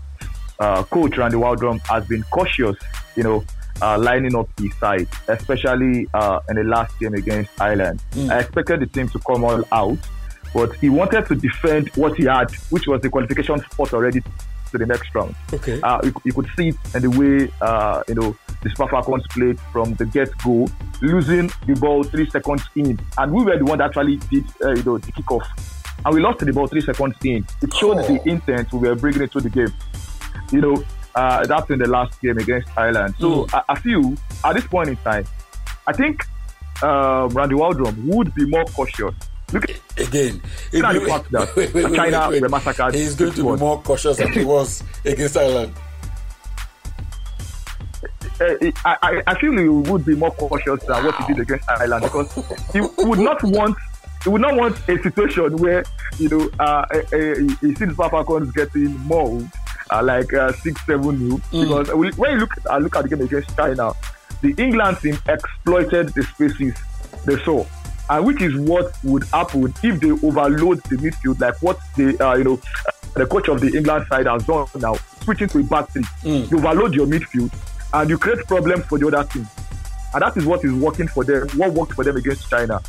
uh, 0.61 0.83
Coach 0.83 1.17
Randy 1.17 1.35
Waldrum 1.35 1.81
has 1.87 2.05
been 2.05 2.23
cautious, 2.31 2.77
you 3.17 3.23
know, 3.23 3.43
uh, 3.81 3.97
lining 3.99 4.35
up 4.35 4.47
his 4.59 4.75
side, 4.77 5.07
especially 5.27 6.07
uh, 6.13 6.39
in 6.49 6.55
the 6.57 6.63
last 6.63 6.97
game 6.99 7.13
against 7.13 7.49
Ireland. 7.59 8.01
I 8.29 8.39
expected 8.39 8.81
the 8.81 8.87
team 8.87 9.09
to 9.09 9.19
come 9.19 9.43
all 9.43 9.63
out, 9.71 9.97
but 10.53 10.73
he 10.75 10.89
wanted 10.89 11.25
to 11.27 11.35
defend 11.35 11.89
what 11.95 12.15
he 12.17 12.25
had, 12.25 12.51
which 12.69 12.87
was 12.87 13.01
the 13.01 13.09
qualification 13.09 13.59
spot 13.71 13.93
already 13.93 14.21
to 14.71 14.77
the 14.77 14.85
next 14.85 15.13
round. 15.13 15.35
Okay. 15.53 15.81
Uh, 15.81 15.99
you, 16.03 16.13
you 16.23 16.33
could 16.33 16.47
see 16.55 16.69
it 16.69 16.75
in 16.95 17.01
the 17.01 17.09
way 17.19 17.51
uh, 17.61 18.03
you 18.07 18.15
know 18.15 18.35
the 18.63 18.69
Super 18.69 18.87
Falcons 18.87 19.25
played 19.31 19.59
from 19.73 19.93
the 19.95 20.05
get 20.05 20.29
go, 20.43 20.67
losing 21.01 21.51
the 21.67 21.73
ball 21.79 22.03
three 22.03 22.29
seconds 22.29 22.63
in, 22.75 22.99
and 23.17 23.33
we 23.33 23.43
were 23.43 23.57
the 23.57 23.65
one 23.65 23.79
that 23.79 23.85
actually 23.87 24.17
did 24.29 24.45
uh, 24.63 24.69
you 24.71 24.83
know 24.83 24.97
the 24.97 25.11
kickoff, 25.11 25.43
and 26.05 26.13
we 26.15 26.21
lost 26.21 26.39
the 26.39 26.53
ball 26.53 26.67
three 26.67 26.81
seconds 26.81 27.15
in. 27.23 27.45
It 27.61 27.73
showed 27.73 27.97
Oh. 27.97 28.07
the 28.07 28.29
intent 28.29 28.71
we 28.71 28.87
were 28.87 28.95
bringing 28.95 29.23
into 29.23 29.41
the 29.41 29.49
game. 29.49 29.73
You 30.51 30.61
know, 30.61 30.83
uh, 31.15 31.45
that's 31.45 31.69
in 31.69 31.79
the 31.79 31.87
last 31.87 32.19
game 32.21 32.37
against 32.37 32.67
Ireland. 32.77 33.15
So 33.19 33.45
Mm. 33.45 33.53
I, 33.53 33.73
I 33.73 33.79
feel 33.79 34.15
at 34.45 34.53
this 34.55 34.65
point 34.67 34.89
in 34.89 34.95
time, 34.97 35.25
I 35.87 35.93
think 35.93 36.23
uh, 36.83 37.27
Randy 37.31 37.55
Waldrum 37.55 37.95
would 38.05 38.33
be 38.35 38.45
more 38.45 38.65
cautious. 38.65 39.13
Look 39.53 39.69
at 39.69 39.75
Again, 40.07 40.41
Look 40.71 40.85
at 40.85 40.93
the 40.93 41.01
fact 41.01 41.31
that 41.31 41.93
China 41.95 42.29
were 42.41 42.47
massacred 42.49 42.93
He's 42.95 43.15
going 43.15 43.33
to 43.33 43.43
be 43.43 43.59
more 43.59 43.81
cautious 43.81 44.17
than 44.17 44.31
he 44.31 44.45
was 44.45 44.81
against 45.05 45.35
Ireland. 45.35 45.73
uh, 48.39 48.45
I, 48.85 48.97
I, 49.03 49.23
I 49.27 49.39
feel 49.39 49.51
he 49.57 49.67
would 49.67 50.05
be 50.05 50.15
more 50.15 50.31
cautious 50.31 50.81
than 50.85 51.03
what 51.05 51.15
he 51.15 51.33
did 51.33 51.41
against 51.41 51.69
Ireland 51.69 52.03
because 52.03 52.33
he 52.73 52.81
would 53.05 53.19
not 53.19 53.43
want 53.43 53.77
he 54.23 54.29
would 54.29 54.41
not 54.41 54.55
want 54.55 54.77
a 54.87 55.01
situation 55.01 55.57
where 55.57 55.83
you 56.17 56.29
know 56.29 56.49
uh, 56.59 56.85
uh, 56.93 56.97
uh, 56.97 57.35
he 57.61 57.75
sees 57.75 57.77
Super 57.77 58.09
Falcons 58.09 58.51
getting 58.53 58.97
mauled 59.07 59.47
uh, 59.91 60.01
like 60.03 60.33
uh, 60.33 60.51
six 60.53 60.83
seven 60.85 61.17
new 61.19 61.41
because 61.51 61.93
we- 61.93 62.11
when 62.11 62.31
you 62.33 62.39
look 62.39 62.51
at, 62.57 62.71
uh, 62.71 62.77
look 62.77 62.95
at 62.95 63.03
the 63.03 63.09
game 63.15 63.21
against 63.25 63.55
China, 63.55 63.91
the 64.41 64.53
England 64.57 64.97
team 64.99 65.17
exploited 65.27 66.09
the 66.13 66.23
spaces 66.23 66.73
they 67.25 67.37
saw. 67.43 67.65
And 68.09 68.25
which 68.25 68.41
is 68.41 68.55
what 68.57 68.93
would 69.03 69.23
happen 69.25 69.73
if 69.83 69.99
they 70.01 70.11
overload 70.11 70.81
the 70.83 70.97
midfield, 70.97 71.39
like 71.39 71.61
what 71.61 71.79
the 71.95 72.17
uh, 72.25 72.35
you 72.35 72.43
know 72.43 72.59
the 73.15 73.25
coach 73.25 73.47
of 73.47 73.61
the 73.61 73.67
England 73.77 74.05
side 74.09 74.25
has 74.27 74.43
done 74.45 74.67
now, 74.75 74.95
switching 75.23 75.47
to 75.49 75.59
a 75.59 75.63
back 75.63 75.89
three. 75.89 76.03
You 76.49 76.57
overload 76.57 76.93
your 76.93 77.07
midfield 77.07 77.51
and 77.93 78.09
you 78.09 78.17
create 78.17 78.45
problems 78.47 78.85
for 78.85 78.97
the 78.97 79.07
other 79.07 79.23
team. 79.29 79.47
And 80.13 80.21
that 80.23 80.35
is 80.35 80.45
what 80.45 80.63
is 80.65 80.73
working 80.73 81.07
for 81.07 81.23
them, 81.23 81.47
what 81.55 81.71
worked 81.71 81.93
for 81.93 82.03
them 82.03 82.17
against 82.17 82.49
China. 82.49 82.81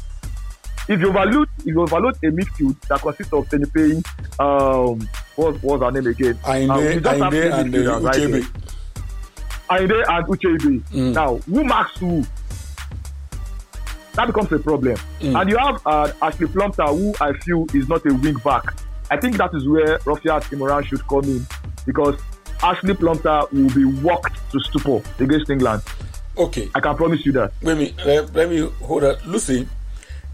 If 0.89 0.99
you 1.01 1.09
overload, 1.11 1.49
if 1.61 1.67
you 1.67 1.81
overload 1.83 2.17
a 2.17 2.27
midfield 2.27 2.77
that 2.89 3.01
consists 3.01 3.33
of 3.33 3.49
Payne, 3.73 4.03
um, 4.41 5.09
what 5.37 5.63
was 5.63 5.81
her 5.81 5.91
name 5.91 6.07
again? 6.07 6.35
Ayinde, 6.45 6.95
you 6.95 7.01
just 7.01 7.21
have 7.21 7.33
three 7.33 7.41
Ayinde 7.41 7.97
and 7.97 8.07
uh. 8.07 8.11
Ucheibe. 8.11 8.47
Ayinde 9.71 10.05
and 10.09 10.27
Ucheibe. 10.27 10.83
Mm. 10.91 11.15
Now, 11.15 11.37
who 11.37 11.65
marks 11.65 11.99
who? 11.99 12.25
That 14.15 14.27
becomes 14.27 14.53
a 14.53 14.59
problem. 14.59 14.97
Mm. 15.21 15.41
And 15.41 15.51
you 15.51 15.57
have 15.57 15.81
uh, 15.87 16.13
Ashley 16.21 16.47
Plumpton, 16.47 16.87
who 16.87 17.15
I 17.21 17.33
feel 17.39 17.67
is 17.75 17.89
not 17.89 18.05
a 18.05 18.15
wing 18.15 18.35
back. 18.45 18.75
I 19.11 19.17
think 19.19 19.37
that 19.39 19.55
is 19.55 19.67
where 19.67 19.99
Rofiat 20.01 20.43
Imuran 20.45 20.85
should 20.87 21.07
come 21.09 21.25
in 21.25 21.47
because 21.87 22.21
Ashley 22.63 22.95
Plumpton 22.95 23.43
will 23.53 23.75
be 23.75 23.85
walked 24.03 24.39
to 24.53 24.61
stupor 24.61 25.03
against 25.19 25.51
England. 25.51 25.83
Okay, 26.37 26.71
I 26.75 26.81
can 26.81 26.97
promise 26.97 27.25
you 27.27 27.33
that. 27.33 27.53
let 27.63 27.77
me 27.77 27.95
let, 28.07 28.35
let 28.35 28.49
me 28.49 28.61
hold 28.83 29.05
up. 29.05 29.25
Lucy, 29.27 29.69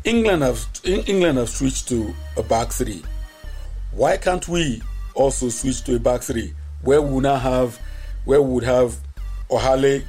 England 0.05 0.43
have 0.43 0.65
England 0.85 1.39
have 1.39 1.49
switched 1.49 1.89
to 1.89 2.15
a 2.37 2.43
back 2.43 2.71
three. 2.71 3.03
Why 3.93 4.17
can't 4.17 4.47
we 4.49 4.83
also 5.15 5.49
switch 5.49 5.83
to 5.85 5.97
a 5.97 5.99
back 5.99 6.23
three 6.23 6.55
where 6.83 7.03
we 7.03 7.21
now 7.21 7.37
have 7.37 7.79
where 8.25 8.43
we 8.43 8.55
would 8.55 8.65
have 8.65 8.97
Ohale, 9.51 10.03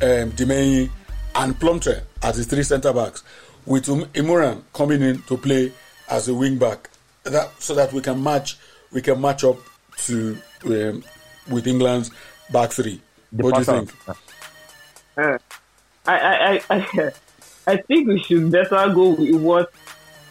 um, 0.00 0.32
Dimeyi, 0.32 0.90
and 1.34 1.58
Plumptre 1.58 2.02
as 2.22 2.36
the 2.38 2.44
three 2.44 2.62
centre 2.62 2.92
backs, 2.92 3.22
with 3.66 3.88
um, 3.88 4.04
Imuran 4.14 4.62
coming 4.72 5.02
in 5.02 5.22
to 5.22 5.36
play 5.36 5.72
as 6.08 6.28
a 6.28 6.34
wing 6.34 6.58
back, 6.58 6.90
that 7.24 7.50
so 7.60 7.74
that 7.74 7.92
we 7.92 8.00
can 8.00 8.22
match 8.22 8.58
we 8.92 9.02
can 9.02 9.20
match 9.20 9.44
up 9.44 9.58
to 9.98 10.36
um, 10.64 11.04
with 11.50 11.66
England's 11.66 12.10
back 12.50 12.70
three. 12.70 13.00
The 13.32 13.42
what 13.44 13.54
do 13.54 13.60
you 13.60 13.64
think? 13.64 13.94
Uh, 15.16 15.38
I, 16.06 16.18
I, 16.18 16.54
I, 16.54 16.62
I, 16.70 17.10
I 17.66 17.76
think 17.76 18.08
we 18.08 18.18
should 18.20 18.50
better 18.50 18.92
go 18.92 19.10
with 19.10 19.34
what 19.34 19.72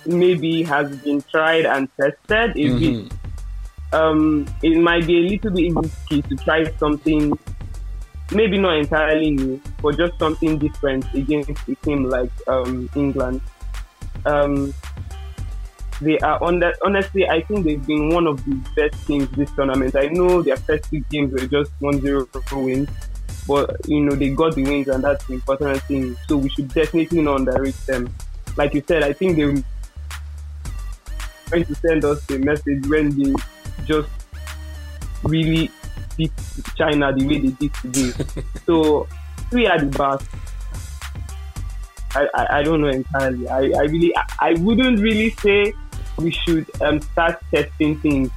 maybe 0.05 0.63
has 0.63 0.95
been 0.97 1.21
tried 1.31 1.65
and 1.65 1.87
tested. 1.99 2.51
A 2.51 2.53
Mm-hmm. 2.55 3.03
bit. 3.07 3.13
Um, 3.91 4.45
it 4.61 4.77
might 4.79 5.07
be 5.07 5.17
a 5.17 5.29
little 5.29 5.51
bit 5.51 5.73
risky 5.75 6.21
to 6.21 6.35
try 6.43 6.63
something, 6.77 7.33
maybe 8.31 8.57
not 8.59 8.77
entirely 8.77 9.31
new, 9.31 9.59
but 9.81 9.97
just 9.97 10.17
something 10.19 10.59
different 10.59 11.05
against 11.15 11.67
a 11.67 11.75
team 11.75 12.03
like 12.03 12.31
um, 12.47 12.87
England. 12.95 13.41
Um, 14.25 14.73
they 16.01 16.19
are 16.19 16.41
on 16.43 16.59
that. 16.59 16.75
Honestly, 16.83 17.27
I 17.27 17.41
think 17.41 17.65
they've 17.65 17.83
been 17.85 18.09
one 18.09 18.27
of 18.27 18.43
the 18.45 18.55
best 18.75 19.05
teams 19.07 19.27
this 19.31 19.51
tournament. 19.53 19.95
I 19.95 20.05
know 20.07 20.41
their 20.43 20.57
first 20.57 20.89
two 20.91 21.01
games 21.09 21.33
were 21.33 21.47
just 21.47 21.71
1-0 21.81 22.63
wins, 22.63 22.89
but 23.47 23.75
you 23.87 24.01
know 24.01 24.15
they 24.15 24.29
got 24.29 24.53
the 24.55 24.63
wins, 24.63 24.87
and 24.87 25.03
that's 25.03 25.25
the 25.25 25.33
important 25.33 25.81
thing. 25.83 26.15
So 26.27 26.37
we 26.37 26.49
should 26.51 26.71
definitely 26.73 27.21
not 27.23 27.39
underrate 27.39 27.75
them. 27.87 28.13
Like 28.55 28.73
you 28.75 28.83
said, 28.87 29.03
I 29.03 29.13
think 29.13 29.35
they 29.35 29.63
trying 31.49 31.65
to 31.65 31.75
send 31.75 32.05
us 32.05 32.29
a 32.29 32.37
message 32.39 32.87
when 32.87 33.09
they 33.17 33.33
just 33.85 34.09
really 35.23 35.69
beat 36.17 36.31
China 36.75 37.13
the 37.13 37.25
way 37.25 37.39
they 37.39 37.49
did 37.49 37.73
today. 37.75 38.43
so 38.65 39.07
we 39.51 39.67
are 39.67 39.79
the 39.79 39.85
back. 39.97 40.21
I, 42.15 42.27
I, 42.33 42.59
I 42.59 42.63
don't 42.63 42.81
know 42.81 42.87
entirely. 42.87 43.47
I, 43.47 43.59
I 43.77 43.81
really 43.83 44.15
I, 44.15 44.23
I 44.41 44.53
wouldn't 44.53 44.99
really 44.99 45.31
say 45.31 45.73
we 46.17 46.31
should 46.31 46.69
um, 46.81 47.01
start 47.01 47.41
testing 47.53 47.99
things 47.99 48.29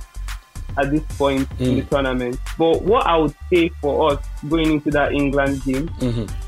at 0.79 0.91
this 0.91 1.03
point 1.19 1.49
in 1.59 1.77
the 1.77 1.83
tournament. 1.83 2.39
But 2.59 2.83
what 2.83 3.07
I 3.07 3.17
would 3.17 3.35
say 3.51 3.69
for 3.81 4.13
us 4.13 4.25
going 4.49 4.73
into 4.73 4.91
that 4.93 5.13
England 5.13 5.63
game, 5.65 5.91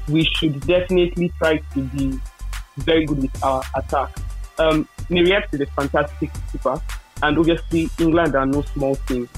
we 0.08 0.24
should 0.24 0.60
definitely 0.66 1.30
try 1.38 1.58
to 1.58 1.80
be 1.82 2.18
very 2.78 3.04
good 3.06 3.22
with 3.22 3.44
our 3.44 3.62
attack. 3.76 4.10
Um, 4.58 4.88
is 5.10 5.60
a 5.60 5.66
fantastic 5.66 6.30
keeper, 6.50 6.80
and 7.22 7.38
obviously 7.38 7.90
England 7.98 8.34
are 8.34 8.46
no 8.46 8.62
small 8.62 8.96
team. 8.96 9.28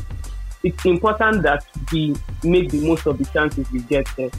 It's 0.62 0.84
important 0.84 1.42
that 1.42 1.64
we 1.92 2.14
make 2.44 2.70
the 2.70 2.86
most 2.86 3.06
of 3.06 3.18
the 3.18 3.24
chances 3.26 3.70
we 3.70 3.80
get 3.80 4.06
there, 4.16 4.30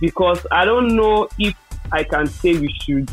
because 0.00 0.46
I 0.50 0.64
don't 0.64 0.94
know 0.94 1.28
if 1.38 1.54
I 1.92 2.04
can 2.04 2.26
say 2.26 2.58
we 2.58 2.72
should 2.82 3.10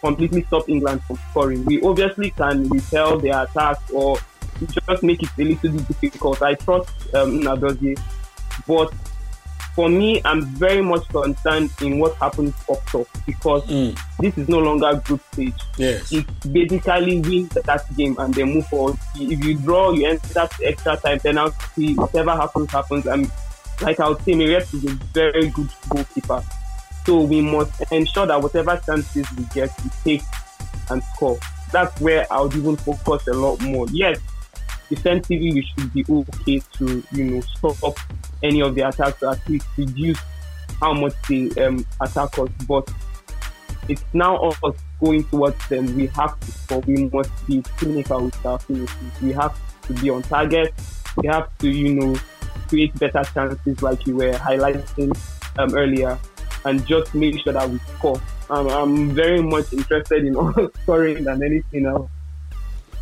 completely 0.00 0.42
stop 0.44 0.68
England 0.68 1.02
from 1.04 1.18
scoring. 1.30 1.64
We 1.64 1.80
obviously 1.82 2.30
can 2.30 2.68
repel 2.68 3.18
their 3.18 3.44
attacks 3.44 3.90
or 3.90 4.18
just 4.68 5.02
make 5.02 5.22
it 5.22 5.30
a 5.38 5.44
little 5.44 5.72
bit 5.72 6.00
difficult. 6.00 6.42
I 6.42 6.54
trust 6.54 6.90
um, 7.14 7.40
Nnadozie, 7.40 7.98
but 8.66 8.92
for 9.74 9.88
me, 9.88 10.20
I'm 10.24 10.42
very 10.42 10.82
much 10.82 11.08
concerned 11.08 11.70
in 11.80 11.98
what 11.98 12.14
happens 12.16 12.54
up 12.70 12.84
top 12.86 13.06
because 13.26 13.64
Mm. 13.66 13.98
this 14.20 14.36
is 14.36 14.48
no 14.48 14.58
longer 14.58 15.00
group 15.04 15.20
stage. 15.32 15.54
Yes. 15.78 16.12
It's 16.12 16.46
basically 16.46 17.20
win 17.20 17.48
that 17.64 17.84
game 17.96 18.16
and 18.18 18.34
then 18.34 18.52
move 18.54 18.66
forward. 18.66 18.98
If 19.16 19.44
you 19.44 19.54
draw, 19.58 19.92
you 19.92 20.06
enter 20.08 20.48
extra 20.64 20.96
time 20.96 21.20
penalty. 21.20 21.94
Whatever 21.94 22.32
happens, 22.32 22.70
happens. 22.70 23.06
And 23.06 23.30
like 23.80 23.98
I 24.00 24.08
would 24.10 24.22
say, 24.24 24.34
Miriam 24.34 24.62
is 24.62 24.84
a 24.84 24.90
very 25.14 25.48
good 25.48 25.68
goalkeeper. 25.88 26.42
So 27.06 27.22
we 27.22 27.40
must 27.40 27.82
ensure 27.90 28.26
that 28.26 28.40
whatever 28.42 28.80
chances 28.86 29.26
we 29.36 29.44
get, 29.54 29.70
we 29.82 29.90
take 30.18 30.22
and 30.90 31.02
score. 31.14 31.38
that's 31.72 31.98
where 32.02 32.30
I 32.30 32.40
would 32.42 32.54
even 32.54 32.76
focus 32.76 33.26
a 33.28 33.32
lot 33.32 33.58
more. 33.62 33.86
Yes, 33.90 34.18
defensively 34.94 35.52
we 35.54 35.62
should 35.62 35.92
be 35.94 36.04
okay 36.10 36.60
to 36.76 37.02
you 37.12 37.24
know 37.24 37.40
stop 37.40 37.96
any 38.42 38.60
of 38.60 38.74
the 38.74 38.86
attacks 38.86 39.22
or 39.22 39.30
at 39.30 39.48
least 39.48 39.66
reduce 39.78 40.18
how 40.80 40.92
much 40.92 41.14
they 41.28 41.48
um, 41.64 41.86
attack 42.00 42.38
us. 42.38 42.50
But 42.68 42.90
it's 43.88 44.04
now 44.12 44.36
us 44.36 44.76
going 45.00 45.24
towards 45.24 45.66
them. 45.68 45.96
We 45.96 46.08
have 46.08 46.38
to 46.38 46.52
score. 46.52 46.80
We 46.80 47.08
must 47.08 47.30
be 47.46 47.62
clinical 47.78 48.24
with 48.26 48.46
our 48.46 48.58
finishes. 48.58 49.22
We 49.22 49.32
have 49.32 49.58
to 49.86 49.94
be 49.94 50.10
on 50.10 50.22
target. 50.24 50.74
We 51.16 51.28
have 51.28 51.56
to 51.58 51.70
you 51.70 51.94
know 51.94 52.16
create 52.68 52.94
better 52.98 53.24
chances 53.32 53.82
like 53.82 54.06
you 54.06 54.16
were 54.16 54.32
highlighting 54.32 55.16
um, 55.58 55.74
earlier 55.74 56.18
and 56.64 56.86
just 56.86 57.14
make 57.14 57.40
sure 57.42 57.54
that 57.54 57.68
we 57.68 57.78
score. 57.96 58.20
Um, 58.50 58.68
I'm 58.68 59.14
very 59.14 59.42
much 59.42 59.72
interested 59.72 60.26
in 60.26 60.34
scoring 60.82 61.24
than 61.24 61.42
anything 61.42 61.86
else. 61.86 62.10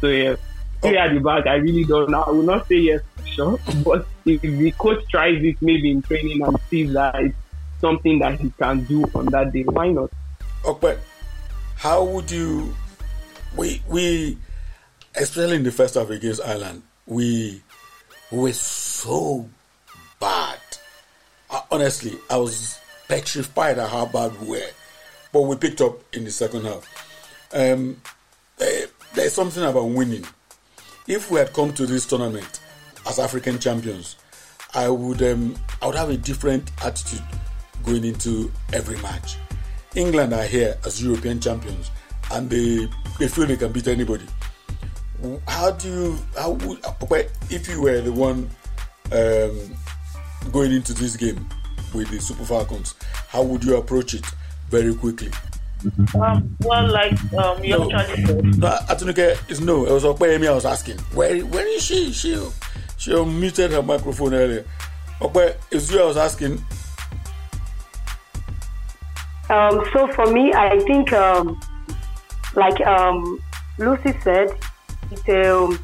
So 0.00 0.06
yeah, 0.06 0.36
three 0.82 0.96
at 0.96 1.12
the 1.12 1.20
back, 1.20 1.46
I 1.46 1.54
really 1.54 1.84
don't 1.84 2.10
know. 2.10 2.22
I 2.22 2.30
will 2.30 2.42
not 2.42 2.66
say 2.68 2.76
yes 2.76 3.00
for 3.16 3.26
sure, 3.26 3.58
but 3.84 4.06
if 4.24 4.40
the 4.42 4.70
coach 4.72 5.04
tries 5.10 5.42
it 5.42 5.56
maybe 5.60 5.90
in 5.90 6.02
training 6.02 6.42
and 6.42 6.56
sees 6.68 6.92
that 6.92 7.14
it's 7.16 7.36
something 7.80 8.18
that 8.20 8.40
he 8.40 8.50
can 8.58 8.84
do 8.84 9.04
on 9.14 9.26
that 9.26 9.52
day, 9.52 9.62
why 9.62 9.88
not? 9.90 10.10
Okay, 10.64 10.98
how 11.76 12.04
would 12.04 12.30
you? 12.30 12.74
We 13.56 13.82
we, 13.88 14.38
especially 15.14 15.56
in 15.56 15.62
the 15.64 15.72
first 15.72 15.94
half 15.94 16.10
against 16.10 16.40
Ireland, 16.42 16.82
we 17.06 17.62
were 18.30 18.52
so 18.52 19.48
bad. 20.20 20.58
Uh, 21.50 21.62
honestly, 21.72 22.16
I 22.28 22.36
was 22.36 22.78
petrified 23.08 23.78
at 23.78 23.90
how 23.90 24.06
bad 24.06 24.40
we 24.40 24.50
were, 24.50 24.70
but 25.32 25.42
we 25.42 25.56
picked 25.56 25.80
up 25.80 25.98
in 26.14 26.24
the 26.24 26.30
second 26.30 26.64
half. 26.64 26.86
Um, 27.52 28.00
there, 28.56 28.86
there's 29.14 29.32
something 29.32 29.64
about 29.64 29.86
winning. 29.86 30.24
If 31.06 31.30
we 31.30 31.38
had 31.38 31.52
come 31.52 31.72
to 31.74 31.86
this 31.86 32.06
tournament 32.06 32.60
as 33.08 33.18
African 33.18 33.58
champions, 33.58 34.16
I 34.74 34.88
would 34.88 35.22
um, 35.22 35.56
I 35.82 35.86
would 35.86 35.96
have 35.96 36.10
a 36.10 36.16
different 36.16 36.70
attitude 36.84 37.22
going 37.84 38.04
into 38.04 38.52
every 38.72 38.96
match. 38.98 39.36
England 39.96 40.32
are 40.32 40.44
here 40.44 40.76
as 40.84 41.02
European 41.02 41.40
champions, 41.40 41.90
and 42.32 42.48
they 42.48 42.86
they 43.18 43.28
feel 43.28 43.46
they 43.46 43.56
can 43.56 43.72
beat 43.72 43.88
anybody. 43.88 44.26
How 45.48 45.72
do 45.72 45.88
you 45.88 46.18
how 46.36 46.50
would 46.50 46.78
if 47.50 47.68
you 47.68 47.82
were 47.82 48.00
the 48.00 48.12
one 48.12 48.48
um, 49.10 49.76
going 50.52 50.72
into 50.72 50.92
this 50.94 51.16
game 51.16 51.48
with 51.94 52.08
the 52.10 52.20
Super 52.20 52.44
Falcons, 52.44 52.94
how 53.28 53.42
would 53.42 53.64
you 53.64 53.76
approach 53.76 54.14
it 54.14 54.24
very 54.68 54.94
quickly? 54.94 55.30
Um, 56.14 56.56
well, 56.60 56.92
like 56.92 57.12
um, 57.34 57.62
you 57.64 57.78
no, 57.78 57.90
actually 57.92 58.24
said. 58.26 58.44
No, 58.58 58.68
Atinuke 58.88 59.50
is 59.50 59.60
no. 59.60 59.86
It 59.86 59.92
was 59.92 60.04
Opeyemi 60.04 60.48
I 60.48 60.52
was 60.52 60.66
asking. 60.66 60.98
Where 61.14 61.40
where 61.46 61.66
is 61.66 61.82
she? 61.82 62.12
She 62.12 62.38
she 62.98 63.24
muted 63.24 63.70
her 63.70 63.82
microphone 63.82 64.34
earlier. 64.34 64.64
Okpe, 65.20 65.56
is 65.70 65.90
you 65.92 66.02
I 66.02 66.06
was 66.06 66.16
asking. 66.16 66.64
Um, 69.48 69.84
so 69.92 70.06
for 70.12 70.30
me, 70.32 70.52
I 70.52 70.78
think, 70.80 71.12
um, 71.12 71.60
like 72.54 72.80
um, 72.86 73.40
Lucy 73.78 74.16
said, 74.22 74.48
it's 75.10 75.28
um, 75.28 75.78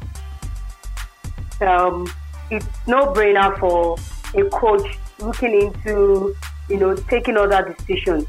um, 1.67 2.07
it's 2.49 2.65
no 2.87 3.07
brainer 3.13 3.59
for 3.59 3.97
a 4.35 4.49
coach 4.49 4.97
looking 5.19 5.61
into, 5.61 6.35
you 6.69 6.77
know, 6.77 6.95
taking 6.95 7.35
other 7.35 7.75
decisions 7.77 8.25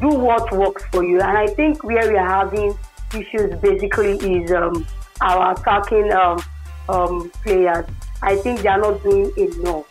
do 0.00 0.08
what 0.08 0.50
works 0.52 0.84
for 0.90 1.04
you. 1.04 1.20
And 1.20 1.36
I 1.36 1.46
think 1.48 1.84
where 1.84 2.10
we 2.10 2.16
are 2.16 2.28
having 2.28 2.76
issues 3.14 3.54
basically 3.60 4.16
is 4.18 4.52
um, 4.52 4.86
our 5.20 5.52
attacking 5.52 6.12
um, 6.12 6.42
um, 6.88 7.30
players. 7.42 7.86
I 8.22 8.36
think 8.36 8.60
they 8.60 8.68
are 8.68 8.80
not 8.80 9.02
doing 9.02 9.32
enough. 9.36 9.86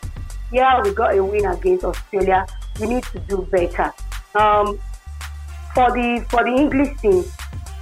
Yeah, 0.52 0.80
we 0.82 0.92
got 0.92 1.16
a 1.16 1.24
win 1.24 1.46
against 1.46 1.84
Australia. 1.84 2.46
We 2.80 2.86
need 2.88 3.04
to 3.04 3.18
do 3.20 3.48
better. 3.50 3.92
Um, 4.34 4.78
for 5.74 5.90
the 5.92 6.24
for 6.28 6.42
the 6.42 6.54
English 6.56 7.00
team, 7.00 7.24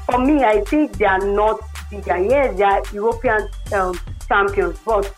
for 0.07 0.19
me, 0.19 0.45
I 0.45 0.61
think 0.65 0.97
they 0.99 1.07
are 1.07 1.19
not 1.19 1.61
bigger. 1.91 2.19
Yes, 2.19 2.57
they 2.59 2.65
are 2.65 2.83
European 2.93 3.49
um, 3.73 3.99
champions, 4.27 4.79
but 4.85 5.15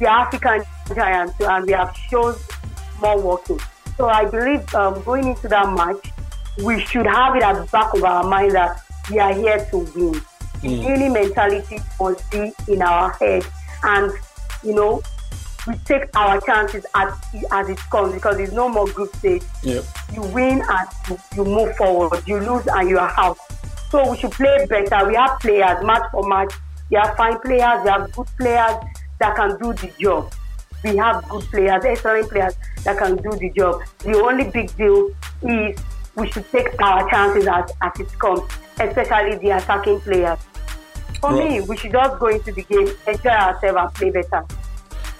they 0.00 0.06
are 0.06 0.26
African 0.26 0.62
giants, 0.94 1.34
and 1.40 1.66
we 1.66 1.72
have 1.72 1.94
shown 2.08 2.34
more 3.00 3.20
working. 3.20 3.60
So 3.96 4.08
I 4.08 4.24
believe 4.24 4.74
um, 4.74 5.02
going 5.02 5.28
into 5.28 5.48
that 5.48 5.72
match, 5.72 6.07
we 6.62 6.80
should 6.84 7.06
have 7.06 7.36
it 7.36 7.42
at 7.42 7.54
the 7.54 7.70
back 7.70 7.94
of 7.94 8.04
our 8.04 8.24
mind 8.24 8.52
that 8.52 8.82
we 9.10 9.18
are 9.18 9.32
here 9.32 9.64
to 9.70 9.78
win. 9.78 10.20
Mm. 10.62 10.84
Winning 10.84 11.12
mentality 11.12 11.78
must 12.00 12.30
be 12.30 12.52
in 12.66 12.82
our 12.82 13.12
head, 13.12 13.46
and 13.84 14.12
you 14.64 14.74
know, 14.74 15.00
we 15.66 15.74
take 15.84 16.04
our 16.16 16.40
chances 16.40 16.84
as 16.94 17.12
as 17.52 17.68
it 17.68 17.78
comes 17.90 18.14
because 18.14 18.36
there's 18.36 18.52
no 18.52 18.68
more 18.68 18.86
group 18.88 19.14
stage. 19.16 19.42
Yep. 19.62 19.84
You 20.14 20.22
win 20.22 20.62
and 20.68 20.88
you, 21.08 21.18
you 21.36 21.44
move 21.44 21.76
forward. 21.76 22.22
You 22.26 22.40
lose 22.40 22.66
and 22.66 22.88
you 22.88 22.98
are 22.98 23.14
out. 23.16 23.38
So 23.90 24.10
we 24.10 24.18
should 24.18 24.32
play 24.32 24.66
better. 24.66 25.06
We 25.06 25.14
have 25.14 25.38
players 25.40 25.84
match 25.84 26.02
for 26.10 26.28
match. 26.28 26.52
We 26.90 26.96
have 26.96 27.16
fine 27.16 27.38
players. 27.40 27.84
We 27.84 27.90
have 27.90 28.12
good 28.12 28.26
players 28.36 28.76
that 29.20 29.36
can 29.36 29.58
do 29.58 29.72
the 29.74 29.92
job. 30.00 30.32
We 30.84 30.96
have 30.96 31.28
good 31.28 31.42
players, 31.44 31.84
excellent 31.84 32.30
players 32.30 32.54
that 32.84 32.98
can 32.98 33.16
do 33.16 33.30
the 33.30 33.50
job. 33.50 33.82
The 33.98 34.16
only 34.16 34.50
big 34.50 34.76
deal 34.76 35.10
is 35.42 35.78
we 36.18 36.30
should 36.30 36.50
take 36.50 36.80
our 36.82 37.08
chances 37.10 37.46
as, 37.46 37.70
as 37.80 38.00
it 38.00 38.18
comes, 38.18 38.40
especially 38.80 39.38
the 39.38 39.50
attacking 39.56 40.00
players. 40.00 40.38
For 41.20 41.30
well, 41.30 41.48
me, 41.48 41.60
we 41.62 41.76
should 41.76 41.92
just 41.92 42.18
go 42.18 42.26
into 42.26 42.52
the 42.52 42.62
game, 42.62 42.88
enjoy 43.06 43.30
ourselves, 43.30 43.78
and 43.78 43.94
play 43.94 44.10
better. 44.10 44.44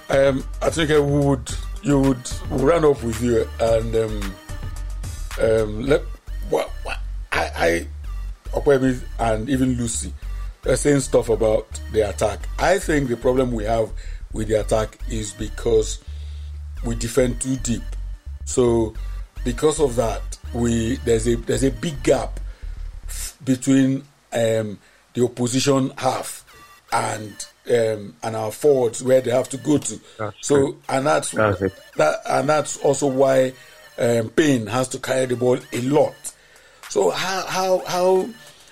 Um, 0.09 0.43
I 0.61 0.69
think 0.69 0.91
I 0.91 0.99
would 0.99 1.51
you 1.81 1.99
would 1.99 2.31
run 2.49 2.83
up 2.83 3.01
with 3.03 3.21
you 3.21 3.47
and 3.59 3.95
um, 3.95 4.35
um, 5.41 5.85
let 5.85 6.01
I, 7.31 7.49
I 7.55 7.87
and 9.19 9.49
even 9.49 9.77
Lucy 9.77 10.13
are 10.65 10.75
saying 10.75 11.01
stuff 11.01 11.29
about 11.29 11.67
the 11.91 12.09
attack. 12.09 12.39
I 12.57 12.79
think 12.79 13.09
the 13.09 13.17
problem 13.17 13.51
we 13.51 13.65
have 13.65 13.91
with 14.33 14.47
the 14.47 14.59
attack 14.59 14.97
is 15.09 15.31
because 15.33 15.99
we 16.83 16.95
defend 16.95 17.39
too 17.41 17.55
deep. 17.57 17.83
So 18.45 18.93
because 19.43 19.79
of 19.79 19.95
that, 19.95 20.38
we 20.53 20.95
there's 20.97 21.27
a 21.27 21.35
there's 21.35 21.63
a 21.63 21.71
big 21.71 22.01
gap 22.03 22.39
between 23.43 24.03
um, 24.33 24.79
the 25.13 25.23
opposition 25.23 25.91
half 25.97 26.45
and 26.91 27.45
um, 27.69 28.15
and 28.23 28.35
our 28.35 28.51
forwards 28.51 29.03
where 29.03 29.21
they 29.21 29.31
have 29.31 29.49
to 29.49 29.57
go 29.57 29.77
to. 29.77 29.99
That's 30.17 30.35
so 30.41 30.55
true. 30.55 30.77
and 30.89 31.05
that's, 31.05 31.31
that's 31.31 31.59
that 31.97 32.19
and 32.27 32.49
that's 32.49 32.77
also 32.77 33.07
why 33.07 33.53
um, 33.97 34.29
Payne 34.29 34.67
has 34.67 34.87
to 34.89 34.99
carry 34.99 35.25
the 35.25 35.35
ball 35.35 35.59
a 35.71 35.81
lot. 35.81 36.15
So 36.89 37.11
how 37.11 37.45
how 37.45 37.83
how 37.85 38.29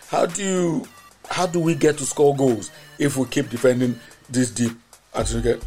how 0.08 0.26
do 0.26 0.44
you 0.44 0.88
how 1.30 1.46
do 1.46 1.60
we 1.60 1.76
get 1.76 1.98
to 2.00 2.06
score 2.06 2.36
goals 2.36 2.72
if 2.98 3.18
we 3.18 3.26
keep 3.26 3.50
defending 3.50 4.00
this 4.30 4.52
deep? 4.52 4.72
Actually, 5.14 5.60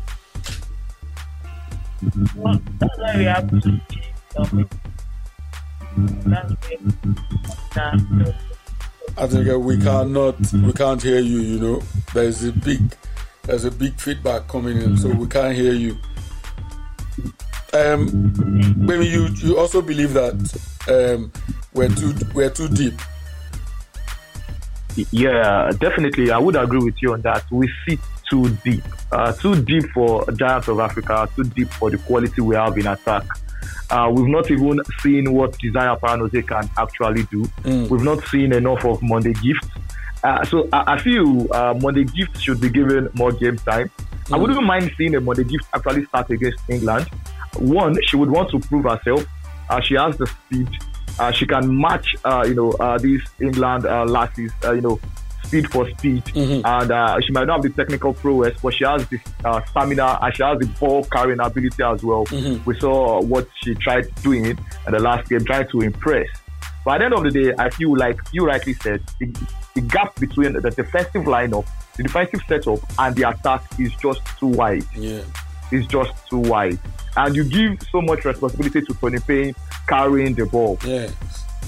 well, 2.37 2.61
that's 2.79 2.99
why 2.99 3.17
we 3.17 3.25
have 3.25 3.49
to 3.51 3.81
I 9.17 9.27
think 9.27 9.49
uh, 9.49 9.59
we 9.59 9.77
cannot, 9.79 10.37
we 10.53 10.73
can't 10.73 11.03
hear 11.03 11.19
you. 11.19 11.41
You 11.41 11.59
know, 11.59 11.83
there's 12.15 12.45
a 12.45 12.53
big, 12.53 12.81
there's 13.43 13.65
a 13.65 13.71
big 13.71 14.01
feedback 14.01 14.49
coming 14.49 14.81
in, 14.81 14.97
so 14.97 15.09
we 15.11 15.27
can't 15.27 15.55
hear 15.55 15.73
you. 15.73 15.97
Um, 17.73 18.33
maybe 18.77 19.07
you 19.07 19.29
you 19.37 19.59
also 19.59 19.81
believe 19.81 20.13
that 20.15 20.35
um, 20.89 21.31
we're 21.73 21.89
too 21.89 22.15
we're 22.35 22.51
too 22.51 22.69
deep. 22.69 22.95
Yeah, 25.13 25.71
definitely. 25.79 26.31
I 26.31 26.39
would 26.39 26.57
agree 26.57 26.81
with 26.81 26.97
you 27.01 27.13
on 27.13 27.21
that. 27.23 27.45
We 27.51 27.71
sit 27.87 28.01
too 28.29 28.49
deep, 28.65 28.83
uh, 29.13 29.33
too 29.33 29.63
deep 29.63 29.85
for 29.91 30.29
Giants 30.33 30.69
of 30.69 30.81
Africa, 30.81 31.29
too 31.37 31.45
deep 31.45 31.69
for 31.69 31.91
the 31.91 31.99
quality 31.99 32.41
we 32.41 32.57
have 32.57 32.77
in 32.77 32.87
attack. 32.87 33.25
Uh, 33.91 34.11
we've 34.13 34.29
not 34.29 34.51
even 34.51 34.81
seen 35.03 35.33
what 35.33 35.59
Desire 35.59 35.97
Oparanozie 35.97 36.47
can 36.47 36.71
actually 36.79 37.25
do. 37.25 37.45
Mm. 37.65 37.89
We've 37.89 38.03
not 38.03 38.25
seen 38.27 38.53
enough 38.53 38.85
of 38.85 39.03
Monday 39.03 39.33
Gifts. 39.33 39.69
Uh, 40.23 40.45
so 40.45 40.69
I, 40.73 40.95
I 40.95 40.99
feel 40.99 41.53
uh, 41.53 41.75
Monday 41.81 42.05
Gifts 42.05 42.41
should 42.41 42.61
be 42.61 42.71
given 42.71 43.09
more 43.15 43.33
game 43.33 43.57
time. 43.57 43.91
Mm. 44.27 44.35
I 44.35 44.37
wouldn't 44.39 44.63
mind 44.63 44.93
seeing 44.97 45.17
a 45.17 45.21
Monday 45.21 45.45
Gift 45.45 45.65
actually 45.75 46.05
start 46.07 46.31
against 46.31 46.59
England. 46.69 47.09
One, 47.59 47.97
she 48.03 48.17
would 48.17 48.31
want 48.31 48.51
to 48.51 48.61
prove 48.61 48.85
herself. 48.85 49.25
Uh, 49.69 49.81
she 49.81 49.95
has 49.95 50.17
the 50.19 50.27
speed. 50.27 50.69
Uh, 51.19 51.33
she 51.33 51.47
can 51.47 51.77
match, 51.81 52.15
uh, 52.25 52.45
you 52.47 52.55
know, 52.55 52.99
these 52.99 53.23
England 53.41 53.85
lasses, 53.85 54.53
you 54.65 54.81
know, 54.81 55.01
speed 55.51 55.69
for 55.73 55.91
speed, 55.91 56.25
mm-hmm. 56.27 56.65
and 56.65 56.93
uh, 56.93 57.21
she 57.21 57.33
might 57.33 57.49
not 57.49 57.55
have 57.55 57.63
the 57.63 57.71
technical 57.71 58.15
prowess, 58.15 58.57
but 58.63 58.73
she 58.73 58.85
has 58.85 59.05
the 59.09 59.19
uh, 59.45 59.61
stamina 59.65 60.17
and 60.23 60.37
she 60.37 60.45
has 60.45 60.57
the 60.61 60.67
ball 60.79 61.03
carrying 61.05 61.41
ability 61.41 61.83
as 61.83 62.05
well. 62.05 62.25
Mm-hmm. 62.27 62.65
We 62.65 62.79
saw 62.79 63.21
what 63.21 63.49
she 63.57 63.75
tried 63.75 64.15
doing 64.23 64.45
it 64.47 64.59
in 64.87 64.93
the 64.93 65.01
last 65.01 65.29
game, 65.29 65.45
trying 65.45 65.69
to 65.71 65.81
impress. 65.81 66.29
But 66.85 66.95
at 66.95 66.99
the 66.99 67.05
end 67.07 67.15
of 67.15 67.23
the 67.25 67.31
day, 67.31 67.53
I 67.59 67.69
feel 67.71 67.97
like 67.97 68.21
you 68.33 68.47
rightly 68.47 68.75
said, 68.75 69.03
the 69.19 69.81
gap 69.81 70.15
between 70.21 70.53
the 70.53 70.71
defensive 70.71 71.25
lineup, 71.25 71.67
the 71.97 72.05
defensive 72.05 72.43
setup, 72.49 72.79
and 72.97 73.17
the 73.17 73.29
attack 73.29 73.65
is 73.81 73.93
just 73.97 74.21
too 74.39 74.47
wide. 74.47 74.87
Yeah. 74.95 75.23
It's 75.73 75.87
just 75.89 76.13
too 76.29 76.39
wide. 76.39 76.79
And 77.17 77.35
you 77.35 77.43
give 77.43 77.83
so 77.91 78.01
much 78.01 78.25
responsibility 78.25 78.83
to 78.83 78.95
Toni 78.95 79.19
Payne 79.19 79.55
carrying 79.89 80.35
the 80.35 80.47
ball. 80.47 80.79
Yeah. 80.85 81.11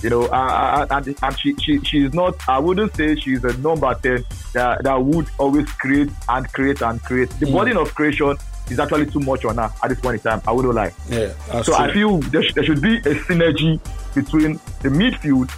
You 0.03 0.11
know, 0.11 0.29
and, 0.33 1.17
and 1.23 1.39
she, 1.39 1.55
she 1.57 1.79
she's 1.81 2.13
not. 2.13 2.35
I 2.49 2.59
wouldn't 2.59 2.95
say 2.97 3.15
she's 3.17 3.43
a 3.45 3.57
number 3.59 3.95
ten 4.03 4.25
that, 4.53 4.83
that 4.83 5.03
would 5.03 5.29
always 5.39 5.71
create 5.73 6.11
and 6.29 6.53
create 6.53 6.83
and 6.83 7.01
create. 7.03 7.31
The 7.39 7.47
Mm. 7.47 7.53
burden 7.59 7.77
of 7.77 7.95
creation 7.95 8.37
is 8.69 8.79
actually 8.81 9.07
too 9.07 9.21
much 9.21 9.45
on 9.45 9.59
her 9.59 9.71
at 9.83 9.89
this 9.91 10.01
point 10.01 10.17
in 10.17 10.21
time. 10.23 10.43
I 10.47 10.53
wouldn't 10.53 10.75
lie. 10.75 10.93
Yeah. 11.09 11.33
So 11.63 11.63
true. 11.63 11.75
I 11.75 11.93
feel 11.93 12.19
there, 12.19 12.43
sh- 12.43 12.55
there 12.55 12.65
should 12.65 12.81
be 12.83 12.97
a 12.97 13.15
synergy 13.27 13.79
between 14.15 14.55
the 14.83 14.89
midfield 14.89 15.51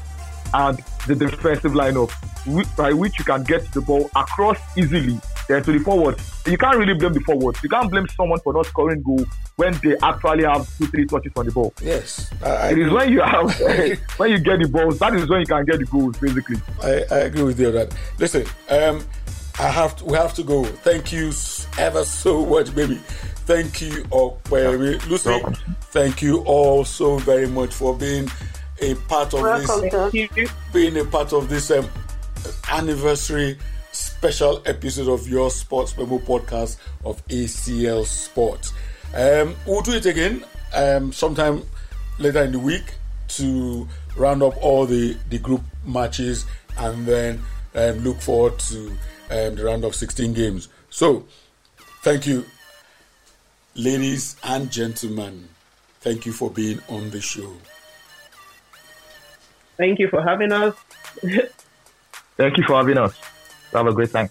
and 0.53 0.79
the 1.07 1.15
defensive 1.15 1.73
lineup, 1.73 2.11
by 2.77 2.93
which 2.93 3.19
you 3.19 3.25
can 3.25 3.43
get 3.45 3.71
the 3.73 3.81
ball 3.81 4.11
across 4.15 4.59
easily. 4.77 5.19
Then 5.49 5.63
to 5.63 5.73
the 5.73 5.79
forward, 5.79 6.17
you 6.47 6.57
can't 6.57 6.77
really 6.79 6.95
blame 6.95 7.13
the 7.13 7.21
forwards. 7.21 7.63
You 7.63 7.69
can't 7.69 7.91
blame 7.91 8.07
someone 8.09 8.41
for 8.41 8.53
not 8.55 8.67
scoring 8.67 9.03
goal 9.03 9.25
when 9.57 9.75
they 9.83 9.97
actually 10.03 10.45
have 10.45 10.67
two, 10.79 10.87
three 10.87 11.07
touches 11.07 11.33
on 11.37 11.47
the 11.47 11.53
ball. 11.53 11.73
yes. 11.83 12.31
I, 12.43 12.49
I, 12.49 12.71
It 12.71 12.79
is 12.79 12.93
when 12.93 13.13
you 13.13 13.21
have 13.21 13.61
when 14.19 14.31
you 14.31 14.39
get 14.39 14.61
the 14.61 14.69
balls 14.69 14.99
that 14.99 15.15
is 15.15 15.29
when 15.29 15.41
you 15.41 15.47
can 15.47 15.65
get 15.65 15.79
the 15.79 15.85
goals, 15.87 16.17
basically. 16.19 16.57
I, 16.83 17.03
I 17.11 17.19
agree 17.21 17.43
with 17.43 17.61
you 17.61 17.69
on 17.69 17.75
that. 17.75 17.95
Listen, 18.19 18.47
um, 18.71 19.05
I 19.59 19.69
have 19.69 19.97
to, 19.97 20.05
we 20.07 20.17
have 20.17 20.35
to 20.35 20.43
go. 20.43 20.65
Thank 20.65 21.13
you 21.13 21.31
ever 21.79 22.05
so 22.05 22.45
much, 22.47 22.75
baby. 22.75 22.97
Thank 23.47 23.83
you, 23.83 24.05
baby. 24.51 24.99
Lucy, 25.09 25.29
Welcome. 25.29 25.55
thank 25.93 26.23
you 26.23 26.39
all 26.45 26.85
so 26.85 27.19
very 27.19 27.47
much 27.47 27.75
for 27.75 27.95
being 27.95 28.29
a 28.81 28.95
part 28.95 29.35
of 29.35 29.43
Welcome, 29.43 29.83
this 29.83 29.91
sir. 29.91 30.55
Being 30.73 30.97
a 30.99 31.05
part 31.05 31.33
of 31.33 31.49
this 31.49 31.71
um, 31.71 31.87
anniversary 32.73 33.59
special 33.95 34.61
episode 34.67 35.09
of 35.09 35.29
your 35.29 35.51
Sports 35.51 35.97
Memo 35.97 36.19
podcast 36.19 36.79
of 37.05 37.25
ACL 37.29 38.05
Sports. 38.05 38.73
Um, 39.15 39.55
we'll 39.67 39.83
do 39.83 39.93
it 39.93 40.07
again 40.07 40.45
um, 40.75 41.13
sometime 41.13 41.63
later 42.19 42.43
in 42.43 42.53
the 42.53 42.59
week 42.59 42.95
to 43.29 43.89
round 44.17 44.43
up 44.43 44.57
all 44.63 44.85
the, 44.85 45.17
the 45.31 45.39
group 45.39 45.63
matches 45.87 46.45
and 46.77 47.07
then 47.07 47.41
um, 47.77 47.99
look 48.01 48.21
forward 48.21 48.59
to 48.59 48.89
um, 49.31 49.55
the 49.55 49.65
round 49.65 49.85
of 49.85 49.95
16 49.95 50.33
games. 50.33 50.69
So, 50.91 51.27
thank 52.03 52.27
you, 52.27 52.45
ladies 53.77 54.37
and 54.43 54.71
gentlemen. 54.71 55.49
Thank 56.01 56.27
you 56.27 56.33
for 56.33 56.51
being 56.51 56.81
on 56.89 57.11
the 57.11 57.21
show. 57.21 57.53
Thank 59.77 59.99
you 59.99 60.09
for 60.09 60.23
having 60.23 60.53
us. 60.53 60.75
Thank 62.37 62.59
you 62.59 62.65
for 62.65 62.75
having 62.75 62.99
us. 62.99 63.15
Have 63.75 63.87
a 63.89 63.93
great 63.93 64.13
time. 64.13 64.31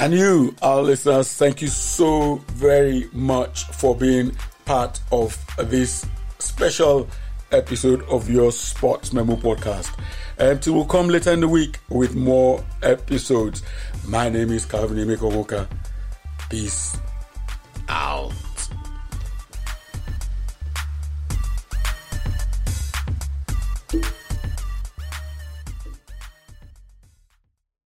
And 0.00 0.14
you, 0.14 0.54
our 0.62 0.82
listeners, 0.82 1.32
thank 1.34 1.62
you 1.62 1.68
so 1.68 2.36
very 2.48 3.08
much 3.12 3.64
for 3.64 3.96
being 3.96 4.36
part 4.64 5.00
of 5.10 5.36
this 5.58 6.06
special 6.38 7.08
episode 7.50 8.02
of 8.08 8.28
your 8.28 8.52
Sports 8.52 9.12
Memo 9.12 9.36
podcast. 9.36 9.96
Um, 10.38 10.50
and 10.50 10.66
we'll 10.66 10.84
come 10.84 11.08
later 11.08 11.32
in 11.32 11.40
the 11.40 11.48
week 11.48 11.78
with 11.88 12.14
more 12.14 12.64
episodes. 12.82 13.62
My 14.06 14.28
name 14.28 14.50
is 14.52 14.66
Calvin 14.66 14.98
Emeka 14.98 15.68
Peace 16.48 16.96
out. 17.88 18.32